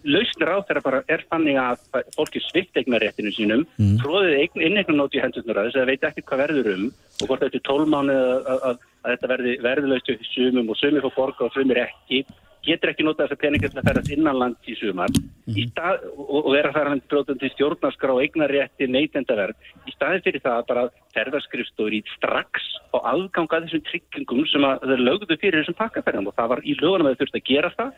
Lausnir 0.08 0.48
ráþeir 0.48 0.80
bara 0.84 1.02
er 1.12 1.24
fannig 1.28 1.58
að 1.60 1.84
fólki 2.16 2.42
svift 2.48 2.80
eignaréttinu 2.80 3.34
sínum, 3.36 3.66
mm. 3.76 3.98
tróðið 4.02 4.58
innegnan 4.64 5.04
átt 5.04 5.18
í 5.18 5.22
hendurnar 5.22 5.60
að 5.60 5.68
þess 5.68 5.78
að 5.78 5.84
það 5.84 5.92
veit 5.92 6.08
ekki 6.10 6.26
hvað 6.30 6.42
verður 6.46 6.70
um 6.74 6.86
og 6.88 7.26
hvort 7.28 7.44
þetta 7.44 7.60
er 7.60 7.66
tólmáni 7.68 8.16
að, 8.16 8.80
að, 9.04 9.06
að, 9.06 9.08
að 9.08 9.14
þetta 9.14 9.30
verði 9.32 9.56
verðlaust 9.62 10.12
í 10.12 10.18
sumum 10.34 10.70
og 10.70 10.78
sumir 10.78 11.02
fór 11.02 11.16
borga 11.16 11.48
og 11.48 11.52
sumir 11.54 11.82
ekki. 11.86 12.24
Getur 12.66 12.90
ekki 12.90 13.04
notað 13.06 13.28
þessar 13.28 13.40
peningar 13.40 13.70
til 13.70 13.78
að 13.78 13.86
ferast 13.86 14.10
innanland 14.12 14.66
í 14.66 14.74
sumar. 14.76 15.12
Í 15.48 15.64
stað, 15.70 16.02
og, 16.18 16.40
og 16.42 16.50
vera 16.52 16.72
þar 16.74 16.90
hann 16.90 17.02
bróðandi 17.08 17.50
stjórnarskrá 17.54 18.12
og 18.12 18.22
eignarétti 18.24 18.88
neytendaverð 18.90 19.56
í 19.86 19.94
staði 19.94 20.20
fyrir 20.26 20.42
það 20.42 20.58
að 20.58 20.68
bara 20.68 20.84
ferðarskrifstóður 21.14 21.96
í 21.96 22.02
strax 22.16 22.66
og 22.92 23.06
aðganga 23.08 23.62
þessum 23.64 23.84
tryggingum 23.86 24.44
sem 24.50 24.66
að 24.66 24.86
þeir 24.90 25.04
lögðu 25.06 25.38
fyrir 25.38 25.62
þessum 25.62 25.78
pakkaferðum. 25.78 26.28
Og 26.28 26.36
það 26.36 26.52
var 26.54 26.64
í 26.66 26.76
lögunum 26.82 27.08
að 27.08 27.14
þau 27.14 27.22
þurfti 27.22 27.40
að 27.40 27.48
gera 27.52 27.72
það. 27.78 27.92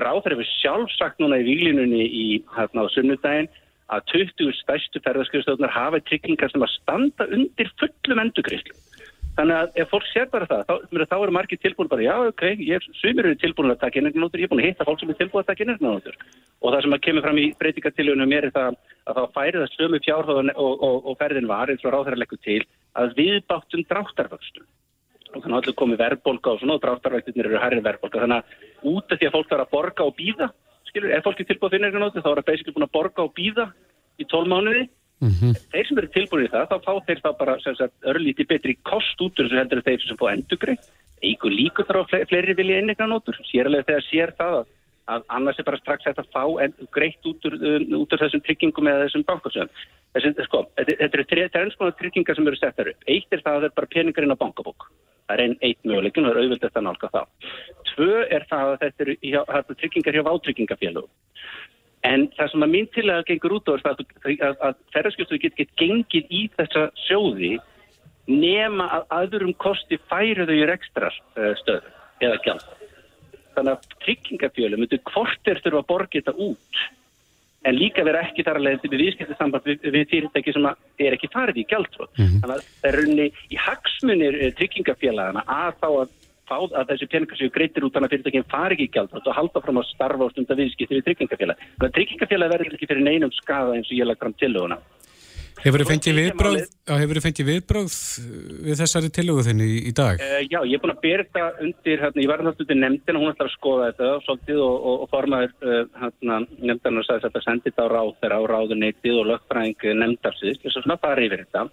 Ráður 0.00 0.36
hefur 0.36 0.52
sjálf 0.56 0.92
sagt 0.96 1.20
núna 1.20 1.40
í 1.42 1.46
výlinunni 1.46 2.04
í 2.08 2.26
hérna 2.56 2.86
á 2.88 2.92
sunnudaginn 2.94 3.50
að 3.90 4.04
20 4.14 4.54
stærstu 4.62 5.02
ferðarskrifstóðunar 5.04 5.74
hafa 5.74 6.00
tryggingar 6.06 6.50
sem 6.52 6.62
að 6.62 6.74
standa 6.76 7.26
undir 7.34 7.70
fullum 7.78 8.22
endugreiflu 8.22 8.74
Þannig 9.38 9.56
að 9.56 9.68
ef 9.78 9.88
fólk 9.92 10.06
sér 10.10 10.26
bara 10.30 10.46
það, 10.50 10.62
þá, 10.66 10.74
þá 11.08 11.16
eru 11.16 11.32
margir 11.34 11.58
tilbúin 11.62 11.90
bara, 11.90 12.02
já, 12.02 12.14
ok, 12.28 12.42
ég, 12.66 12.78
svimir 12.98 13.26
eru 13.28 13.36
tilbúin 13.40 13.72
að 13.72 13.82
taka 13.84 13.98
innregnótur, 14.00 14.40
ég 14.42 14.46
er 14.48 14.50
búin 14.50 14.62
að 14.64 14.68
hitta 14.68 14.86
fólk 14.88 15.00
sem 15.00 15.10
er 15.12 15.18
tilbúin 15.20 15.42
að 15.44 15.50
taka 15.52 15.62
innregnótur. 15.64 16.14
Og 16.60 16.68
það 16.74 16.82
sem 16.84 16.94
að 16.96 17.04
kemur 17.06 17.24
fram 17.24 17.38
í 17.40 17.54
breytingatiljónum 17.60 18.34
er 18.36 18.44
það 18.56 18.70
að 19.06 19.14
þá 19.16 19.24
færi 19.36 19.56
það 19.62 19.74
sömu 19.76 19.98
fjárhóðan 20.04 20.50
og, 20.56 20.72
og, 20.88 20.96
og 21.06 21.12
ferðin 21.22 21.50
var, 21.50 21.66
eins 21.70 21.84
og 21.86 21.92
ráðherra 21.94 22.20
leggur 22.20 22.40
til, 22.44 22.62
að 22.98 23.06
viðbáttum 23.20 23.82
dráttarvöxtum. 23.92 24.66
Og 25.30 25.38
þannig 25.38 25.54
að 25.54 25.60
allir 25.62 25.78
komi 25.78 25.96
verðbolga 26.00 26.48
og 26.50 26.58
svona, 26.60 26.76
og 26.76 26.84
dráttarvöxtunir 26.84 27.46
eru 27.46 27.62
herri 27.62 27.86
verðbolga. 27.86 28.22
Þannig 28.26 28.38
að 28.40 28.46
út 28.90 29.06
af 29.06 29.16
því 29.20 29.26
að 29.28 29.34
fólk 29.36 29.48
þarf 29.52 29.64
að 29.64 29.74
borga 29.76 30.02
og 30.10 30.14
býða, 30.18 30.46
skilur, 30.90 31.10
ef 31.14 31.22
fólk 31.22 31.38
er 31.38 31.46
tilbúin 31.46 31.70
að 31.70 31.74
finna 31.78 31.94
það 35.20 35.26
að 35.26 35.28
Mm 35.28 35.32
-hmm. 35.36 35.52
Þeir 35.72 35.86
sem 35.86 35.98
eru 35.98 36.08
tilbúin 36.08 36.44
í 36.46 36.48
það, 36.48 36.68
þá 36.70 36.76
fá 36.84 36.92
þeir 37.06 37.20
þá 37.20 37.30
bara 37.38 37.56
örlíti 38.08 38.46
betri 38.48 38.74
kost 38.82 39.20
út 39.20 39.36
sem 39.36 39.58
heldur 39.58 39.82
þeir 39.84 40.00
sem 40.06 40.16
fá 40.16 40.26
endugri. 40.32 40.76
Eigur 41.22 41.52
líka 41.52 41.84
þarf 41.84 42.08
að 42.08 42.28
fleiri 42.28 42.54
vilja 42.56 42.78
innegna 42.80 43.06
nótur. 43.06 43.36
Sérlega 43.44 43.84
þegar 43.84 44.04
sér 44.08 44.32
það 44.38 44.54
að, 44.60 44.66
að 45.12 45.22
annars 45.28 45.58
er 45.58 45.64
bara 45.64 45.76
strax 45.76 46.04
hægt 46.04 46.18
að 46.18 46.32
fá 46.32 46.44
greitt 46.90 47.26
út 47.28 47.44
úr, 47.44 47.54
um, 47.60 48.00
út 48.00 48.12
úr 48.12 48.22
þessum 48.22 48.40
tryggingum 48.40 48.88
eða 48.88 49.04
þessum 49.04 49.26
bankasöðum. 49.28 49.70
Sko, 50.44 50.64
þetta 50.76 50.96
þetta 50.96 51.14
eru 51.18 51.24
tre- 51.24 51.44
þetta 51.44 51.58
er 51.60 51.64
eins 51.66 51.76
konar 51.76 51.98
tryggingar 52.00 52.36
sem 52.36 52.46
eru 52.48 52.56
settar 52.56 52.88
upp. 52.88 53.00
Eitt 53.06 53.28
er 53.30 53.42
það 53.44 53.52
að 53.52 53.60
það 53.60 53.68
er 53.68 53.76
bara 53.76 53.92
peningar 53.94 54.24
inn 54.24 54.32
á 54.32 54.42
bankabók. 54.42 54.88
Það 55.28 55.34
er 55.36 55.42
einn 55.44 55.56
eitt 55.60 55.84
möguleikin 55.84 56.24
og 56.24 56.32
það 56.32 56.36
er 56.36 56.42
auðvitað 56.42 56.68
þetta 56.70 56.86
nálga 56.88 57.08
það. 57.12 57.26
Tvö 57.92 58.12
er 58.30 58.46
það 58.50 58.66
að 58.72 58.80
þetta 58.80 59.00
eru 59.04 59.14
þetta 59.20 59.74
tryggingar 59.76 60.14
hjá 60.16 60.24
vátryggingafélögum. 60.30 61.12
En 62.08 62.28
það 62.36 62.52
sem 62.52 62.64
að 62.64 62.72
mín 62.72 62.86
til 62.94 63.06
að 63.12 63.26
gengur 63.28 63.58
út 63.58 63.68
á 63.68 63.72
er 63.74 63.82
að, 63.90 64.04
að, 64.24 64.54
að 64.68 64.78
ferðarskjöftu 64.94 65.40
get, 65.42 65.56
get 65.58 65.74
gengið 65.80 66.30
í 66.32 66.44
þessa 66.56 66.86
sjóði 67.06 67.58
nema 68.30 68.86
að 68.96 69.10
aðurum 69.18 69.52
kosti 69.60 69.98
færu 70.08 70.46
þau 70.48 70.54
í 70.56 70.68
rekstra 70.70 71.10
uh, 71.10 71.52
stöðu 71.60 71.92
eða 72.24 72.38
gjald. 72.46 72.64
Þannig 73.56 73.74
að 73.74 74.00
tryggingafjölu 74.06 74.80
myndu 74.80 75.00
hvort 75.10 75.50
er 75.50 75.60
þurfa 75.64 75.82
að 75.82 75.90
borga 75.90 76.20
þetta 76.20 76.36
út 76.40 76.82
en 77.68 77.76
líka 77.76 78.04
vera 78.06 78.22
ekki 78.24 78.44
þar 78.46 78.60
að 78.60 78.66
leiða 78.66 78.88
við 78.88 79.02
viðskiptisamband 79.04 79.66
við, 79.68 79.82
við 79.92 80.06
fyrirtæki 80.14 80.54
sem 80.56 80.68
er 80.70 81.16
ekki 81.16 81.28
farið 81.32 81.60
í 81.60 81.66
gjaldrótt. 81.68 82.14
Þannig 82.16 82.54
að 82.54 82.62
það 82.70 82.88
er 82.90 82.98
rauninni 83.00 83.26
í 83.52 83.58
hagsmunir 83.60 84.38
eh, 84.38 84.54
tryggingafélagana 84.56 85.44
að 85.44 85.76
þá 85.82 85.88
að 85.90 86.14
fá 86.50 86.58
að 86.60 86.92
þessi 86.92 87.10
peningar 87.14 87.40
séu 87.40 87.54
greitir 87.54 87.86
út 87.86 87.96
þannig 87.96 88.10
að 88.10 88.16
fyrirtækinn 88.16 88.48
fari 88.50 88.78
ekki 88.78 88.90
gjaldrótt 88.98 89.28
og 89.30 89.38
halda 89.38 89.64
fram 89.64 89.82
að 89.82 89.90
starfa 89.94 90.26
og 90.26 90.32
stunda 90.34 90.58
viðskipti 90.58 90.98
við 90.98 91.06
tryggingafélag. 91.08 91.66
Þannig 91.76 91.90
að 91.90 91.98
tryggingafélag 91.98 92.54
verður 92.56 92.78
ekki 92.78 92.90
fyrir 92.90 93.06
neinum 93.06 93.36
skada 93.38 93.76
eins 93.76 93.90
og 93.90 94.00
ég 94.00 94.10
lag 94.10 94.20
fram 94.20 94.36
tillöguna. 94.40 94.80
Hefur 95.60 95.82
þið 95.82 95.90
fengið 95.90 96.18
þið 96.88 97.18
fengið 97.24 97.48
viðbröð 97.50 97.96
við 98.64 98.78
þessari 98.80 99.10
tillögu 99.12 99.42
þinni 99.44 99.66
í, 99.68 99.78
í 99.90 99.92
dag? 99.96 100.22
Uh, 100.24 100.38
já, 100.46 100.58
ég 100.64 100.76
er 100.78 100.82
búin 100.82 100.94
að 100.94 101.02
byrja 101.02 101.26
þetta 101.26 101.66
undir, 101.66 102.04
hérna, 102.04 102.22
ég 102.24 102.30
var 102.30 102.44
náttúrulega 102.46 102.64
undir 102.64 102.80
nefndina, 102.80 103.20
hún 103.20 103.32
ætlar 103.34 103.50
að 103.50 103.56
skoða 103.58 103.88
þetta 103.90 104.12
svolítið 104.24 104.62
og, 104.64 104.76
og, 104.78 104.94
og 105.04 105.10
formaður 105.12 105.52
uh, 105.60 105.82
hérna, 106.00 106.38
nefndarnar 106.56 107.08
sagði 107.08 107.26
þetta 107.26 107.42
að 107.42 107.46
sendi 107.48 107.68
þetta 107.68 107.84
á 107.84 107.92
ráð 107.92 108.14
þeirra 108.22 108.40
á 108.40 108.42
ráðuneytið 108.54 109.18
og 109.20 109.28
lögfræðing 109.34 109.88
nefndarsins, 110.00 110.62
þess 110.64 110.80
að 110.80 110.86
svona 110.86 111.00
fara 111.04 111.26
yfir 111.26 111.44
þetta. 111.44 111.66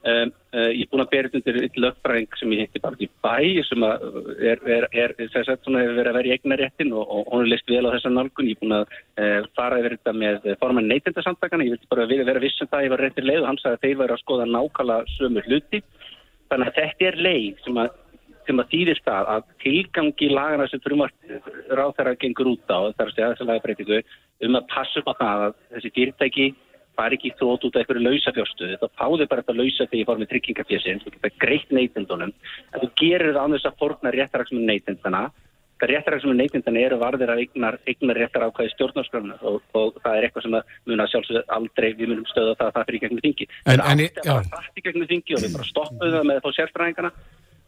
Um, 0.00 0.30
uh, 0.56 0.70
ég 0.72 0.86
er 0.86 0.88
búin 0.88 1.02
að 1.02 1.10
þetta 1.12 1.36
undir 1.36 1.56
einn 1.60 1.82
lögfræðing 1.84 2.36
sem 2.40 2.52
ég 2.54 2.62
hitti 2.64 2.80
bara 2.80 2.96
í 3.04 3.08
bæ 3.20 3.64
sem 3.68 3.82
að 3.84 4.04
er, 4.48 4.62
er, 4.64 4.86
er, 4.88 5.12
sagt, 5.28 5.66
verið 5.68 6.08
að 6.08 6.16
vera 6.16 6.30
í 6.30 6.32
eignaréttin 6.38 6.94
og, 6.96 7.02
og 7.04 7.26
hún 7.28 7.42
er 7.44 7.50
list 7.52 7.68
vel 7.68 7.82
á 7.84 7.92
þessa 7.92 8.12
nálgun. 8.14 8.48
Ég 8.48 8.56
er 8.56 8.62
búin 8.62 8.76
að 8.78 8.94
uh, 8.96 9.48
fara 9.58 9.80
yfir 9.82 9.98
þetta 9.98 10.14
með 10.16 10.46
formann 10.62 10.88
neytendasamtakana, 10.88 11.66
ég 11.68 11.76
vilti 11.76 11.90
bara 11.92 12.06
vera, 12.08 12.24
vera 12.30 12.40
viss 12.40 12.64
um 12.64 12.70
það, 12.70 12.86
ég 12.86 12.94
var 12.94 13.04
réttir 13.04 13.28
leið 13.28 13.42
og 13.42 13.50
hann 13.50 13.60
sagði 13.60 13.76
að 13.76 13.84
þeir 13.84 14.00
væri 14.00 14.16
að 14.16 14.22
skoða 14.22 14.48
nákvæmlega 14.54 15.14
sömu 15.18 15.44
hluti. 15.50 15.82
Þannig 16.48 16.72
að 16.72 16.80
þetta 16.80 17.08
er 17.10 17.20
leið 17.28 17.62
sem 17.66 17.82
að, 17.84 18.00
sem 18.48 18.64
að 18.64 18.72
þýðir 18.72 19.04
það 19.10 19.30
að 19.34 19.52
tilgangi 19.66 20.30
lagana 20.32 20.70
sem 20.72 20.84
frumvart 20.86 21.36
ráð 21.68 21.94
þeirra 22.00 22.16
gengur 22.24 22.52
út 22.54 22.72
á, 22.72 22.80
það 22.88 23.04
er 23.04 23.12
að 23.12 23.14
segja 23.18 23.30
þessi 23.34 23.50
lagabreitingu, 23.52 24.02
um 24.48 24.56
að 24.62 24.68
passa 24.72 25.04
upp 25.04 25.12
á 25.12 25.20
það 25.20 25.46
að 25.50 25.56
þessi 25.76 25.94
fyrirtæki 26.00 26.50
fari 27.00 27.16
ekki 27.18 27.32
þrótt 27.40 27.64
út 27.66 27.76
af 27.76 27.82
einhverju 27.82 28.06
lausafjárstöðu, 28.06 28.78
þá 28.80 28.88
fáðu 29.00 29.26
bara 29.30 29.42
þetta 29.42 29.58
lausa 29.60 29.86
þegar 29.88 30.00
ég 30.02 30.08
fór 30.10 30.20
með 30.20 30.30
tryggingafjörsin, 30.34 31.00
þú 31.04 31.12
geta 31.16 31.30
greitt 31.40 31.70
neytendunum, 31.72 32.32
en 32.74 32.82
þú 32.84 32.88
gerir 33.00 33.32
það 33.32 33.44
án 33.46 33.54
þess 33.56 33.70
að 33.70 33.78
forna 33.80 34.12
réttaraksum 34.14 34.66
neytendana, 34.68 35.22
það 35.80 35.90
réttaraksum 35.94 36.34
neytendana 36.36 36.80
eru 36.84 36.98
varðir 37.00 37.30
af 37.32 37.38
eignar, 37.40 37.78
eignar 37.88 38.18
réttar 38.20 38.44
ákvæði 38.50 38.72
stjórnarskrafna 38.74 39.38
og, 39.48 39.62
og 39.80 39.96
það 40.04 40.16
er 40.18 40.26
eitthvað 40.28 40.44
sem 40.44 40.56
að 40.58 40.74
muna 40.92 41.06
sjálfsögðu 41.08 41.42
aldrei 41.56 41.88
við 41.96 42.10
munum 42.12 42.26
stöða 42.28 42.52
það 42.60 42.66
að 42.68 42.74
það 42.76 42.84
fyrir 42.90 42.98
í 42.98 43.02
gegnum 43.06 43.22
þingi. 43.24 43.46
En- 43.64 43.80
Það 43.80 43.92
en 43.94 44.02
í- 44.04 44.08
átti 44.10 44.20
að 44.20 44.50
fara 44.50 44.60
hratt 44.60 44.76
í 44.76 44.84
gegnum 44.90 45.08
þingi 45.14 45.38
og 45.38 45.44
við 45.46 45.54
bara 45.56 45.70
stoppuðum 45.70 46.16
það 46.18 46.28
með 46.28 46.42
þá 46.44 46.50
sérfræðingana. 46.58 47.12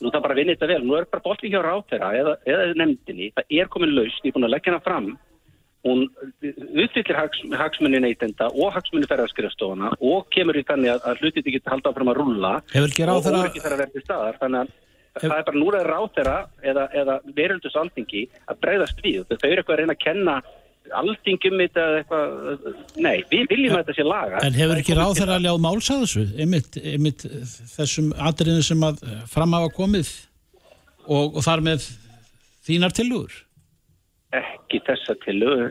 Nú 0.02 0.10
það 0.12 0.22
bara 0.28 0.36
vinni 0.36 0.56
þetta 0.58 0.68
vel, 0.74 0.82
nú 0.84 0.94
er 0.98 1.08
bara 1.08 1.24
bolti 1.24 1.48
hjá 1.48 1.60
ráþeira 1.64 2.12
eða, 2.20 2.36
eða 2.52 2.68
nefndinni, 2.82 3.32
það 3.38 3.56
er 3.62 3.68
komin 3.72 3.94
laust, 3.96 4.20
ég 4.26 4.32
er 4.32 4.36
búin 4.36 4.48
að 4.50 4.54
leggja 4.58 4.72
hana 4.74 4.84
fram 4.84 5.08
hún 5.82 6.04
uppfyllir 6.42 7.16
hags, 7.18 7.40
hagsmunni 7.58 7.98
neytenda 8.04 8.46
og 8.54 8.70
hagsmunni 8.76 9.08
ferðarskrifstofana 9.10 9.92
og 9.98 10.28
kemur 10.34 10.58
í 10.60 10.62
þannig 10.68 10.92
að, 10.94 11.02
að 11.10 11.22
hlutit 11.24 11.48
ekki 11.50 11.60
halda 11.66 11.90
áfram 11.90 12.12
að 12.12 12.20
rulla 12.20 12.52
og 12.62 12.96
ráðherra- 13.26 13.44
ekki 13.50 13.64
þarf 13.64 13.74
að 13.74 13.82
vera 13.82 13.90
til 13.96 14.04
staðar. 14.06 14.38
Þannig 14.42 14.60
að 14.62 15.22
það 15.26 15.36
er 15.38 15.46
bara 15.50 15.58
núlega 15.58 15.88
ráþeira 15.90 16.36
eða, 16.72 16.84
eða 17.02 17.16
veröldus 17.36 17.74
alþingi 17.82 18.22
að 18.48 18.60
breyðast 18.62 19.02
við, 19.04 19.24
þau 19.28 19.48
eru 19.50 19.58
eitthvað 19.60 19.74
að 19.74 19.80
reyna 19.82 19.96
að 19.98 20.04
kenna 20.06 20.36
alþingum 20.98 21.60
þetta 21.62 21.82
eða 21.88 21.98
eitthvað, 22.02 22.64
nei, 23.00 23.18
við 23.30 23.44
viljum 23.52 23.74
að 23.76 23.82
þetta 23.82 23.94
sé 23.96 24.04
laga. 24.06 24.40
En 24.44 24.56
hefur 24.56 24.80
ekki 24.80 24.96
ráð 24.98 25.14
þeirra 25.18 25.36
að 25.38 25.44
ljáð 25.46 25.60
máls 25.66 25.90
að 25.94 26.00
þessu, 26.04 26.24
einmitt, 26.42 26.78
einmitt 26.82 27.22
þessum 27.76 28.10
atriðin 28.30 28.66
sem 28.66 28.82
að 28.88 28.98
fram 29.30 29.54
hafa 29.56 29.70
komið 29.76 30.10
og, 31.06 31.36
og 31.38 31.40
þar 31.46 31.62
með 31.68 31.86
þínar 32.66 32.94
tilugur? 32.98 33.38
Ekki 34.40 34.82
þessa 34.88 35.16
tilögu 35.24 35.70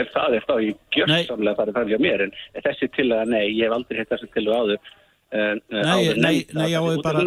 ef 0.00 0.14
það 0.14 0.38
er 0.38 0.46
þá 0.46 0.54
ég 0.66 0.80
gjörsamlega 0.96 1.58
farið 1.58 1.76
fram 1.78 1.92
hjá 1.92 2.00
mér 2.06 2.24
en 2.26 2.32
þessi 2.60 2.88
tilöga, 2.96 3.26
nei, 3.30 3.44
ég 3.56 3.66
hef 3.66 3.76
aldrei 3.76 4.00
hitt 4.02 4.12
þessi 4.14 4.30
tilögu 4.36 4.56
áður 4.56 4.78
uh, 4.78 5.54
Nei, 5.70 6.00
nei, 6.16 6.34
nei, 6.52 6.70
já, 6.74 6.80
ég 6.80 7.04
bara- 7.04 7.26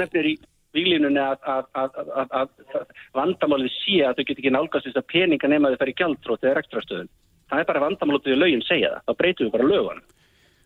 výlínunni 0.74 1.22
að, 1.22 1.44
að, 1.46 1.68
að, 1.78 2.00
að, 2.18 2.32
að 2.40 2.96
vandamálið 3.18 3.74
sé 3.76 4.00
að 4.08 4.18
þau 4.18 4.26
get 4.30 4.40
ekki 4.42 4.54
nálgast 4.54 4.88
þess 4.88 5.00
að 5.02 5.10
peninga 5.14 5.52
nema 5.52 5.70
að 5.70 5.76
þau 5.76 5.82
fara 5.84 5.94
í 5.94 5.98
gjaldrótt 6.02 6.48
eða 6.48 6.64
ekstrastöðun. 6.64 7.12
Það 7.52 7.62
er 7.62 7.70
bara 7.70 7.84
vandamál 7.84 8.18
út 8.18 8.30
við 8.30 8.40
lögin 8.42 8.66
segja 8.66 8.90
það. 8.96 9.04
Þá 9.06 9.20
breytum 9.22 9.48
við 9.48 9.54
bara 9.54 9.70
lögunum. 9.70 10.06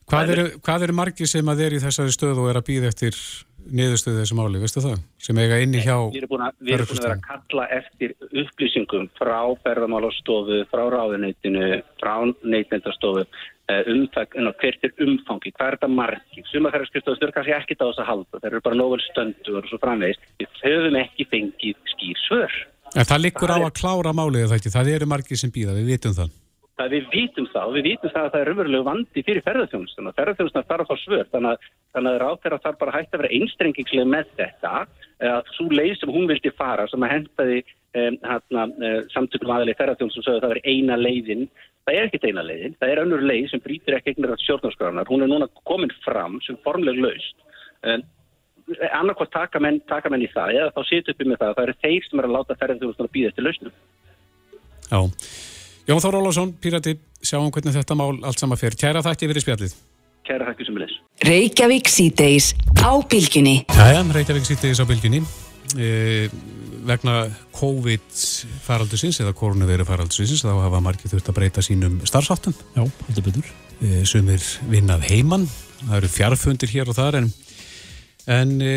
Hvað 0.08 0.30
eru, 0.32 0.48
hvað 0.64 0.88
eru 0.88 0.94
margir 0.96 1.28
sem 1.28 1.50
að 1.52 1.66
er 1.66 1.74
í 1.76 1.84
þessari 1.84 2.14
stöðu 2.16 2.46
og 2.46 2.54
er 2.54 2.62
að 2.62 2.68
býða 2.70 2.92
eftir 2.94 3.18
niðurstöðu 3.68 4.22
þessu 4.22 4.38
máli, 4.38 4.62
veistu 4.62 4.84
það? 4.86 5.02
Sem 5.20 5.42
eiga 5.42 5.58
inni 5.60 5.82
hjá 5.84 5.98
Við 6.14 6.22
erum 6.22 6.32
búin 6.32 6.46
að, 6.46 6.56
erum 6.64 6.88
búin 6.88 7.02
að 7.02 7.08
vera 7.10 7.18
að 7.18 7.26
kalla 7.26 7.66
eftir 7.76 8.14
upplýsingum 8.44 9.10
frá 9.20 9.42
ferðamálastofu, 9.66 10.62
frá 10.72 10.84
ráðuneytinu, 10.94 11.68
frá 12.00 12.14
neytendastofu 12.48 13.26
um 13.68 14.08
það, 14.16 14.40
um, 14.40 14.50
hvert 14.62 14.88
er 14.88 14.96
umfangi, 15.04 15.52
hvað 15.58 15.68
er 15.68 15.76
þetta 15.76 15.92
margir. 15.92 16.48
Suma 16.54 16.72
þeirra 16.72 16.88
skrifstofu 16.88 17.20
styrir 17.20 17.36
kannski 17.36 17.56
ekkit 17.58 17.84
á 17.84 17.88
þess 17.90 18.04
að 18.06 18.10
halda, 18.14 18.40
þeir 18.40 18.52
eru 18.54 18.66
bara 18.70 18.80
nóvel 18.80 19.04
stöndur 19.10 19.60
og 19.60 19.68
svo 19.68 19.84
framvegist. 19.84 20.28
Við 20.40 20.60
höfum 20.64 21.00
ekki 21.04 21.28
fengið 21.34 21.94
skýr 21.98 22.22
svör. 22.24 22.60
En 22.96 23.12
það 23.12 23.26
liggur 23.26 23.52
á 23.52 23.60
að 23.60 23.74
klára 23.76 24.16
málið 24.16 24.48
það 24.48 24.60
ekki, 24.62 24.76
það 24.78 24.96
eru 24.96 25.10
margir 25.12 25.42
sem 25.44 25.52
býða, 25.52 25.76
við 25.76 25.98
vitum 25.98 26.16
það. 26.16 26.32
Það 26.78 26.92
við 26.94 27.06
vitum 27.10 27.48
það 27.50 27.68
og 27.70 27.74
við 27.74 27.88
vitum 27.88 28.12
það 28.14 28.26
að 28.28 28.34
það 28.34 28.42
er 28.42 28.50
raunverulegu 28.52 28.86
vandi 28.86 29.22
fyrir 29.26 29.44
ferðarþjónustuna. 29.48 30.12
Ferðarþjónustuna 30.18 30.68
þarf 30.70 30.84
að 30.84 30.90
fá 30.92 31.04
svör 31.04 31.30
þannig 31.32 31.56
að, 31.56 31.72
að 31.98 32.18
ráþeira 32.22 32.60
þarf 32.66 32.78
bara 32.82 32.94
að 32.94 32.98
hætta 33.00 33.18
að 33.18 33.24
vera 33.24 33.32
einstrengingslega 33.38 34.12
með 34.12 34.30
þetta 34.38 34.74
eh, 34.84 35.32
að 35.32 35.50
svo 35.56 35.66
leið 35.74 35.96
sem 35.98 36.12
hún 36.14 36.30
vildi 36.30 36.52
fara 36.54 36.86
sem 36.92 37.08
að 37.08 37.14
hentaði 37.16 37.64
um, 37.64 38.20
hérna, 38.30 38.68
uh, 38.78 39.00
samtökum 39.16 39.56
aðalegi 39.56 39.80
ferðarþjónustum 39.82 40.28
sögðu 40.28 40.38
að 40.38 40.46
það 40.46 40.54
veri 40.54 40.76
eina 40.76 41.00
leiðin. 41.02 41.44
Það 41.88 41.98
er 41.98 42.12
ekkit 42.12 42.30
eina 42.30 42.46
leiðin, 42.46 42.78
það 42.78 42.94
er 42.94 43.04
önnur 43.06 43.26
leið 43.26 43.50
sem 43.50 43.64
brýtur 43.64 43.98
ekki 43.98 44.14
eignir 44.14 44.38
á 44.38 44.44
stjórnarskránar. 44.44 45.10
Hún 45.10 45.26
er 45.26 45.34
núna 45.34 45.50
komin 45.66 45.94
fram 46.06 46.38
sem 46.46 46.62
formleg 46.62 47.02
laust. 47.02 47.46
Um, 47.82 48.06
annarkvæmt 48.92 49.34
taka 49.34 49.64
menn, 49.64 49.82
taka 49.90 50.14
menn 50.14 50.26
í 50.28 50.30
það 50.30 50.58
eða 50.60 50.74
þá 50.78 50.82
sitt 50.92 51.10
uppi 51.10 51.26
með 51.26 51.42
það 51.42 51.50
að 51.50 51.60
það 51.60 51.68
eru 51.70 51.78
þeir 51.88 52.10
sem 52.10 52.22
er 52.22 52.30
að 52.30 52.38
láta 52.38 52.62
ferðarþjónustuna 52.62 53.14
býða 53.18 53.34
eftir 53.34 53.48
lausnum. 53.48 53.78
Já. 54.92 55.02
Jón 55.88 56.02
Þór 56.04 56.18
Ólafsson, 56.20 56.50
Pírati, 56.60 56.98
sjáum 57.24 57.48
hvernig 57.48 57.72
þetta 57.72 57.96
mál 57.96 58.18
allt 58.28 58.42
saman 58.42 58.60
fer. 58.60 58.76
Kæra 58.76 59.00
þakki 59.06 59.30
fyrir 59.30 59.44
spjallið. 59.46 59.76
Kæra 60.28 60.50
þakki 60.50 60.66
sem 60.68 60.76
er 60.76 60.84
þess. 60.84 60.98
Reykjavík 61.24 61.92
síðdeis 61.92 62.48
á 62.84 62.92
bylgjunni. 63.08 63.54
Jæja, 63.72 64.02
Reykjavík 64.18 64.50
sýttiðis 64.50 64.82
á 64.84 64.86
bylginni. 64.90 65.22
E, 65.80 66.28
vegna 66.88 67.14
COVID-faraldusins 67.56 69.22
eða 69.24 69.32
koronaviru 69.40 69.88
faraldusins 69.88 70.44
þá 70.44 70.52
hafa 70.58 70.84
margir 70.84 71.14
þurft 71.14 71.32
að 71.32 71.40
breyta 71.40 71.64
sínum 71.64 72.02
starfsáttum. 72.04 72.58
Já, 72.76 72.84
heldur 73.08 73.28
betur. 73.30 73.56
E, 73.80 74.04
sumir 74.04 74.44
vinnað 74.68 75.08
heiman, 75.08 75.48
það 75.86 75.98
eru 76.02 76.12
fjarfundir 76.18 76.74
hér 76.76 76.92
og 76.92 77.00
þar 77.00 77.22
en, 77.22 77.32
en 78.36 78.54
e, 78.60 78.76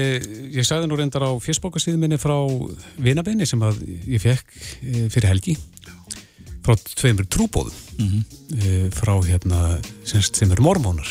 ég 0.60 0.62
sagði 0.62 0.86
nú 0.86 1.02
reyndar 1.02 1.26
á 1.26 1.34
fjöspókastíðum 1.42 2.06
minni 2.06 2.22
frá 2.22 2.38
vinabeini 3.02 3.50
sem 3.50 3.66
að 3.66 3.82
ég 4.06 4.22
fekk 4.22 4.54
e, 4.54 5.08
fyrir 5.10 5.32
helgi 5.34 5.58
frá 6.64 6.76
tveimur 6.76 7.26
trúbóðum 7.30 7.76
Mhm. 8.00 8.20
e, 8.56 8.90
frá 8.96 9.14
hérna 9.26 9.78
semst, 10.04 10.36
sem 10.36 10.50
eru 10.50 10.62
mormónar 10.64 11.08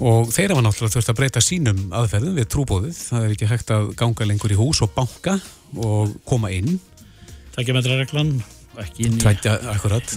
og 0.00 0.30
þeir 0.34 0.50
hafa 0.54 0.62
náttúrulega 0.64 0.94
þurft 0.96 1.10
að 1.12 1.18
breyta 1.20 1.42
sínum 1.44 1.84
aðferðum 1.94 2.38
við 2.40 2.48
trúbóðið 2.50 2.96
það 3.10 3.24
er 3.24 3.34
ekki 3.36 3.50
hægt 3.50 3.70
að 3.74 3.94
ganga 4.00 4.26
lengur 4.26 4.54
í 4.54 4.58
hús 4.58 4.82
og 4.82 4.90
banka 4.96 5.38
og 5.76 6.16
koma 6.26 6.50
inn 6.54 6.80
Takja 7.54 7.74
metra 7.76 7.94
reglan, 8.00 8.32
ekki 8.82 9.04
inn 9.06 9.18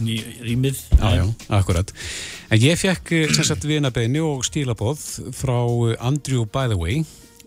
í, 0.10 0.16
rýmið. 0.42 0.80
Já, 0.98 1.12
já, 1.20 1.26
akkurat. 1.54 1.92
En 2.50 2.64
ég 2.64 2.80
fekk 2.82 3.12
eh, 3.14 3.28
sem 3.30 3.46
sagt 3.46 3.68
vinabeini 3.70 4.24
og 4.26 4.42
stílabóð 4.48 5.04
frá 5.38 5.60
eh, 5.92 6.00
Andrew 6.02 6.48
By 6.50 6.66
The 6.72 6.80
Way 6.80 7.04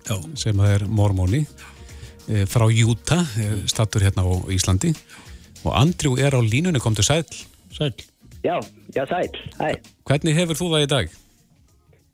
Já. 0.06 0.14
sem 0.38 0.62
er 0.62 0.86
mormóni 0.86 1.42
eh, 2.28 2.46
frá 2.46 2.68
eh, 3.42 3.56
stattur 3.66 4.06
hérna 4.06 4.22
á 4.22 4.30
Íslandi 4.54 4.94
og 5.64 5.72
Andrew 5.80 6.16
er 6.18 6.34
á 6.36 6.40
línunni, 6.40 6.80
kom 6.82 6.94
til 6.94 7.04
sæl. 7.04 7.24
Sæl. 7.72 7.92
Já, 8.44 8.56
já, 8.96 9.04
sæl, 9.06 9.28
hæ. 9.60 9.74
Hvernig 10.08 10.34
hefur 10.34 10.56
þú 10.58 10.70
það 10.72 10.86
í 10.86 10.90
dag? 10.94 11.10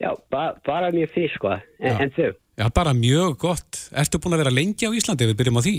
Já, 0.02 0.10
ba 0.30 0.42
bara 0.66 0.90
mjög 0.92 1.12
fyrst, 1.14 1.38
sko. 1.38 1.54
En, 1.54 1.60
Já. 1.80 2.00
en 2.02 2.10
þú? 2.16 2.32
Já, 2.58 2.66
bara 2.74 2.92
mjög 2.92 3.38
gott. 3.38 3.88
Ertu 3.92 4.18
búin 4.18 4.34
að 4.36 4.42
vera 4.44 4.52
lengi 4.52 4.88
á 4.88 4.92
Íslandi 4.92 5.24
ef 5.24 5.32
við 5.32 5.38
byrjum 5.40 5.60
á 5.60 5.66
því? 5.66 5.76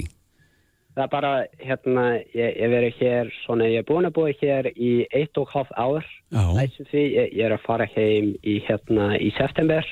það 0.97 1.03
er 1.03 1.11
bara, 1.13 1.32
hérna, 1.61 2.03
ég, 2.34 2.55
ég 2.57 2.72
verið 2.74 2.95
hér, 2.97 3.28
svona, 3.43 3.68
ég 3.70 3.84
er 3.84 3.86
búin 3.86 4.07
að 4.07 4.15
búa 4.15 4.32
hér 4.39 4.70
í 4.74 5.05
eitt 5.13 5.38
og 5.38 5.51
hálf 5.53 5.70
ár. 5.78 6.05
Já. 6.34 6.45
Næstum 6.57 6.88
því, 6.89 7.03
ég, 7.13 7.36
ég 7.38 7.45
er 7.45 7.53
að 7.53 7.65
fara 7.68 7.86
heim 7.93 8.32
í, 8.41 8.55
hérna, 8.65 9.11
í 9.22 9.30
september 9.38 9.86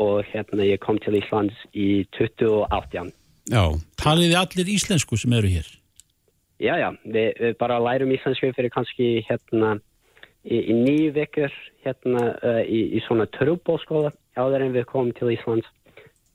og 0.00 0.24
hérna, 0.32 0.64
ég 0.64 0.80
kom 0.80 0.96
til 1.04 1.18
Íslands 1.20 1.58
í 1.76 2.06
2018. 2.16 3.12
Já, 3.50 3.64
Taliði 4.00 4.38
allir 4.40 4.72
íslensku 4.72 5.18
sem 5.20 5.36
eru 5.36 5.50
hér? 5.52 5.68
Já, 6.60 6.74
já, 6.76 6.90
við, 7.08 7.28
við 7.40 7.54
bara 7.60 7.80
lærum 7.80 8.10
íslensku 8.12 8.50
fyrir 8.52 8.72
kannski, 8.74 9.22
hérna, 9.24 9.78
í, 10.44 10.58
í 10.60 10.74
nýju 10.76 11.12
vikur, 11.16 11.54
hérna, 11.86 12.24
uh, 12.44 12.60
í, 12.64 12.82
í 12.98 13.00
svona 13.06 13.24
trúbólskóla 13.38 14.12
áður 14.36 14.66
en 14.66 14.74
við 14.76 14.84
komum 14.90 15.14
til 15.16 15.32
Íslands. 15.32 15.68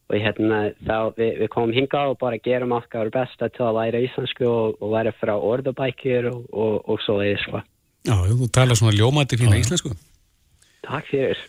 Og 0.05 0.21
hérna, 0.21 0.59
þá 0.85 1.13
við, 1.17 1.31
við 1.41 1.51
komum 1.53 1.73
hinga 1.73 2.03
og 2.11 2.19
bara 2.21 2.41
gerum 2.41 2.75
okkar 2.77 3.09
besta 3.13 3.49
til 3.53 3.63
að 3.65 3.77
læra 3.79 4.01
íslensku 4.05 4.45
og, 4.45 4.75
og 4.77 4.91
læra 4.93 5.13
frá 5.17 5.33
orðabækir 5.33 6.29
og, 6.29 6.43
og, 6.53 6.75
og 6.93 7.01
svo 7.05 7.21
eða 7.25 7.39
sko. 7.41 7.61
já, 8.05 8.13
þú 8.29 8.49
talar 8.53 8.77
svona 8.77 8.93
ljómandi 8.97 9.39
fína 9.41 9.57
íslensku. 9.57 9.95
Takk 10.85 11.09
fyrir. 11.09 11.41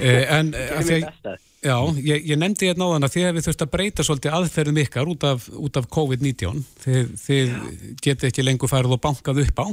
Eh, 0.00 0.24
en 0.32 0.54
að 0.56 0.56
Gerum 0.56 0.86
því 0.86 0.94
við 0.94 1.02
að, 1.02 1.10
besta. 1.10 1.47
Já, 1.68 1.76
ég, 2.08 2.24
ég 2.32 2.40
nefndi 2.40 2.70
hérna 2.70 2.88
á 2.88 2.92
þann 2.94 3.06
að 3.08 3.14
þið 3.14 3.26
hefði 3.28 3.44
þurft 3.46 3.64
að 3.64 3.70
breyta 3.74 4.06
svolítið 4.06 4.34
aðferðum 4.38 4.80
ykkar 4.84 5.12
út 5.12 5.28
af, 5.28 5.46
út 5.66 5.78
af 5.80 5.86
COVID-19. 5.94 6.64
Þið, 6.84 7.14
þið 7.26 7.54
getið 8.06 8.28
ekki 8.30 8.46
lengur 8.46 8.72
farið 8.72 8.96
og 8.96 9.02
bankað 9.04 9.42
upp 9.44 9.62
á. 9.62 9.66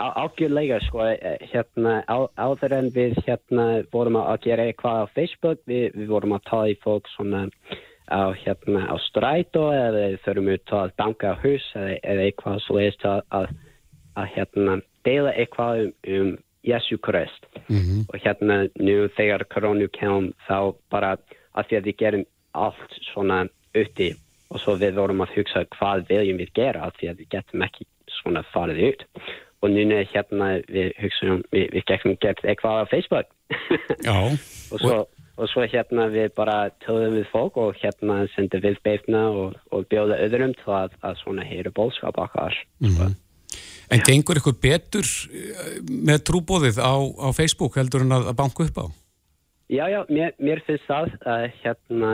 Á- 0.00 0.16
Algjörlega 0.24 0.80
sko, 0.86 1.04
eh, 1.04 1.38
hérna, 1.52 2.00
á, 2.08 2.16
áður 2.40 2.76
en 2.78 2.90
við 2.94 3.18
hérna 3.26 3.66
vorum 3.92 4.16
að 4.22 4.40
gera 4.48 4.64
eitthvað 4.66 5.04
á 5.04 5.12
Facebook, 5.14 5.60
við, 5.68 5.92
við 5.94 6.08
vorum 6.08 6.32
að 6.38 6.72
í 6.72 6.78
fólk 6.82 7.10
svona 7.12 7.46
á 8.12 8.32
hérna 8.36 8.88
á 8.88 8.96
strætó 9.08 9.68
eða 9.72 10.06
við 10.08 10.16
þurfum 10.24 10.48
út 10.52 10.72
að 10.78 10.94
banka 10.98 11.32
á 11.32 11.40
hús 11.42 11.66
eða, 11.76 11.98
eða 12.02 12.24
eitthvað 12.26 12.58
svo 12.64 12.78
leiðist 12.78 13.04
að, 13.08 13.20
að, 13.30 13.52
að 14.16 14.32
hérna 14.36 14.80
deila 15.06 15.32
eitthvað 15.36 15.84
um, 15.84 15.92
um 16.16 16.32
Jesu 16.62 16.98
Krist. 16.98 17.46
Og 18.08 18.16
hérna 18.22 18.66
nú 18.78 19.08
þegar 19.16 19.46
koronu 19.50 19.88
kem 19.92 20.32
þá 20.48 20.74
bara 20.90 21.16
að 21.54 21.68
því 21.68 21.78
að 21.78 21.88
við 21.88 21.96
gerum 22.02 22.26
allt 22.52 22.98
svona 23.12 23.46
uti 23.74 24.12
og 24.52 24.60
svo 24.60 24.76
við 24.76 24.98
vorum 25.00 25.24
að 25.24 25.38
hugsa 25.38 25.64
hvað 25.76 26.04
viljum 26.10 26.42
við 26.42 26.52
gera 26.54 26.84
af 26.86 26.98
því 26.98 27.08
að 27.08 27.22
við 27.22 27.32
getum 27.36 27.64
ekki 27.64 27.86
svona 28.20 28.44
farið 28.52 28.84
út. 28.90 29.06
Og 29.62 29.70
núna 29.70 30.02
hérna 30.10 30.58
við 30.68 30.92
hugsaum 30.98 31.42
við, 31.54 31.66
við 31.72 31.84
getum 31.86 32.16
gert 32.20 32.44
eitthvað 32.44 32.82
á 32.82 32.90
Facebook. 32.90 33.28
Og 34.72 34.80
svo, 34.80 34.96
og 35.36 35.48
svo 35.50 35.64
hérna 35.68 36.08
við 36.12 36.32
bara 36.36 36.70
töðum 36.84 37.18
við 37.18 37.26
fólk 37.32 37.58
og 37.60 37.76
hérna 37.80 38.22
sendum 38.34 38.62
við 38.64 38.78
beifna 38.84 39.26
og, 39.30 39.58
og 39.72 39.86
bjóða 39.92 40.20
öðrum 40.24 40.54
til 40.58 40.72
að, 40.72 40.96
að 41.04 41.18
svona 41.22 41.44
heyra 41.46 41.72
bólskap 41.74 42.18
okkar 42.18 42.56
en 43.92 44.02
gengur 44.06 44.40
ykkur 44.40 44.58
betur 44.62 45.06
eh, 45.28 45.78
með 45.86 46.24
trúbóðið 46.30 46.80
á, 46.80 46.94
á 46.96 47.28
Facebook 47.36 47.78
heldur 47.80 48.06
en 48.06 48.16
að, 48.16 48.28
að 48.32 48.38
banka 48.40 48.66
upp 48.66 48.82
á? 48.82 48.86
Já, 49.72 49.84
já, 49.88 50.00
mér, 50.12 50.34
mér 50.42 50.60
finnst 50.66 50.88
það 50.88 51.14
að 51.24 51.46
hérna 51.62 52.12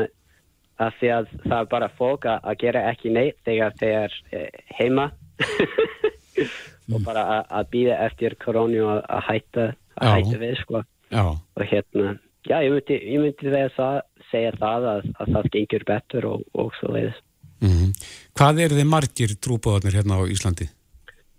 að 0.79 0.99
því 1.01 1.11
að 1.17 1.33
það 1.43 1.59
er 1.59 1.71
bara 1.73 1.89
fólk 1.99 2.29
að, 2.31 2.45
að 2.51 2.61
gera 2.63 2.85
ekki 2.93 3.13
neitt 3.15 3.39
þegar 3.47 3.75
þeir 3.81 3.97
er 3.99 4.17
eh, 4.31 4.63
heima 4.79 5.09
og 6.95 7.03
bara 7.07 7.25
að, 7.39 7.43
að 7.59 7.69
býða 7.75 7.99
eftir 8.07 8.39
koronu 8.43 8.87
að, 8.87 9.03
að 9.09 9.27
hætta 9.33 9.67
að 9.99 10.09
Já. 10.09 10.15
hætta 10.15 10.41
við 10.45 10.57
sko 10.63 10.85
Já, 11.09 11.25
og 11.25 11.65
hérna, 11.65 12.15
já, 12.45 12.59
ég 12.61 12.75
myndi, 12.75 12.99
ég 13.01 13.23
myndi 13.23 13.49
segja 13.49 13.71
það, 13.77 14.01
segja 14.29 14.57
það 14.61 14.89
að, 14.93 15.07
að 15.17 15.31
það 15.37 15.53
gengur 15.55 15.87
betur 15.89 16.27
og, 16.29 16.43
og 16.53 16.75
svo 16.79 16.93
leiðis. 16.95 17.23
mm 17.65 17.95
Hvað 18.39 18.61
eru 18.67 18.77
þið 18.79 18.91
margir 18.93 19.33
trúbóðarnir 19.43 19.97
hérna 19.99 20.21
á 20.21 20.23
Íslandi? 20.31 20.69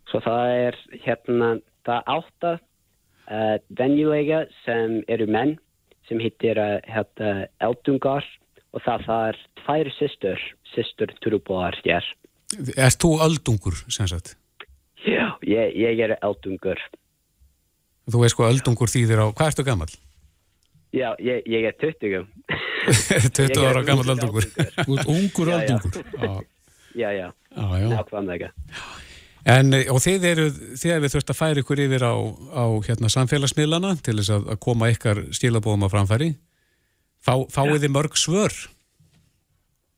Svo 0.09 0.21
það 0.25 0.51
er 0.57 0.77
hérna, 1.03 1.49
það 1.85 1.99
er 1.99 2.11
átta 2.15 2.53
uh, 2.57 3.57
venjulega 3.77 4.43
sem 4.63 4.99
eru 5.11 5.27
menn 5.29 5.55
sem 6.09 6.21
hittir 6.23 6.57
uh, 6.57 6.79
hérna, 6.89 7.47
eldungar 7.61 8.25
og 8.73 8.83
það, 8.85 9.05
það 9.05 9.27
er 9.29 9.41
tvær 9.61 9.91
systur, 9.97 10.45
systur 10.73 11.13
trúbóðar 11.23 11.77
hér. 11.85 12.05
Erst 12.75 13.01
þú 13.03 13.15
öldungur, 13.25 13.77
sem 13.93 14.09
sagt? 14.09 14.35
Já, 15.05 15.37
ég, 15.45 15.75
ég 15.77 16.01
er 16.05 16.17
eldungur. 16.25 16.81
Þú 18.09 18.23
veist 18.23 18.37
hvað 18.37 18.55
öldungur 18.55 18.89
þýðir 18.89 19.21
á, 19.21 19.25
hvað 19.29 19.51
ertu 19.51 19.65
gammal? 19.67 19.89
Já, 20.89 21.11
ég, 21.21 21.45
ég 21.45 21.67
er 21.69 21.75
20. 21.77 22.25
20 23.37 23.59
ára 23.67 23.83
er 23.83 23.85
gammal 23.85 24.09
ungur 24.09 24.15
öldungur. 24.15 24.49
Þú 24.81 24.97
ert 24.97 25.11
ungur 25.13 25.53
Já, 25.53 25.59
já. 25.69 25.83
Já, 26.25 26.33
Já, 26.97 27.11
já, 27.13 27.29
já, 27.29 28.39
já. 28.41 28.49
En, 29.49 29.73
eh, 29.73 29.87
og 29.89 30.01
þið 30.03 30.25
eru, 30.29 30.47
þið 30.77 30.91
hefur 30.93 31.13
þurft 31.15 31.31
að 31.33 31.39
færa 31.39 31.61
ykkur 31.63 31.81
yfir 31.85 32.05
á, 32.05 32.13
á 32.53 32.65
hérna, 32.85 33.09
samfélagsmiðlana 33.09 33.95
til 34.05 34.19
þess 34.19 34.33
að, 34.35 34.49
að 34.53 34.59
koma 34.65 34.89
ykkar 34.93 35.23
stílabóðum 35.33 35.87
að 35.87 35.95
framfæri. 35.95 36.29
Fá, 37.25 37.33
fáið 37.51 37.85
þið 37.85 37.93
mörg 37.95 38.19
svör? 38.19 38.57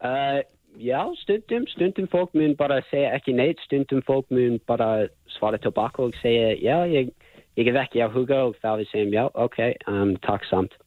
Uh, 0.01 0.39
já, 0.81 1.01
stundum, 1.21 1.67
stundum 1.73 2.07
fólk 2.09 2.31
mun 2.37 2.55
bara 2.57 2.79
segja 2.89 3.11
ekki 3.17 3.35
neitt, 3.37 3.59
stundum 3.67 4.01
fólk 4.07 4.31
mun 4.33 4.57
bara 4.69 5.09
svara 5.35 5.59
tilbaka 5.61 6.07
og 6.07 6.15
segja 6.21 6.55
já, 6.57 6.87
ég, 6.89 7.11
ég 7.59 7.69
er 7.69 7.83
ekki 7.83 8.01
á 8.01 8.09
huga 8.09 8.45
og 8.47 8.55
þá 8.63 8.79
við 8.79 8.89
segjum 8.93 9.15
já, 9.19 9.25
ok, 9.35 9.59
um, 9.91 10.15
takk 10.25 10.47
samt. 10.49 10.77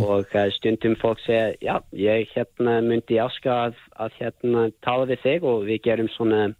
Og 0.00 0.28
uh, 0.30 0.48
stundum 0.54 0.94
fólk 1.02 1.20
segja 1.26 1.50
já, 1.58 1.76
ég 1.98 2.30
hérna 2.36 2.78
myndi 2.84 3.18
áska 3.20 3.64
að, 3.68 3.80
að 3.98 4.20
hérna 4.20 4.68
tala 4.86 5.10
við 5.10 5.26
þig 5.26 5.48
og 5.50 5.66
við 5.66 5.82
gerum 5.90 6.12
svona 6.14 6.52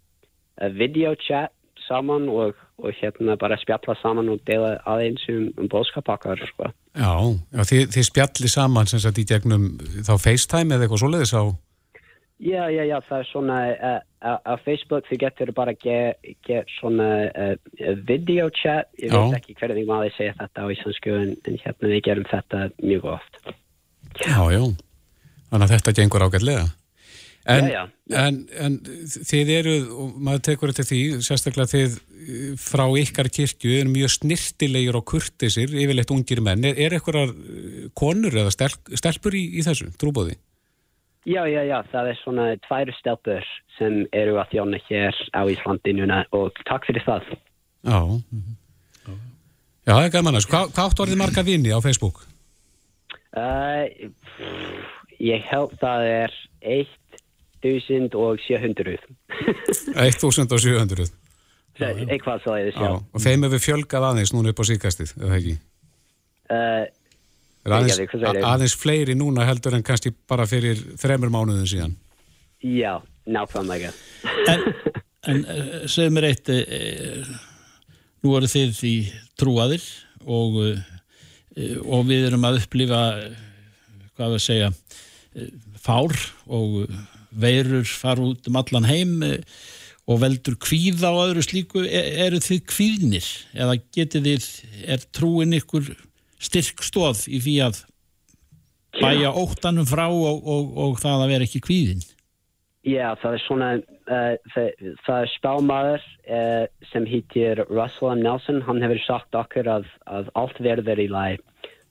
videochat 0.75 1.53
saman 1.87 2.29
og, 2.29 2.55
og 2.81 2.95
hérna 2.97 3.35
bara 3.37 3.57
spjalla 3.61 3.95
saman 3.99 4.31
og 4.33 4.41
deila 4.47 4.75
aðeins 4.89 5.25
um, 5.29 5.51
um 5.59 5.69
bóðskapakkar, 5.69 6.41
sko. 6.49 6.71
Já, 6.95 7.11
já 7.53 7.61
þið, 7.69 7.83
þið 7.93 8.07
spjalli 8.09 8.51
saman 8.51 8.89
sem 8.89 9.03
sagt 9.03 9.21
í 9.21 9.27
gegnum 9.29 9.75
þá 10.07 10.15
FaceTime 10.15 10.75
eða 10.75 10.87
eitthvað 10.87 11.03
svoleiðis 11.03 11.35
á... 11.37 11.43
Já, 12.35 12.65
já, 12.67 12.81
já, 12.83 12.97
það 13.07 13.21
er 13.21 13.27
svona 13.29 13.57
uh, 13.71 13.99
á 14.19 14.33
á 14.43 14.53
Facebook 14.65 15.05
þú 15.07 15.17
getur 15.21 15.51
bara 15.55 15.71
að 15.71 15.85
ge, 15.85 15.99
get 16.43 16.71
svona 16.81 17.09
uh, 17.31 17.53
videochat, 18.09 18.89
ég 18.99 19.13
Já. 19.13 19.15
veit 19.15 19.37
ekki 19.37 19.55
hvernig 19.61 19.87
maður 19.87 20.11
segja 20.17 20.33
þetta 20.41 20.65
á 20.65 20.73
íslensku 20.73 21.13
en, 21.15 21.31
en 21.47 21.61
hérna 21.63 21.91
við 21.93 22.01
gerum 22.09 22.27
þetta 22.27 22.65
mjög 22.81 23.07
oft. 23.13 23.39
Já, 24.19 24.41
já. 24.51 24.63
Þannig 25.47 25.63
að 25.63 25.73
þetta 25.77 25.95
gengur 26.01 26.27
ágætlega. 26.27 26.65
En, 27.45 27.67
Já, 27.69 27.73
já. 27.75 27.83
En, 28.17 28.39
en 28.57 28.79
þið 29.05 29.49
eru, 29.53 29.73
og 29.93 30.15
maður 30.17 30.41
tekur 30.47 30.71
þetta 30.73 30.85
því, 30.89 31.01
sérstaklega 31.25 31.69
þið 31.69 31.97
eh, 31.99 32.47
frá 32.57 32.83
ykkar 32.97 33.29
kirkju 33.33 33.75
eru 33.83 33.91
mjög 33.93 34.15
snirtilegir 34.15 34.97
og 34.97 35.05
kurtisir, 35.11 35.69
yfirleitt 35.69 36.13
ungir 36.13 36.41
menn. 36.45 36.65
Er, 36.65 36.79
er 36.87 36.97
eitthvað 36.97 37.35
konur 37.97 38.33
eða 38.33 38.53
stelp, 38.53 38.89
stelpur 38.97 39.37
í, 39.37 39.43
í 39.59 39.65
þessu 39.65 39.91
trúbóði? 40.01 40.39
Já, 41.25 41.41
já, 41.49 41.61
já, 41.65 41.79
það 41.89 42.11
er 42.11 42.19
svona 42.21 42.47
tvær 42.65 42.91
stelpur 42.97 43.47
sem 43.79 44.03
eru 44.13 44.37
að 44.41 44.51
þjóna 44.51 44.81
hér 44.85 45.21
á 45.33 45.41
Íslandi 45.49 45.95
núna 45.97 46.19
og 46.37 46.61
takk 46.69 46.85
fyrir 46.89 47.05
það. 47.05 47.31
Já. 47.85 47.99
Já, 49.85 49.93
það 49.93 50.03
er 50.03 50.13
gaman 50.13 50.37
að. 50.37 50.47
Hvað, 50.49 50.69
hvað 50.73 50.89
áttu 50.89 51.05
orðið 51.05 51.21
marga 51.21 51.45
vini 51.45 51.73
á 51.73 51.79
Facebook? 51.81 52.21
Uh, 53.35 53.85
ég 55.21 55.45
held 55.49 55.73
það 55.81 56.05
er 56.09 56.37
1700. 57.65 58.99
1700. 59.97 61.13
Eitthvað 62.11 62.43
svo 62.43 62.53
leiðis, 62.55 62.75
Já. 62.77 62.85
já. 62.87 62.91
Og 63.11 63.23
þeim 63.23 63.45
hefur 63.47 63.63
fjölgað 63.65 64.05
aðeins 64.09 64.31
núna 64.35 64.53
upp 64.53 64.61
á 64.63 64.65
síkastið, 64.69 65.11
eða 65.19 65.39
ekki? 65.39 65.55
Uh, 66.45 66.85
aðeins, 67.65 67.97
segirðu? 67.99 68.43
aðeins 68.47 68.75
fleiri 68.79 69.15
núna 69.17 69.47
heldur 69.49 69.75
en 69.75 69.83
kannski 69.83 70.13
bara 70.29 70.45
fyrir 70.47 70.79
þremur 71.01 71.33
mánuðin 71.33 71.67
síðan. 71.67 71.95
já, 72.63 72.93
nákvæmlega. 73.27 73.91
En, 74.53 74.63
en 75.33 75.43
uh, 75.43 75.75
segðu 75.91 76.15
mér 76.15 76.29
eitt, 76.29 76.51
uh, 76.53 77.33
nú 78.23 78.37
eru 78.39 78.49
þið 78.53 78.79
í 78.87 78.95
trúaðir 79.41 79.83
og, 80.23 80.61
uh, 80.63 81.75
og 81.89 82.07
við 82.07 82.29
erum 82.29 82.47
að 82.47 82.61
upplifa, 82.61 83.01
hvað 84.15 84.31
við 84.31 84.39
að 84.39 84.45
segja, 84.47 84.71
fár 85.83 86.15
og 86.47 86.85
veirur 87.39 87.87
fara 87.87 88.23
út 88.23 88.47
um 88.49 88.59
allan 88.61 88.87
heim 88.89 89.17
uh, 89.25 89.37
og 90.05 90.21
veldur 90.21 90.57
kvíða 90.61 91.11
og 91.13 91.21
öðru 91.29 91.45
slíku. 91.45 91.83
Er, 91.85 92.11
eru 92.27 92.41
þið 92.43 92.61
kvíðnir 92.71 93.29
eða 93.57 93.79
getið 93.97 94.29
þið, 94.29 94.49
er 94.95 95.05
trúin 95.15 95.57
ykkur 95.57 95.93
styrk 96.41 96.83
stóð 96.85 97.25
í 97.31 97.41
því 97.41 97.55
að 97.69 97.83
bæja 98.95 99.31
óttanum 99.35 99.87
frá 99.87 100.05
og, 100.07 100.43
og, 100.45 100.75
og 100.85 100.99
það 101.01 101.23
að 101.23 101.33
vera 101.33 101.47
ekki 101.47 101.63
kvíðin? 101.65 102.05
Já, 102.85 103.15
það 103.17 103.33
er 103.33 103.41
svona, 103.47 103.67
uh, 104.13 104.35
það, 104.53 104.89
það 105.07 105.23
er 105.23 105.31
spámaður 105.33 106.03
uh, 106.05 106.65
sem 106.91 107.07
hittir 107.09 107.63
Russell 107.65 108.11
M. 108.13 108.21
Nelson. 108.21 108.61
Hann 108.67 108.83
hefur 108.85 109.01
sagt 109.07 109.37
okkur 109.37 109.69
að, 109.79 109.87
að 110.05 110.29
allt 110.37 110.59
verður 110.61 111.01
í 111.01 111.07
læg, 111.09 111.41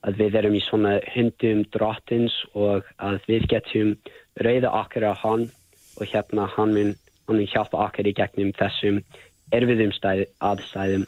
að 0.04 0.20
við 0.20 0.38
erum 0.40 0.56
í 0.58 0.62
svona 0.64 0.98
hundum 1.14 1.64
drottins 1.74 2.34
og 2.52 2.86
að 3.00 3.20
við 3.28 3.48
getum 3.54 3.94
reyða 4.40 4.72
okkur 4.82 5.08
á 5.08 5.14
hann 5.22 5.48
og 5.96 6.10
hérna 6.10 6.48
hann 6.56 6.74
mun 6.76 6.94
hann 7.24 7.38
mun 7.38 7.48
hjálpa 7.48 7.86
okkur 7.86 8.10
í 8.10 8.16
gegnum 8.16 8.52
þessum 8.58 9.00
erfiðum 9.54 9.92
stæð, 9.96 10.26
aðstæðum 10.44 11.06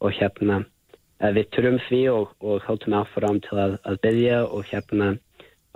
og 0.00 0.14
hérna 0.16 0.60
uh, 0.62 1.32
við 1.36 1.50
turum 1.54 1.78
því 1.88 2.02
og, 2.14 2.34
og 2.40 2.64
höldum 2.68 2.96
áfram 3.02 3.40
til 3.44 3.58
að, 3.58 3.78
að 3.84 4.00
byggja 4.06 4.42
og 4.46 4.64
hérna 4.70 5.12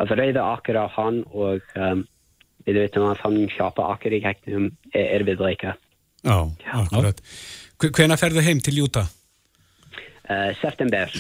að 0.03 0.17
reyða 0.19 0.49
okkur 0.57 0.81
á 0.81 0.87
hann 0.97 1.23
og 1.31 1.77
um, 1.77 2.05
við 2.67 2.83
veitum 2.85 3.09
að 3.11 3.25
hann 3.25 3.39
mun 3.39 3.53
hjálpa 3.53 3.89
okkur 3.97 4.17
í 4.17 4.23
gegnum 4.23 4.69
erfiðleika. 4.95 5.75
Já, 6.23 6.37
akkurat. 6.79 7.19
Hvena 7.83 8.19
ferðu 8.19 8.45
heim 8.47 8.61
til 8.63 8.77
Júta? 8.79 9.03
Uh, 10.23 10.53
september, 10.61 11.11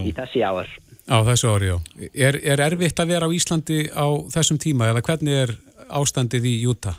í 0.00 0.12
þessi 0.16 0.42
ár. 0.44 0.68
Á 1.10 1.18
þessu 1.26 1.50
ári, 1.50 1.72
já. 1.72 1.76
Er, 2.14 2.38
er 2.46 2.62
erfitt 2.62 3.00
að 3.02 3.14
vera 3.14 3.28
á 3.28 3.34
Íslandi 3.34 3.84
á 3.90 4.06
þessum 4.32 4.60
tíma 4.62 4.92
eða 4.92 5.02
hvernig 5.06 5.40
er 5.44 5.54
ástandið 5.92 6.48
í 6.48 6.58
Júta? 6.62 6.96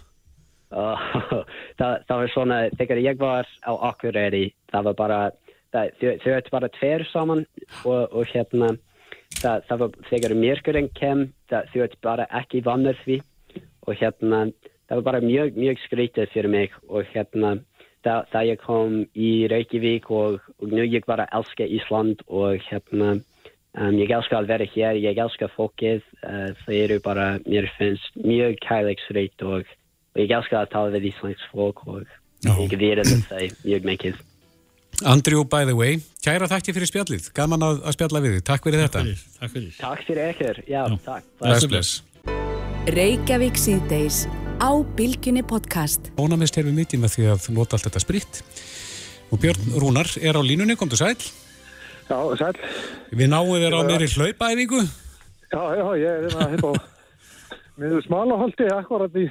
Það, 1.79 1.93
það 2.07 2.19
var 2.19 2.29
svona, 2.33 2.57
þegar 2.77 2.99
ég 3.01 3.17
var 3.17 3.47
á 3.65 3.73
Akureyri, 3.89 4.43
það 4.69 4.87
var 4.87 4.95
bara, 4.97 5.17
það, 5.73 5.87
þau, 5.99 6.11
þau 6.21 6.33
ætti 6.35 6.53
bara 6.53 6.69
tver 6.75 7.03
saman 7.09 7.41
og, 7.81 8.13
og 8.13 8.29
hérna, 8.29 8.69
það, 9.39 9.63
það 9.69 9.81
var 9.81 9.95
þegar 10.11 10.35
mjörgurinn 10.37 10.89
kem, 10.97 11.23
það, 11.49 11.71
þau 11.73 11.83
ætti 11.87 11.99
bara 12.05 12.27
ekki 12.41 12.61
vannur 12.65 12.99
því 13.01 13.17
og 13.89 13.97
hérna, 13.99 14.43
það 14.85 15.01
var 15.01 15.07
bara 15.09 15.23
mjög, 15.25 15.57
mjög 15.57 15.81
skrítið 15.87 16.29
fyrir 16.35 16.53
mig 16.53 16.77
og 16.85 17.09
hérna, 17.09 17.55
það, 18.04 18.26
það 18.32 18.49
ég 18.49 18.64
kom 18.64 18.97
í 19.16 19.30
Reykjavík 19.51 20.10
og, 20.14 20.41
og 20.60 20.74
nú 20.74 20.84
ég 20.86 21.06
bara 21.10 21.28
elska 21.36 21.68
Ísland 21.68 22.24
og 22.28 22.60
hérna, 22.68 23.16
um, 23.78 23.95
ég 23.99 24.12
elska 24.14 24.39
að 24.39 24.51
vera 24.54 24.68
hér, 24.74 24.99
ég 25.04 25.22
elska 25.24 25.49
fólkið, 25.56 26.04
uh, 26.24 26.51
það 26.66 26.76
eru 26.82 26.99
bara, 27.06 27.30
mér 27.47 27.70
finnst 27.78 28.20
mjög 28.20 28.60
kærleiksreit 28.66 29.47
og, 29.47 29.72
og 30.14 30.22
ég 30.22 30.36
elska 30.38 30.62
að 30.62 30.72
tala 30.76 30.93
við 30.97 31.10
Íslands 31.14 31.49
fólk 31.54 31.84
og 31.88 32.06
Já. 32.43 32.54
ég 32.60 32.78
verið 32.78 33.18
það 33.30 33.49
mjög 33.64 33.89
mikið. 33.93 34.22
Andrew, 35.10 35.41
by 35.43 35.66
the 35.66 35.74
way, 35.74 35.97
kæra 36.24 36.47
þakki 36.51 36.76
fyrir 36.76 36.91
spjallið. 36.91 37.32
Gaman 37.36 37.66
að, 37.66 37.82
að 37.82 37.95
spjalla 37.97 38.22
við 38.24 38.36
þið. 38.38 38.45
Takk 38.51 38.68
fyrir 38.70 38.84
þetta. 38.86 39.04
Takk 39.39 39.56
fyrir. 39.56 39.76
Takk 39.80 40.08
fyrir 40.08 40.34
ykkur, 40.36 40.64
já, 40.70 40.82
takk. 41.08 41.30
Bless, 41.41 41.70
bless. 41.72 41.93
Reykjavík 42.93 43.58
síðdeis 43.58 44.26
á 44.60 44.72
Bilginni 44.97 45.43
podcast. 45.45 46.12
Ónamist 46.20 46.58
hefur 46.58 46.74
mikið 46.76 47.01
með 47.04 47.16
því 47.16 47.26
að 47.34 47.47
nota 47.56 47.78
allt 47.78 47.88
þetta 47.88 48.01
spritt. 48.04 48.41
Og 49.34 49.41
Björn 49.41 49.78
Rúnar 49.82 50.10
er 50.22 50.38
á 50.38 50.41
línunni, 50.43 50.76
komdu 50.78 50.97
sæl. 50.99 51.16
Já, 52.10 52.18
sæl. 52.38 52.54
Við 53.14 53.32
náum 53.32 53.54
þér 53.56 53.78
á 53.78 53.82
meiri 53.88 54.10
hlaupaæfingu. 54.14 54.82
Já, 55.54 55.62
já, 55.80 55.86
ég 56.01 56.10
er 56.10 56.26
hérna 56.28 56.49
hérna 56.51 56.74
á 56.74 56.74
miður 57.80 58.04
smalaholti 58.06 58.68
akkurat 58.74 59.16
í 59.18 59.28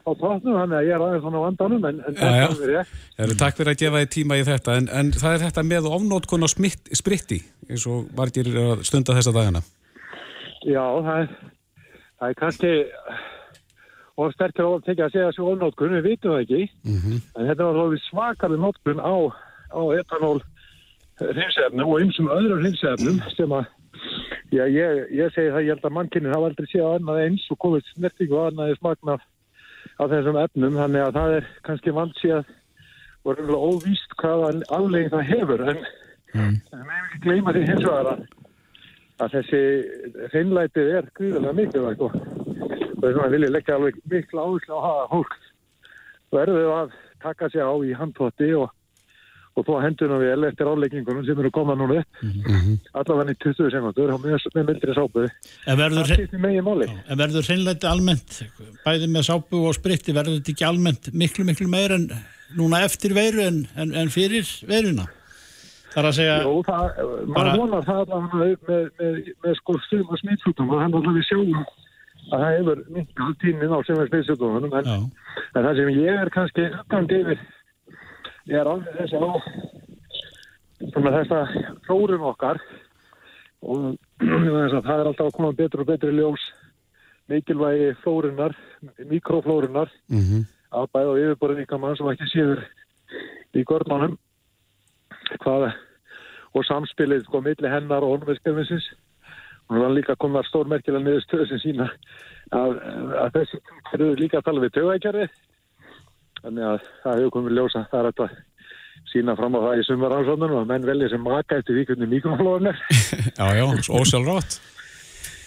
á 0.00 0.10
tóknum, 0.16 0.56
þannig 0.56 0.78
að 0.78 0.86
ég 0.88 0.94
er 0.96 1.02
aðeins 1.04 1.24
svona 1.24 1.40
á 1.40 1.44
vandanum, 1.44 1.82
en, 1.84 1.98
en 2.08 2.16
Já, 2.16 2.30
já. 2.30 2.46
þetta 2.48 2.64
er 2.68 2.72
ég. 2.76 2.94
Erum 3.20 3.40
takk 3.42 3.58
fyrir 3.58 3.72
að 3.74 3.82
gefa 3.82 4.00
þið 4.00 4.12
tíma 4.14 4.38
í 4.40 4.46
þetta. 4.48 4.76
En, 4.80 4.88
en 5.00 5.10
það 5.12 5.34
er 5.34 5.44
þetta 5.44 5.66
með 5.68 5.90
ofnótkun 5.90 6.46
á 6.46 6.48
spritti, 6.48 7.42
eins 7.68 7.84
og 7.90 8.08
margir 8.16 8.48
eru 8.48 8.64
að 8.76 8.86
stunda 8.88 9.16
þessa 9.18 9.34
dagana. 9.36 9.60
Já, 10.64 10.80
það 10.80 11.12
er, 11.18 11.28
það 12.16 12.32
er 12.32 12.40
kannski 12.40 12.72
og 14.20 14.34
sterkir 14.34 14.66
á 14.68 14.70
að 14.70 14.84
tekja 14.86 15.06
að 15.08 15.14
segja 15.16 15.32
svo 15.36 15.50
ofnótkun, 15.54 15.94
við 15.96 16.08
vitum 16.10 16.34
það 16.34 16.42
ekki, 16.44 16.62
Mm 16.84 17.18
en 17.40 17.48
þetta 17.50 17.66
var 17.66 17.78
alveg 17.84 18.02
svakari 18.06 18.58
nótkun 18.60 19.00
á, 19.00 19.14
á 19.72 19.82
etanól 19.96 20.40
hreinsefnum 21.20 21.88
og 21.88 22.00
ymsum 22.04 22.30
öðrum 22.32 22.64
hreinsefnum 22.64 23.20
sem 23.36 23.52
að 23.58 23.68
Já, 24.50 24.64
ég, 24.66 25.10
ég 25.14 25.30
segi 25.34 25.50
það, 25.52 25.62
ég 25.62 25.74
held 25.74 25.84
að 25.86 25.92
mannkynnin 25.94 26.32
hafa 26.34 26.48
aldrei 26.50 26.66
séð 26.70 26.86
annað 26.88 27.18
eins 27.22 27.42
og 27.52 27.58
komið 27.62 27.90
snertingu 27.92 28.34
og 28.38 28.46
annað 28.48 28.72
smakna 28.78 29.16
af 30.00 30.10
þessum 30.10 30.38
efnum, 30.40 30.78
þannig 30.80 31.04
að 31.04 31.16
það 31.18 31.34
er 31.36 31.50
kannski 31.68 31.92
vandsíð 31.94 32.38
og 32.40 33.36
reynilega 33.36 33.68
óvíst 33.70 34.16
hvaða 34.22 34.48
aflegin 34.74 35.12
það 35.12 35.28
hefur, 35.30 35.66
en 35.70 35.82
Mm. 36.30 36.60
það 36.70 36.82
meðum 36.86 37.06
ekki 37.08 37.20
gleyma 37.24 37.52
því 37.54 37.60
hins 37.66 37.86
vegar 37.88 38.08
að, 38.10 39.30
þessi 39.32 39.62
hreinlætið 40.30 40.90
er 40.94 41.08
gríðarlega 41.18 41.54
mikilvægt 41.58 42.04
og 42.06 42.12
og 43.00 43.06
þess 43.06 43.16
vegna 43.16 43.30
vil 43.32 43.46
ég 43.46 43.54
leggja 43.54 43.78
alveg 43.78 44.02
mikla 44.12 44.44
áherslu 44.44 44.76
á 44.76 44.80
það 44.84 44.98
að 45.00 45.08
fólk 45.14 45.38
verður 46.30 46.74
að 46.74 46.92
taka 47.22 47.48
sig 47.50 47.64
á 47.64 47.74
í 47.80 47.94
handtótti 47.96 48.48
og, 48.58 48.72
og 49.56 49.66
þó 49.66 49.72
hendunum 49.82 50.20
vel 50.22 50.48
eftir 50.48 50.68
áleggingunum 50.70 51.24
sem 51.26 51.40
eru 51.42 51.52
koma 51.54 51.76
núna 51.78 52.02
upp. 52.02 52.20
Allavega 53.00 53.34
í 53.34 53.38
20 53.44 53.72
sekundur 53.74 54.12
og 54.14 54.24
með, 54.24 54.44
með 54.54 54.68
myndri 54.68 54.96
sápu. 54.96 55.24
En 55.66 55.80
verður, 55.80 56.04
það 56.04 56.20
skiptir 56.20 56.44
megin 56.44 56.66
máli. 56.66 56.90
En 57.06 57.22
verður 57.22 57.48
hreinleiti 57.48 57.90
almennt, 57.90 58.42
bæði 58.84 59.10
með 59.16 59.26
sápu 59.30 59.64
og 59.64 59.78
spritti, 59.78 60.16
verður 60.16 60.38
þetta 60.38 60.54
ekki 60.54 60.68
almennt 60.68 61.10
miklu, 61.24 61.48
miklu 61.48 61.70
meir 61.72 61.96
en 61.96 62.10
núna 62.58 62.84
eftir 62.86 63.16
veiru 63.16 63.42
en, 63.46 63.64
en, 63.80 63.96
en 63.96 64.12
fyrir 64.12 64.48
veiruna? 64.68 65.08
Það 65.90 66.00
er 66.04 66.06
að 66.06 66.16
segja... 66.20 66.34
Jó, 66.44 66.50
það, 66.68 66.98
maður 67.34 67.56
vonar 67.64 67.86
það 67.86 68.00
allavega 68.04 68.40
með, 68.40 68.82
með, 69.00 69.30
með 69.42 69.56
sko 69.58 69.74
stum 69.88 70.04
og 70.06 70.20
smittsjúkdóma 70.20 70.84
hann 70.84 70.92
allavega 70.94 71.16
við 71.18 71.26
sjáum 71.26 71.64
að 72.30 72.42
það 72.42 72.52
hefur 72.56 72.82
minkað 72.96 73.32
tíminn 73.42 73.74
á 73.74 73.78
sem 73.86 74.00
er 74.00 74.10
smittsjúkdómanum 74.10 74.76
en, 74.80 74.92
en 75.54 75.64
það 75.64 75.80
sem 75.80 75.90
ég 75.96 76.20
er 76.22 76.32
kannski 76.34 76.68
uggandi 76.68 77.20
yfir 77.24 77.42
ég 78.50 78.60
er 78.60 78.70
alveg 78.70 79.00
þessi 79.00 79.20
á 79.20 79.32
svona 80.92 81.12
þessa 81.18 81.40
flórum 81.86 82.28
okkar 82.30 82.62
og 83.60 83.92
þess 84.24 84.78
að 84.78 84.86
það 84.86 84.96
er 84.96 85.10
alltaf 85.10 85.26
að 85.26 85.36
koma 85.36 85.52
betur 85.56 85.84
og 85.84 85.90
betur 85.90 86.14
í 86.14 86.18
ljós 86.20 86.46
mikilvægi 87.30 87.92
flórunar 88.04 88.56
mikroflórunar 89.10 89.90
Mm 90.10 90.24
-hmm. 90.24 90.42
að 90.70 90.90
bæða 90.94 91.18
yfirborðin 91.20 91.62
ykkar 91.64 91.78
mann 91.78 91.96
sem 91.96 92.10
ekki 92.10 92.26
séður 92.32 92.64
í 93.54 93.64
görnmannum 93.64 94.18
hvað 95.44 95.72
og 96.54 96.64
samspilið 96.66 97.24
sko 97.24 97.40
milli 97.40 97.68
hennar 97.68 98.02
og 98.02 98.16
ornverkefnisins 98.16 98.86
og 99.70 99.76
það 99.78 99.86
er 99.86 99.96
líka 99.96 100.16
komað 100.20 100.48
stórmerkilega 100.50 101.04
niður 101.04 101.24
stöðu 101.24 101.46
sem 101.50 101.62
sína 101.62 101.86
að, 102.58 102.76
að 103.22 103.32
þessi 103.38 103.60
eru 103.94 104.08
líka 104.18 104.40
að 104.40 104.46
tala 104.48 104.64
við 104.64 104.74
tögækjari 104.76 105.26
þannig 106.40 106.66
að 106.66 106.86
það 107.04 107.18
hefur 107.20 107.34
komið 107.36 107.56
ljósa 107.58 107.84
er 107.86 108.08
þetta 108.10 108.28
sína 109.10 109.36
fram 109.38 109.56
á 109.58 109.60
það 109.64 109.80
í 109.80 109.86
sumar 109.88 110.16
ásóðunum 110.18 110.58
að 110.60 110.68
menn 110.72 110.86
velja 110.90 111.10
sem 111.12 111.24
maka 111.24 111.60
eftir 111.60 111.78
því 111.78 111.86
hvernig 111.90 112.12
mikroflóðun 112.16 112.70
er 112.72 112.82
Já, 113.40 113.46
já, 113.58 113.64
ósjálfrátt. 114.00 114.58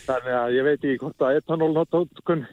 þannig 0.07 0.37
að 0.39 0.57
ég 0.57 0.67
veit 0.69 0.79
ekki 0.79 1.01
hvort 1.03 1.27
að 1.27 1.39
etanólnotkun 1.41 2.45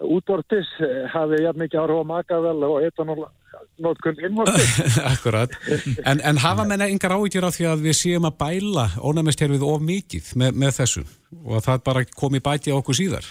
útvortis 0.00 0.68
eh, 0.80 1.04
hafi 1.12 1.42
jafn 1.44 1.60
mikið 1.64 1.82
áhrif 1.82 2.00
á 2.00 2.04
makavel 2.08 2.64
og 2.66 2.76
etanólnotkun 2.86 4.22
innvortis. 4.24 4.78
Akkurat. 5.12 5.52
En, 6.04 6.22
en 6.24 6.40
hafa 6.40 6.64
menna 6.68 6.88
yngar 6.90 7.16
áhyggjur 7.16 7.48
af 7.48 7.56
því 7.56 7.68
að 7.72 7.84
við 7.88 7.98
séum 7.98 8.28
að 8.28 8.38
bæla 8.40 8.86
ónæmiskerfið 9.00 9.66
of 9.66 9.84
mikið 9.84 10.32
með, 10.40 10.56
með 10.64 10.78
þessu? 10.80 11.04
Og 11.44 11.58
að 11.58 11.68
það 11.68 11.84
bara 11.90 12.06
komi 12.16 12.42
bæti 12.44 12.72
á 12.72 12.78
okkur 12.78 12.98
síðar? 13.00 13.28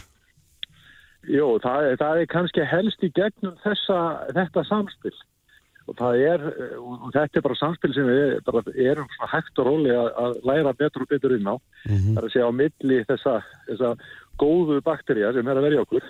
Jó, 1.29 1.57
það, 1.61 1.89
það 1.99 2.21
er 2.21 2.31
kannski 2.31 2.69
helst 2.69 3.03
í 3.03 3.11
gegnum 3.13 3.57
þessa, 3.65 3.99
þetta 4.37 4.63
samspil. 4.69 5.15
Og 5.89 5.95
það 5.97 6.21
er, 6.21 6.47
eh, 6.53 6.77
og 6.77 7.09
þetta 7.15 7.39
er 7.39 7.45
bara 7.47 7.57
samspil 7.57 7.93
sem 7.97 8.07
við 8.07 8.33
bara 8.45 8.63
erum 8.77 9.09
hægt 9.33 9.61
og 9.61 9.67
róli 9.71 9.93
að, 9.97 10.39
læra 10.45 10.73
betur 10.77 11.05
og 11.05 11.11
betur 11.11 11.33
inn 11.35 11.49
á. 11.49 11.57
Það 11.85 12.19
er 12.21 12.27
að 12.27 12.33
segja 12.35 12.49
á 12.49 12.59
milli 12.61 12.99
þessa, 13.09 13.35
þessa 13.67 13.93
góðu 14.39 14.79
bakterja 14.85 15.33
sem 15.35 15.47
er 15.47 15.59
að 15.59 15.67
verja 15.67 15.83
okkur 15.85 16.07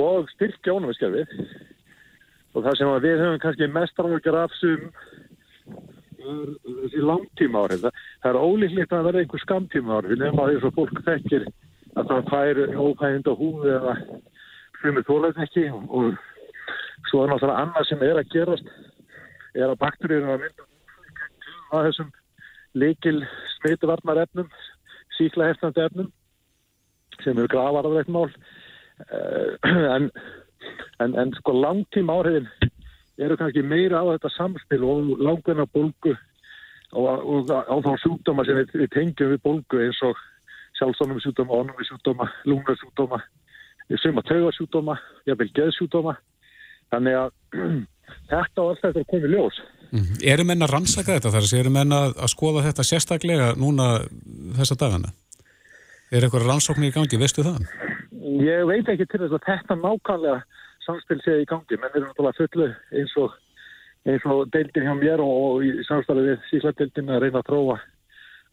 og 0.00 0.30
styrkja 0.34 0.76
ónumiskerfið 0.76 1.34
og 2.54 2.64
það 2.64 2.78
sem 2.78 2.92
að 2.92 3.06
við 3.06 3.24
höfum 3.24 3.42
kannski 3.44 3.70
mest 3.74 4.00
ráðgjör 4.00 4.38
af 4.42 4.54
sem 4.58 4.86
er 6.20 6.54
þessi 6.66 7.02
langtíma 7.04 7.64
áhrif 7.64 7.84
það, 7.84 8.00
er 8.28 8.40
ólíklegt 8.40 8.94
að 8.94 9.06
verða 9.08 9.24
einhver 9.24 9.44
skamtíma 9.44 9.98
áhrif 9.98 10.20
nema 10.20 10.48
því 10.48 10.58
að 10.60 10.78
fólk 10.78 11.04
þekkir 11.06 11.46
að 11.98 12.10
það 12.10 12.30
fær 12.30 12.60
ófæðind 12.84 13.30
á 13.30 13.34
húfi 13.40 13.72
eða 13.74 13.94
frumir 14.80 15.06
þólaðin 15.08 15.46
ekki. 15.46 15.66
Og, 15.70 16.18
svo 17.08 17.24
er 17.24 17.32
náttúrulega 17.32 17.64
annað 17.64 17.88
sem 17.88 18.02
er 18.06 18.20
að 18.20 18.32
gerast 18.34 18.72
er 19.56 19.66
að 19.66 19.78
bakterjur 19.80 20.20
eru 20.20 20.34
að 20.34 20.42
mynda 20.44 20.66
að 21.70 21.86
þessum 21.88 22.10
líkil 22.80 23.16
smitvarnar 23.56 24.20
efnum 24.24 24.50
síkla 25.16 25.50
heftandi 25.50 25.82
efnum 25.86 26.10
sem 27.24 27.38
eru 27.38 27.50
gravarðrætt 27.50 28.10
mál 28.12 28.28
Eh, 29.08 29.56
en, 29.96 30.10
en, 30.98 31.14
en 31.14 31.32
sko 31.38 31.54
langtíma 31.56 32.18
áhrifin 32.18 32.48
eru 33.20 33.36
kannski 33.40 33.62
meira 33.64 34.02
á 34.04 34.12
þetta 34.12 34.32
samspil 34.34 34.84
og 34.84 35.14
langvinna 35.20 35.66
bólgu 35.72 36.16
og, 36.92 37.48
á 37.48 37.76
þá 37.84 37.92
sjúkdóma 38.02 38.44
sem 38.44 38.58
við, 38.60 38.74
við 38.82 38.90
tengjum 38.96 39.32
við 39.32 39.42
bólgu 39.46 39.80
eins 39.86 40.00
og 40.04 40.18
sjálfstónum 40.78 41.20
sjúkdóma, 41.22 41.60
ónum 41.60 41.84
sjúkdóma, 41.86 42.26
lúnarsjúkdóma, 42.48 43.20
suma 44.00 44.24
taugarsjúkdóma, 44.24 44.96
jafnvel 45.28 45.50
geðsjúkdóma. 45.58 46.14
Þannig 46.92 47.18
að 47.20 47.32
þetta 48.32 48.64
og 48.64 48.72
allt 48.72 48.84
þetta 48.86 49.02
er 49.02 49.10
komið 49.12 49.36
ljós. 49.36 49.60
Mm. 49.90 50.06
Eru 50.32 50.46
menn 50.48 50.64
að 50.64 50.72
rannsaka 50.74 51.18
þetta 51.18 51.34
þar? 51.34 51.50
Eru 51.60 51.74
menn 51.74 51.94
að, 51.94 52.14
að 52.16 52.32
skoða 52.32 52.64
þetta 52.68 52.86
sérstaklega 52.86 53.50
núna 53.60 53.90
þessa 54.60 54.78
dagana? 54.80 55.12
Er 56.10 56.24
eitthvað 56.26 56.48
rannsóknir 56.48 56.90
í 56.90 56.94
gangi, 56.94 57.18
veistu 57.20 57.44
það? 57.46 57.60
Ég 58.42 58.64
veit 58.66 58.88
ekki 58.90 59.06
til 59.06 59.20
þess 59.22 59.36
að 59.36 59.46
þetta 59.46 59.76
nákvæmlega 59.78 60.40
samspil 60.82 61.20
sé 61.22 61.36
í 61.42 61.46
gangi, 61.46 61.78
menn 61.78 61.94
er 61.94 62.04
náttúrulega 62.06 62.38
fullu 62.40 62.66
eins 62.98 63.14
og, 63.20 63.36
eins 64.10 64.26
og 64.26 64.40
deildin 64.54 64.88
hjá 64.88 64.94
mér 64.98 65.22
og, 65.22 65.36
og 65.46 65.66
í 65.66 65.70
samstarfi 65.86 66.24
við 66.26 66.48
síkladeildin 66.48 67.12
að 67.14 67.22
reyna 67.24 67.42
að 67.42 67.48
tróa 67.50 67.78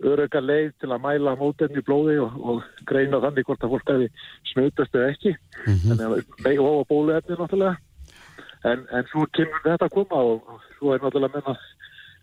öröka 0.06 0.42
leið 0.44 0.76
til 0.78 0.92
að 0.94 1.02
mæla 1.08 1.34
mótenni 1.40 1.82
blóði 1.86 2.20
og, 2.22 2.36
og 2.38 2.86
greina 2.90 3.22
þannig 3.24 3.48
hvort 3.48 3.66
að 3.66 3.74
fólk 3.74 3.90
hefði 3.90 4.10
smutast 4.52 4.98
eða 5.00 5.08
ekki. 5.16 5.34
Þannig 5.66 6.04
að 6.06 6.46
leið 6.46 6.62
og 6.62 6.84
bóluefni 6.92 7.40
náttúrulega. 7.40 7.74
En, 8.70 8.86
en 8.94 9.10
svo 9.10 9.26
kemur 9.34 9.64
þetta 9.66 9.90
að 9.90 9.96
koma 9.96 10.22
og, 10.36 10.54
svo 10.78 10.94
er 10.94 11.02
náttúrulega 11.02 11.40
menna 11.40 11.58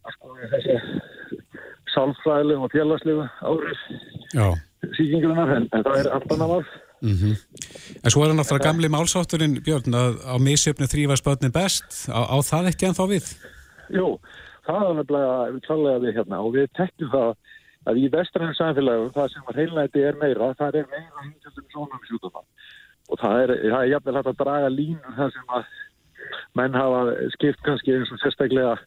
að 0.04 0.14
skoða 0.18 0.52
þessi 0.54 0.78
sálfræðileg 1.94 2.62
og 2.62 2.72
félagslegu 2.74 3.26
árið 3.50 3.82
Já. 4.34 4.46
Síkingurinnar 4.96 5.52
en, 5.56 5.68
það 5.74 5.98
er 6.02 6.10
allt 6.16 6.32
annað 6.34 6.52
mál. 6.54 6.64
Mm 7.04 7.34
En 8.04 8.10
svo 8.12 8.22
er 8.24 8.30
hann 8.30 8.38
náttúrulega 8.40 8.64
gamli 8.64 8.88
málsátturinn, 8.88 9.58
Björn, 9.64 9.92
að 9.96 10.14
á 10.24 10.34
misjöfni 10.40 10.86
þrýfa 10.88 11.16
spötni 11.20 11.50
best. 11.52 12.08
Á, 12.08 12.20
á 12.32 12.36
það 12.44 12.70
ekki 12.70 12.86
en 12.88 12.96
þá 12.96 13.04
við? 13.10 13.26
Jú, 13.92 14.06
það 14.64 14.86
er 14.88 14.94
nefnilega 15.00 15.60
klálega 15.66 16.00
við 16.04 16.14
hérna. 16.18 16.40
Og 16.40 16.54
við 16.56 16.70
tekjum 16.78 17.10
það 17.12 17.34
að 17.84 18.00
í 18.00 18.06
vestræðin 18.14 18.56
samfélagum 18.56 19.12
það 19.12 19.28
sem 19.34 19.50
að 19.52 19.58
heilnæti 19.60 20.04
er 20.08 20.16
meira, 20.22 20.48
það 20.56 20.78
er 20.80 20.86
meira 20.94 21.26
hindjaldum 21.26 21.66
svona 21.74 21.98
með 21.98 22.08
sjúkdóma 22.08 22.44
og 23.12 23.18
það 23.20 23.34
er, 23.42 23.50
það 23.68 23.80
er 23.82 23.90
jafnvel 23.92 24.14
hægt 24.16 24.30
að 24.32 24.38
draga 24.40 24.68
línu 24.72 25.10
það 25.18 25.32
sem 25.34 25.50
að 25.58 25.66
menn 26.56 26.78
hafa 26.80 27.00
skipt 27.34 27.60
kannski 27.66 27.92
eins 27.98 28.12
og 28.14 28.22
sérstaklega 28.22 28.78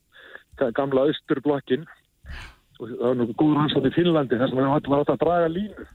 ga- 0.58 0.72
gamla 0.80 1.04
austurblokkin 1.12 1.84
og 2.78 2.92
það 2.92 3.08
er 3.10 3.18
nú 3.18 3.28
góður 3.34 3.62
hans 3.62 3.78
í 3.78 3.94
Finnlandi 3.96 4.40
þar 4.40 4.52
sem 4.52 4.60
við 4.60 4.74
hættum 4.74 4.98
að 4.98 5.22
draga 5.24 5.54
línu. 5.54 5.88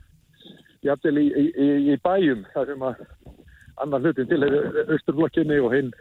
Jafnvel 0.83 1.18
í, 1.20 1.26
í, 1.28 1.45
í, 1.62 1.68
í 1.93 1.99
bæjum 2.03 2.47
þar 2.55 2.72
sem 2.72 2.87
að 2.89 3.05
annar 3.83 4.03
hlutin 4.03 4.30
til 4.30 4.43
er 4.47 4.57
austurblokkinni 4.83 5.59
og 5.62 5.76
hinn 5.76 5.93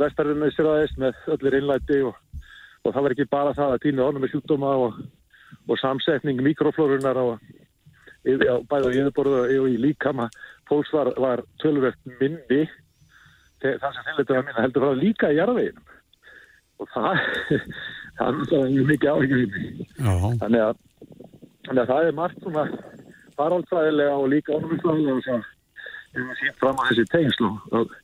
vestarinn 0.00 0.38
með 0.40 0.54
sér 0.56 0.68
aðeins 0.70 0.94
með 1.00 1.18
öllir 1.34 1.56
innlæti 1.58 1.98
og, 2.06 2.14
og 2.86 2.94
það 2.94 3.02
var 3.04 3.14
ekki 3.16 3.28
bara 3.32 3.56
það 3.58 3.74
að 3.74 3.82
týna 3.82 4.06
honum 4.06 4.24
með 4.24 4.36
sjúkdóma 4.36 4.70
og, 4.86 5.00
og 5.66 5.80
samsetning 5.82 6.40
mikroflórunar 6.46 7.18
á, 7.18 7.26
á 7.34 8.56
bæða 8.70 8.94
í 8.94 9.02
yfirborðu 9.02 9.42
og 9.42 9.68
í 9.68 9.80
líkama. 9.82 10.30
Fólks 10.70 10.94
var, 10.94 11.10
var 11.20 11.42
tölvert 11.60 11.98
minni 12.20 12.62
það 13.62 13.90
sem 13.94 14.06
þeir 14.06 14.18
letur 14.18 14.38
að 14.38 14.46
minna 14.46 14.64
heldur 14.64 14.86
var 14.86 14.98
líka 14.98 15.30
í 15.30 15.38
jarðveginum. 15.38 15.90
Og 16.82 16.88
það 16.94 17.20
það 18.22 18.56
er 18.60 18.72
mjög 18.76 18.90
mikið 18.92 19.12
áhyggjum 19.12 19.50
þannig 20.42 20.64
að, 20.68 20.80
þannig 21.66 21.82
að 21.82 21.92
það 21.92 22.08
er 22.08 22.18
margt 22.20 22.46
svona 22.46 22.66
faraldfræðilega 23.38 24.16
og 24.18 24.32
líka 24.32 24.56
orðumfræðilega 24.58 25.26
sem 25.26 25.44
við 26.16 26.34
síðan 26.40 26.58
fram 26.60 26.80
á 26.80 26.82
þessi 26.90 27.50
og, 27.78 27.94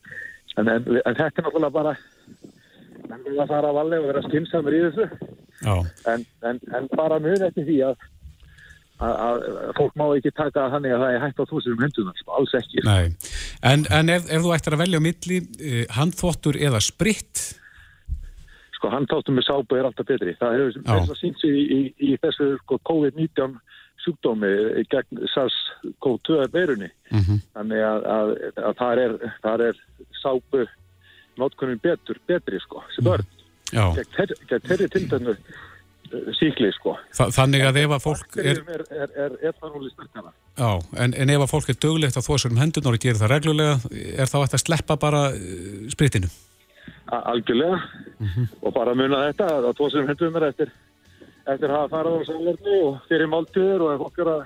en, 0.57 0.69
en, 0.69 0.87
en 1.05 1.19
þetta 1.19 1.29
er 1.29 1.45
náttúrulega 1.47 1.75
bara 1.75 1.97
en 3.09 3.25
við 3.25 3.41
að 3.43 3.51
fara 3.53 3.71
að 3.71 3.79
valega 3.79 4.05
og 4.05 4.13
vera 4.13 4.23
skynnsamur 4.27 4.77
í 4.77 4.85
þessu. 4.87 5.09
En, 6.13 6.25
en, 6.47 6.61
en 6.77 6.89
bara 6.95 7.19
mjög 7.23 7.45
eftir 7.49 7.67
því 7.67 7.79
að, 7.89 8.05
að, 9.05 9.15
að 9.19 9.73
fólk 9.79 9.97
má 9.99 10.05
ekki 10.09 10.35
taka 10.37 10.67
þannig 10.75 10.95
að 10.95 11.05
það 11.05 11.15
er 11.15 11.25
hægt 11.25 11.43
á 11.43 11.51
þúsum 11.53 11.85
hendunar, 11.85 12.19
sko, 12.21 12.35
alls 12.39 12.57
ekki. 12.59 12.85
Nei. 12.87 13.33
En, 13.67 13.87
en 13.95 14.13
ef, 14.15 14.29
ef 14.29 14.45
þú 14.45 14.55
ættir 14.57 14.77
að 14.77 14.85
velja 14.85 15.01
á 15.03 15.07
milli, 15.09 15.41
uh, 15.43 15.81
handþvottur 15.99 16.61
eða 16.69 16.83
spritt, 16.85 17.45
sko 18.79 18.91
handtáttum 18.95 19.37
með 19.39 19.49
sápu 19.51 19.77
er 19.79 19.89
alltaf 19.89 20.07
betri. 20.09 20.35
Það 20.41 20.57
hefur 20.59 20.77
þess 20.87 21.13
að 21.15 21.21
sínt 21.21 21.41
sig 21.43 21.51
í, 21.59 21.65
í, 21.79 21.81
í 22.09 22.17
þessu 22.23 22.51
sko, 22.63 22.79
COVID-19 22.89 23.59
sjúkdómi 24.05 24.51
gegn 24.93 25.23
SARS-CoV-2 25.35 26.45
veirunni 26.55 26.91
þannig 27.55 27.83
að, 27.83 28.05
að, 28.17 28.35
að 28.71 28.77
þar, 28.79 29.01
er, 29.05 29.17
þar 29.43 29.65
er 29.69 29.81
sápu 30.23 30.67
notkunum 31.39 31.81
betur, 31.83 32.21
betri 32.27 32.61
sko 32.63 32.83
sem 32.95 33.05
börn. 33.07 33.27
Já. 33.73 33.85
gegn 33.99 34.15
þeirri- 34.17 34.63
þeirri 34.69 34.89
tildönnu 34.95 35.35
síkli 36.39 36.71
sko. 36.73 36.95
Þa, 37.13 37.27
þannig 37.37 37.65
að 37.69 37.81
ef 37.83 37.95
að 37.99 38.05
fólk 38.07 38.39
er, 38.41 38.61
er, 38.73 38.85
er, 38.97 39.11
er 39.51 39.59
já, 40.57 40.71
en, 41.05 41.15
en 41.15 41.31
ef 41.35 41.45
að 41.45 41.51
fólk 41.53 41.69
er 41.69 41.81
döglegt 41.85 42.17
að 42.17 42.29
þósa 42.31 42.49
um 42.51 42.61
hendunar 42.63 42.97
og 42.97 43.03
gerir 43.03 43.21
það 43.21 43.33
reglulega, 43.35 43.75
er 43.93 44.31
þá 44.31 44.39
hægt 44.41 44.57
að 44.57 44.65
sleppa 44.65 44.97
bara 45.03 45.25
uh, 45.35 45.83
spritinu? 47.09 47.17
A- 47.17 47.33
algjörlega. 47.33 47.81
Og 48.63 48.73
bara 48.75 48.95
muna 48.95 49.33
þetta 49.33 49.49
að 49.59 49.75
tvo 49.77 49.91
sem 49.91 50.07
hendum 50.07 50.37
er 50.37 50.49
eftir 50.49 50.71
eftir 51.49 51.71
að 51.71 51.77
hafa 51.77 51.89
farað 51.97 52.21
á 52.21 52.29
sælirni 52.29 52.81
og 52.85 52.97
fyrir 53.09 53.29
máltíður 53.33 53.81
og 53.87 54.03
fólk 54.03 54.19
er 54.19 54.29
að 54.29 54.43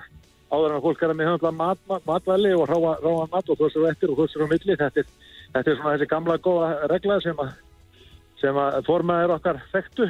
áður 0.53 0.75
en 0.75 0.81
fólk 0.85 1.01
er 1.03 1.09
að 1.09 1.17
meðhandla 1.19 1.51
mat, 1.51 1.79
mat, 1.89 2.05
matvæli 2.07 2.53
og 2.55 2.69
ráa, 2.69 2.93
ráa 3.03 3.25
mat 3.31 3.49
og 3.49 3.57
þessar 3.59 3.89
eftir 3.91 4.09
og 4.13 4.17
þessar 4.21 4.45
á 4.45 4.51
milli 4.53 4.77
þetta 4.79 4.99
er, 5.01 5.07
þetta 5.53 5.71
er 5.71 5.75
svona 5.79 5.95
þessi 5.97 6.07
gamla 6.13 6.37
góða 6.37 6.69
regla 6.93 7.19
sem 7.25 7.35
að 7.43 7.51
sem 8.39 8.55
að 8.55 8.85
formaður 8.85 9.35
okkar 9.35 9.59
þekktu 9.73 10.07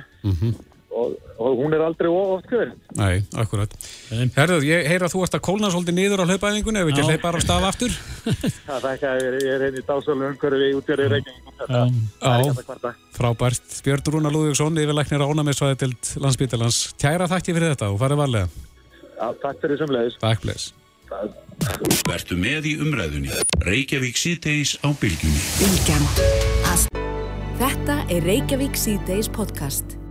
og, 0.94 1.16
og 1.42 1.60
hún 1.60 1.74
er 1.76 1.84
aldrei 1.86 2.10
oft 2.10 2.50
hver 2.52 2.74
Nei, 2.98 3.24
akkurat. 3.42 3.72
Herðu, 4.36 4.60
ég 4.68 4.86
heyra 4.90 5.08
að 5.10 5.16
þú 5.16 5.24
ert 5.26 5.38
að 5.38 5.46
kólna 5.48 5.72
svolítið 5.74 5.98
niður 5.98 6.24
á 6.24 6.30
hlaupaæfingunni, 6.30 6.84
ef 6.84 6.90
við 6.90 7.02
ekki 7.04 7.24
bara 7.24 7.40
af 7.40 7.46
stað 7.46 7.68
aftur. 7.70 7.96
það 8.68 8.78
er 8.78 8.90
ekki 8.92 9.10
að 9.10 9.24
ég 9.26 9.50
er 9.56 9.66
henni 9.68 9.84
dásölu 9.88 10.30
umhverfi 10.30 10.70
út 10.78 10.92
í 10.94 11.00
Reykjavík 11.02 11.50
þetta 11.64 11.82
Já. 12.22 12.54
kvarta 12.68 12.94
Frábært. 13.14 13.80
Björn 13.86 14.14
Rúnar 14.16 14.34
Lúðvíksson, 14.34 14.78
yfirlæknir 14.84 15.26
á 15.26 15.28
ónæmisvæði 15.30 15.80
til 15.84 15.92
landsbítalans. 16.24 16.84
Kæra 17.02 17.30
þakki 17.32 17.58
fyrir 17.58 17.74
þetta 17.74 17.92
og 17.94 18.00
farið 18.02 18.24
varlega. 18.24 18.48
Já, 19.14 19.28
takk 19.44 19.62
fyrir 19.62 19.80
semleis 19.80 20.18
Takk, 20.22 20.42
bless. 20.44 20.74
Vertu 22.10 22.38
með 22.40 22.72
í 22.72 22.78
umræðunni. 22.82 23.34
Reykjavík 23.64 24.18
síðdeis 24.20 24.78
á 24.82 24.90
bylgjunni. 24.98 25.44
Þetta 27.62 28.00
er 28.10 28.26
Reykjavík 28.26 28.80
C-Days 28.80 29.30
podcast. 29.32 30.03